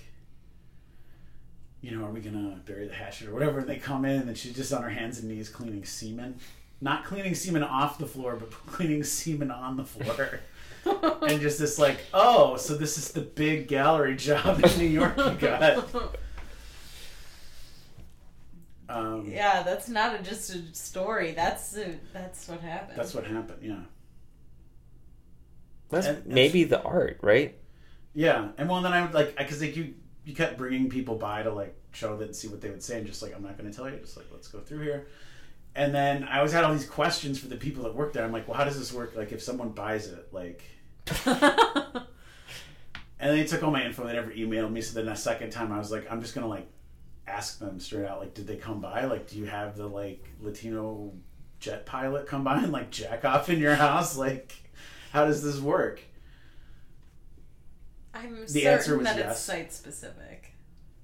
You 1.81 1.97
know, 1.97 2.05
are 2.05 2.11
we 2.11 2.19
gonna 2.19 2.59
bury 2.65 2.87
the 2.87 2.93
hatchet 2.95 3.27
or 3.27 3.33
whatever? 3.33 3.59
And 3.59 3.69
they 3.69 3.77
come 3.77 4.05
in, 4.05 4.21
and 4.27 4.37
she's 4.37 4.55
just 4.55 4.73
on 4.73 4.81
her 4.81 4.89
hands 4.89 5.19
and 5.19 5.29
knees 5.29 5.49
cleaning 5.49 5.85
semen, 5.85 6.39
not 6.81 7.05
cleaning 7.05 7.35
semen 7.35 7.63
off 7.63 7.97
the 7.97 8.07
floor, 8.07 8.35
but 8.35 8.51
cleaning 8.65 9.03
semen 9.03 9.51
on 9.51 9.77
the 9.77 9.85
floor 9.85 10.39
and 11.27 11.41
just 11.41 11.59
this 11.59 11.77
like, 11.77 11.97
oh, 12.13 12.57
so 12.57 12.75
this 12.75 12.97
is 12.97 13.11
the 13.11 13.21
big 13.21 13.67
gallery 13.67 14.15
job 14.15 14.63
in 14.63 14.77
New 14.79 14.85
York 14.87 15.17
you 15.17 15.31
got. 15.31 15.87
Um, 18.87 19.25
yeah, 19.27 19.63
that's 19.63 19.89
not 19.89 20.19
a, 20.19 20.21
just 20.21 20.53
a 20.53 20.61
story. 20.75 21.31
That's 21.31 21.75
a, 21.75 21.95
that's 22.13 22.47
what 22.47 22.61
happened. 22.61 22.97
That's 22.97 23.15
what 23.15 23.25
happened. 23.25 23.57
Yeah. 23.61 23.79
That's 25.89 26.07
And- 26.07 26.25
maybe 26.27 26.65
the 26.65 26.81
art, 26.83 27.17
right? 27.21 27.55
Yeah, 28.13 28.49
and 28.57 28.69
well, 28.69 28.81
then 28.81 28.93
I 28.93 29.01
would 29.01 29.13
like 29.13 29.35
because 29.35 29.59
like 29.59 29.75
you 29.75 29.95
you 30.25 30.35
kept 30.35 30.57
bringing 30.57 30.89
people 30.89 31.15
by 31.15 31.43
to 31.43 31.53
like 31.53 31.75
show 31.91 32.17
that 32.17 32.25
and 32.25 32.35
see 32.35 32.47
what 32.47 32.59
they 32.59 32.69
would 32.69 32.83
say, 32.83 32.97
and 32.97 33.07
just 33.07 33.21
like 33.21 33.35
I'm 33.35 33.43
not 33.43 33.57
going 33.57 33.69
to 33.69 33.75
tell 33.75 33.89
you, 33.89 33.97
just 33.97 34.17
like 34.17 34.25
let's 34.31 34.47
go 34.47 34.59
through 34.59 34.81
here. 34.81 35.07
And 35.75 35.93
then 35.93 36.23
I 36.23 36.37
always 36.37 36.53
had 36.53 36.63
all 36.63 36.73
these 36.73 36.87
questions 36.87 37.37
for 37.37 37.47
the 37.47 37.57
people 37.57 37.83
that 37.83 37.93
work 37.93 38.13
there. 38.13 38.23
I'm 38.23 38.31
like, 38.31 38.47
well, 38.47 38.57
how 38.57 38.63
does 38.63 38.79
this 38.79 38.93
work? 38.93 39.13
Like, 39.15 39.33
if 39.33 39.41
someone 39.41 39.69
buys 39.69 40.07
it, 40.07 40.27
like. 40.31 40.63
and 41.25 41.35
then 43.19 43.35
they 43.37 43.43
took 43.43 43.61
all 43.61 43.71
my 43.71 43.85
info. 43.85 44.07
They 44.07 44.13
never 44.13 44.31
emailed 44.31 44.71
me. 44.71 44.81
So 44.81 44.95
then 44.95 45.05
the 45.05 45.15
second 45.15 45.51
time, 45.51 45.71
I 45.71 45.77
was 45.77 45.91
like, 45.91 46.09
I'm 46.11 46.21
just 46.21 46.33
gonna 46.33 46.47
like 46.47 46.67
ask 47.27 47.59
them 47.59 47.79
straight 47.79 48.05
out. 48.05 48.19
Like, 48.19 48.33
did 48.33 48.47
they 48.47 48.55
come 48.55 48.79
by? 48.81 49.05
Like, 49.05 49.27
do 49.27 49.37
you 49.37 49.45
have 49.45 49.77
the 49.77 49.87
like 49.87 50.25
Latino 50.41 51.13
jet 51.59 51.85
pilot 51.85 52.25
come 52.25 52.43
by 52.43 52.63
and 52.63 52.71
like 52.71 52.89
jack 52.89 53.25
off 53.25 53.49
in 53.49 53.59
your 53.59 53.75
house? 53.75 54.17
Like, 54.17 54.55
how 55.11 55.25
does 55.25 55.43
this 55.43 55.59
work? 55.59 56.01
I'm 58.15 58.41
The 58.41 58.47
certain 58.47 58.67
answer 58.67 58.97
was 58.97 59.07
that 59.07 59.17
yes. 59.17 59.31
it's 59.31 59.39
site 59.41 59.73
specific. 59.73 60.53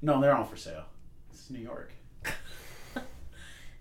No, 0.01 0.19
they're 0.21 0.35
all 0.35 0.45
for 0.45 0.55
sale. 0.55 0.85
It's 1.31 1.49
New 1.49 1.59
York. 1.59 1.91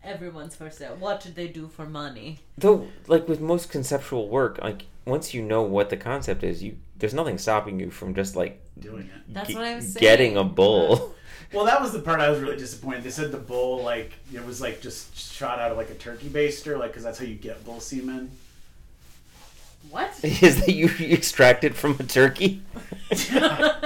Everyone's 0.04 0.56
for 0.56 0.70
sale. 0.70 0.96
What 0.98 1.20
did 1.20 1.34
they 1.34 1.48
do 1.48 1.68
for 1.68 1.86
money? 1.86 2.40
Though, 2.58 2.88
like 3.06 3.28
with 3.28 3.40
most 3.40 3.70
conceptual 3.70 4.28
work, 4.28 4.58
like 4.60 4.86
once 5.06 5.32
you 5.32 5.42
know 5.42 5.62
what 5.62 5.90
the 5.90 5.96
concept 5.96 6.42
is, 6.42 6.62
you 6.62 6.76
there's 6.96 7.14
nothing 7.14 7.38
stopping 7.38 7.80
you 7.80 7.90
from 7.90 8.14
just 8.14 8.36
like 8.36 8.60
doing 8.78 9.04
it. 9.04 9.32
That's 9.32 9.54
what 9.54 9.64
I 9.64 9.76
was 9.76 9.94
Getting 9.94 10.36
a 10.36 10.44
bull. 10.44 11.14
Well, 11.52 11.64
that 11.64 11.80
was 11.80 11.92
the 11.92 11.98
part 11.98 12.20
I 12.20 12.30
was 12.30 12.38
really 12.38 12.56
disappointed. 12.56 13.02
They 13.02 13.10
said 13.10 13.32
the 13.32 13.38
bull, 13.38 13.82
like, 13.82 14.12
it 14.32 14.44
was 14.44 14.60
like 14.60 14.80
just 14.80 15.16
shot 15.16 15.58
out 15.58 15.72
of 15.72 15.76
like 15.76 15.90
a 15.90 15.94
turkey 15.94 16.28
baster, 16.28 16.78
like, 16.78 16.90
because 16.90 17.02
that's 17.02 17.18
how 17.18 17.24
you 17.24 17.34
get 17.34 17.64
bull 17.64 17.80
semen. 17.80 18.30
What? 19.88 20.12
is 20.24 20.60
that 20.60 20.74
you 20.74 20.90
extract 21.00 21.64
it 21.64 21.74
from 21.74 21.96
a 21.98 22.04
turkey? 22.04 22.62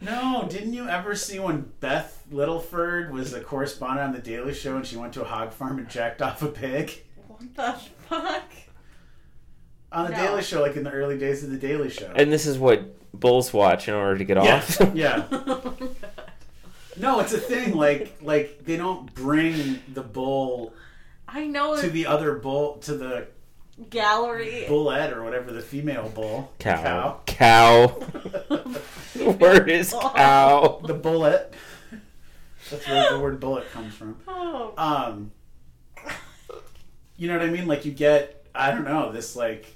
No, 0.00 0.46
didn't 0.48 0.72
you 0.72 0.88
ever 0.88 1.14
see 1.14 1.38
when 1.38 1.70
Beth 1.80 2.24
Littleford 2.32 3.10
was 3.10 3.34
a 3.34 3.40
correspondent 3.40 4.00
on 4.08 4.12
The 4.12 4.18
Daily 4.18 4.54
Show 4.54 4.76
and 4.76 4.86
she 4.86 4.96
went 4.96 5.12
to 5.14 5.22
a 5.22 5.26
hog 5.26 5.52
farm 5.52 5.78
and 5.78 5.88
jacked 5.90 6.22
off 6.22 6.42
a 6.42 6.48
pig? 6.48 7.02
What 7.28 7.54
the 7.54 7.72
fuck? 8.08 8.50
On 9.92 10.06
The 10.06 10.12
No. 10.12 10.16
Daily 10.16 10.42
Show, 10.42 10.62
like 10.62 10.76
in 10.76 10.84
the 10.84 10.90
early 10.90 11.18
days 11.18 11.44
of 11.44 11.50
The 11.50 11.58
Daily 11.58 11.90
Show. 11.90 12.10
And 12.16 12.32
this 12.32 12.46
is 12.46 12.58
what 12.58 12.96
bulls 13.18 13.52
watch 13.52 13.88
in 13.88 13.94
order 13.94 14.16
to 14.16 14.24
get 14.24 14.42
yeah, 14.42 14.56
off. 14.56 14.94
yeah. 14.94 15.24
Oh 16.92 17.02
no, 17.02 17.20
it's 17.20 17.32
a 17.32 17.38
thing. 17.38 17.76
Like, 17.76 18.18
like 18.20 18.64
they 18.64 18.76
don't 18.76 19.14
bring 19.14 19.80
the 19.94 20.02
bull 20.02 20.74
I 21.32 21.46
know 21.46 21.80
to 21.80 21.88
the 21.88 22.06
other 22.06 22.34
bull 22.36 22.78
to 22.78 22.94
the 22.94 23.26
gallery. 23.88 24.64
bullette 24.68 25.12
or 25.12 25.22
whatever 25.24 25.52
the 25.52 25.60
female 25.62 26.08
bull 26.08 26.52
Cow. 26.58 27.20
Cow. 27.26 27.86
the 29.14 29.30
word 29.40 29.70
is 29.70 29.92
cow. 29.92 30.80
the 30.84 30.94
bullet. 30.94 31.54
That's 32.70 32.86
where 32.86 33.10
the 33.12 33.18
word 33.18 33.40
bullet 33.40 33.70
comes 33.72 33.94
from. 33.94 34.16
Oh. 34.28 34.74
Um, 34.76 35.30
you 37.16 37.28
know 37.28 37.38
what 37.38 37.46
I 37.46 37.50
mean? 37.50 37.66
Like 37.66 37.84
you 37.84 37.92
get, 37.92 38.46
I 38.54 38.70
don't 38.72 38.84
know, 38.84 39.12
this 39.12 39.36
like 39.36 39.66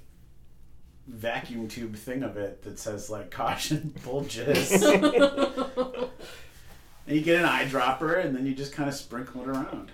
vacuum 1.06 1.68
tube 1.68 1.94
thing 1.96 2.22
of 2.22 2.36
it 2.36 2.62
that 2.62 2.78
says 2.78 3.08
like 3.10 3.30
caution 3.30 3.94
bulges 4.04 4.72
and 4.82 5.10
you 7.06 7.20
get 7.20 7.40
an 7.40 7.46
eyedropper, 7.48 8.24
and 8.24 8.34
then 8.34 8.46
you 8.46 8.54
just 8.54 8.72
kind 8.72 8.88
of 8.88 8.94
sprinkle 8.94 9.42
it 9.42 9.48
around. 9.48 9.92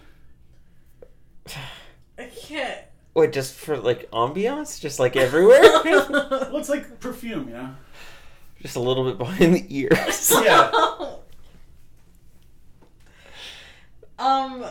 I 2.18 2.24
can't. 2.24 2.80
What, 3.12 3.32
just 3.32 3.54
for 3.54 3.76
like 3.76 4.10
ambiance? 4.10 4.80
Just 4.80 4.98
like 4.98 5.16
everywhere? 5.16 5.60
well, 5.84 6.56
it's 6.56 6.68
like 6.68 7.00
perfume, 7.00 7.48
you 7.48 7.54
know. 7.54 7.74
just 8.62 8.76
a 8.76 8.80
little 8.80 9.04
bit 9.04 9.18
behind 9.18 9.54
the 9.54 9.66
ears. 9.68 10.32
Yeah. 10.44 10.70
Um, 14.18 14.66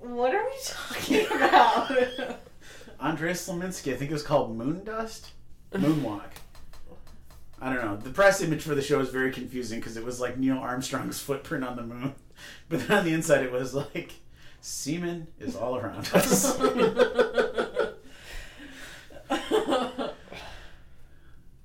what 0.00 0.34
are 0.34 0.44
we 0.44 0.56
talking 0.64 1.26
about? 1.26 2.38
Andres 2.98 3.46
Slominski, 3.46 3.92
I 3.92 3.96
think 3.96 4.10
it 4.10 4.14
was 4.14 4.24
called 4.24 4.56
Moon 4.56 4.82
Dust? 4.82 5.30
Moonwalk. 5.72 6.22
I 7.60 7.72
don't 7.72 7.84
know. 7.84 7.96
The 7.96 8.10
press 8.10 8.40
image 8.42 8.62
for 8.62 8.74
the 8.74 8.82
show 8.82 8.98
was 8.98 9.10
very 9.10 9.30
confusing 9.30 9.78
because 9.78 9.96
it 9.96 10.04
was 10.04 10.18
like 10.20 10.38
Neil 10.38 10.58
Armstrong's 10.58 11.20
footprint 11.20 11.62
on 11.64 11.76
the 11.76 11.82
moon. 11.84 12.14
But 12.68 12.88
then 12.88 12.98
on 12.98 13.04
the 13.04 13.12
inside 13.12 13.44
it 13.44 13.52
was 13.52 13.74
like, 13.74 14.14
semen 14.60 15.26
is 15.38 15.56
all 15.56 15.76
around 15.76 16.08
us. 16.14 16.56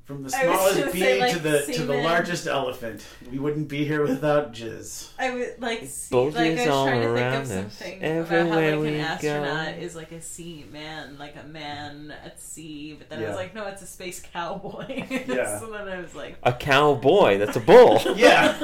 From 0.05 0.22
the 0.22 0.38
I 0.38 0.45
was 0.45 0.55
smallest 0.59 0.80
gonna 0.81 0.91
bee 0.91 0.99
say, 0.99 1.19
like, 1.19 1.31
to 1.34 1.39
the 1.39 1.59
to 1.61 1.65
the 1.65 1.73
semen. 1.73 2.03
largest 2.03 2.45
elephant, 2.45 3.03
we 3.31 3.39
wouldn't 3.39 3.67
be 3.67 3.85
here 3.85 4.03
without 4.03 4.53
jizz. 4.53 5.09
I 5.17 5.31
would 5.34 5.55
like 5.59 5.84
see, 5.88 6.13
Bulges 6.13 6.35
like 6.35 6.59
I 6.59 6.61
was 6.61 6.67
all 6.67 6.85
trying 6.85 7.01
to 7.01 7.07
think 7.07 7.17
around 7.17 7.34
of 7.34 7.41
us, 7.41 7.49
something 7.73 7.97
about 7.97 8.05
how 8.05 8.19
everywhere 8.35 8.72
like 8.76 8.81
we 8.81 8.88
an 8.89 8.97
go. 8.97 9.01
astronaut 9.03 9.73
is 9.81 9.95
like 9.95 10.11
a 10.11 10.22
sea 10.22 10.63
man, 10.72 11.17
like 11.17 11.35
a 11.43 11.47
man 11.47 12.13
at 12.23 12.39
sea. 12.39 12.93
But 12.99 13.09
then 13.09 13.17
I 13.17 13.22
Yeah. 13.23 13.27
was 13.30 13.35
like, 13.38 13.55
no, 13.55 13.65
it's 13.65 13.81
a 13.81 13.88
space 13.88 14.22
cowboy. 14.31 14.85
Yeah. 15.27 15.59
so 15.59 15.72
then 15.72 15.88
I 15.88 15.99
was 15.99 16.13
like, 16.13 16.38
A 16.43 16.53
cowboy. 16.53 17.39
That's 17.39 17.57
a 17.57 17.61
bull. 17.61 17.99
Yeah. 18.15 18.55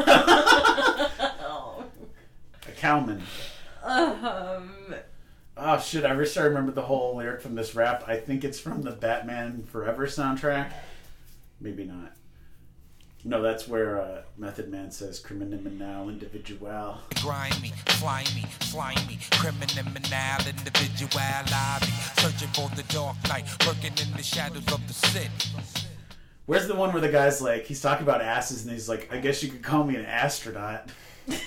oh. 1.41 1.85
Kalman. 2.77 3.23
Um, 3.83 4.95
Oh 5.57 5.79
shit! 5.79 6.05
I 6.05 6.15
wish 6.15 6.37
I 6.37 6.43
remembered 6.43 6.75
the 6.75 6.81
whole 6.81 7.17
lyric 7.17 7.41
from 7.41 7.55
this 7.55 7.75
rap. 7.75 8.05
I 8.07 8.15
think 8.15 8.43
it's 8.43 8.59
from 8.59 8.81
the 8.81 8.91
Batman 8.91 9.63
Forever 9.63 10.07
soundtrack. 10.07 10.71
Maybe 11.59 11.83
not. 11.83 12.13
No, 13.23 13.41
that's 13.43 13.67
where 13.67 14.01
uh, 14.01 14.21
Method 14.37 14.69
Man 14.69 14.89
says 14.91 15.19
"criminal 15.19 16.09
individual." 16.09 16.97
Grimy, 17.21 17.73
slimy, 17.89 18.45
slimy, 18.61 19.19
criminal 19.31 19.85
individuality. 20.47 21.91
Searching 22.17 22.47
for 22.49 22.69
the 22.75 22.83
dark 22.87 23.17
knight, 23.27 23.45
lurking 23.67 23.93
in 24.03 24.11
the 24.15 24.23
shadows 24.23 24.71
of 24.71 24.87
the 24.87 24.93
city. 24.93 25.29
Where's 26.45 26.67
the 26.67 26.75
one 26.75 26.91
where 26.91 27.01
the 27.01 27.11
guy's 27.11 27.41
like, 27.41 27.65
he's 27.65 27.81
talking 27.81 28.03
about 28.03 28.21
asses, 28.21 28.63
and 28.63 28.71
he's 28.71 28.89
like, 28.89 29.13
"I 29.13 29.19
guess 29.19 29.43
you 29.43 29.49
could 29.49 29.63
call 29.63 29.83
me 29.83 29.95
an 29.95 30.05
astronaut." 30.05 30.89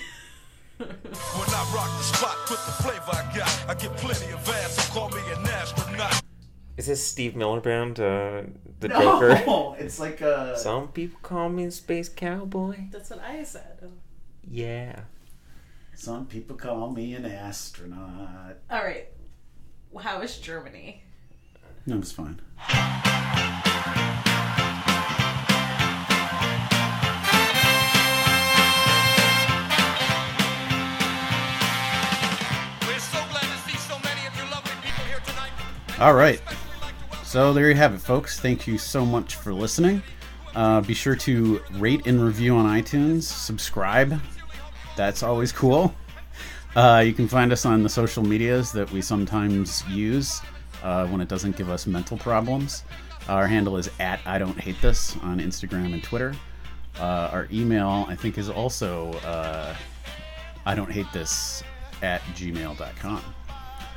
When 2.47 2.57
the 2.57 2.61
with 2.61 2.65
the 2.65 2.83
flavor 2.83 3.11
I 3.11 3.35
got, 3.37 3.65
I 3.69 3.73
get 3.73 3.95
plenty 3.97 4.31
of 4.31 4.47
ass, 4.49 4.73
so 4.75 4.93
call 4.93 5.09
me 5.09 5.21
an 5.35 5.45
astronaut. 5.47 6.21
Is 6.77 6.87
this 6.87 7.05
Steve 7.05 7.35
Miller 7.35 7.59
Band, 7.61 7.99
uh, 7.99 8.43
the 8.79 8.87
No, 8.89 9.01
Joker? 9.01 9.75
it's 9.79 9.99
like 9.99 10.21
uh 10.21 10.55
Some 10.55 10.89
people 10.89 11.19
call 11.23 11.49
me 11.49 11.65
a 11.65 11.71
space 11.71 12.09
cowboy. 12.09 12.77
that's 12.91 13.09
what 13.09 13.19
I 13.21 13.43
said. 13.43 13.91
Yeah. 14.43 15.01
Some 15.95 16.25
people 16.27 16.55
call 16.57 16.91
me 16.91 17.15
an 17.15 17.25
astronaut. 17.25 18.57
All 18.69 18.83
right. 18.83 19.07
How 19.99 20.21
is 20.21 20.37
Germany? 20.37 21.01
No, 21.87 21.97
it's 21.99 22.11
fine. 22.11 22.41
All 35.99 36.13
right. 36.13 36.41
So 37.23 37.53
there 37.53 37.69
you 37.69 37.75
have 37.75 37.93
it, 37.93 37.99
folks. 37.99 38.37
Thank 38.39 38.67
you 38.67 38.77
so 38.77 39.05
much 39.05 39.35
for 39.35 39.53
listening. 39.53 40.03
Uh, 40.53 40.81
be 40.81 40.93
sure 40.93 41.15
to 41.15 41.61
rate 41.73 42.05
and 42.05 42.21
review 42.21 42.55
on 42.57 42.65
iTunes. 42.65 43.23
Subscribe. 43.23 44.19
That's 44.97 45.23
always 45.23 45.53
cool. 45.53 45.95
Uh, 46.75 47.01
you 47.05 47.13
can 47.13 47.29
find 47.29 47.53
us 47.53 47.65
on 47.65 47.81
the 47.81 47.87
social 47.87 48.23
medias 48.23 48.73
that 48.73 48.91
we 48.91 49.01
sometimes 49.01 49.87
use 49.87 50.41
uh, 50.83 51.07
when 51.07 51.21
it 51.21 51.29
doesn't 51.29 51.55
give 51.55 51.69
us 51.69 51.87
mental 51.87 52.17
problems. 52.17 52.83
Our 53.29 53.47
handle 53.47 53.77
is 53.77 53.89
at 53.99 54.19
I 54.25 54.37
don't 54.37 54.59
hate 54.59 54.81
this 54.81 55.15
on 55.21 55.39
Instagram 55.39 55.93
and 55.93 56.03
Twitter. 56.03 56.35
Uh, 56.99 57.29
our 57.31 57.47
email, 57.53 58.05
I 58.09 58.15
think, 58.15 58.37
is 58.37 58.49
also 58.49 59.13
uh, 59.25 59.73
I 60.65 60.75
don't 60.75 60.91
hate 60.91 61.07
this 61.13 61.63
at 62.01 62.21
gmail.com. 62.33 63.23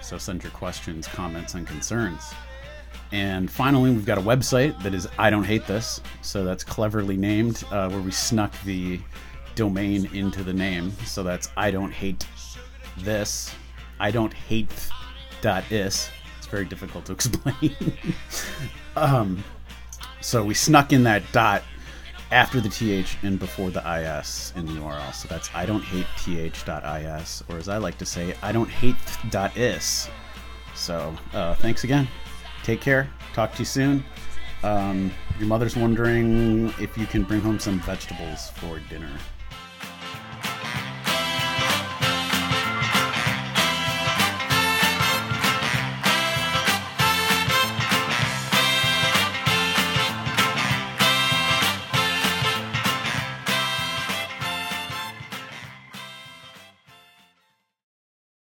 So 0.08 0.16
send 0.16 0.42
your 0.42 0.52
questions, 0.52 1.06
comments, 1.06 1.52
and 1.52 1.66
concerns. 1.66 2.32
And 3.12 3.50
finally, 3.50 3.90
we've 3.90 4.06
got 4.06 4.16
a 4.16 4.22
website 4.22 4.82
that 4.82 4.94
is 4.94 5.06
I 5.18 5.28
Don't 5.28 5.44
Hate 5.44 5.66
This. 5.66 6.00
So 6.22 6.44
that's 6.44 6.64
cleverly 6.64 7.18
named, 7.18 7.62
uh, 7.70 7.90
where 7.90 8.00
we 8.00 8.10
snuck 8.10 8.54
the 8.64 9.00
domain 9.54 10.08
into 10.14 10.42
the 10.42 10.52
name. 10.54 10.92
So 11.04 11.22
that's 11.22 11.50
I 11.58 11.70
Don't 11.70 11.92
Hate 11.92 12.26
This. 12.96 13.54
I 14.00 14.10
Don't 14.10 14.32
Hate 14.32 14.72
dot 15.42 15.70
is. 15.70 16.08
It's 16.38 16.46
very 16.46 16.64
difficult 16.64 17.04
to 17.04 17.12
explain. 17.12 17.76
um, 18.96 19.44
so 20.22 20.42
we 20.42 20.54
snuck 20.54 20.94
in 20.94 21.02
that 21.02 21.22
dot 21.32 21.62
after 22.30 22.60
the 22.60 22.68
th 22.68 23.16
and 23.22 23.38
before 23.38 23.70
the 23.70 23.80
is 23.80 24.52
in 24.56 24.66
the 24.66 24.72
URL. 24.72 25.14
So 25.14 25.28
that's 25.28 25.50
I 25.54 25.66
don't 25.66 25.82
hate 25.82 26.06
th.is, 26.18 27.44
or 27.48 27.56
as 27.56 27.68
I 27.68 27.78
like 27.78 27.98
to 27.98 28.06
say, 28.06 28.34
I 28.42 28.52
don't 28.52 28.70
hate 28.70 28.96
is. 29.56 30.08
So 30.74 31.14
uh, 31.32 31.54
thanks 31.54 31.84
again. 31.84 32.08
Take 32.62 32.80
care. 32.80 33.10
Talk 33.32 33.52
to 33.54 33.60
you 33.60 33.64
soon. 33.64 34.04
Um, 34.62 35.12
your 35.38 35.48
mother's 35.48 35.76
wondering 35.76 36.72
if 36.80 36.98
you 36.98 37.06
can 37.06 37.22
bring 37.22 37.40
home 37.40 37.58
some 37.58 37.80
vegetables 37.80 38.50
for 38.50 38.80
dinner. 38.90 39.10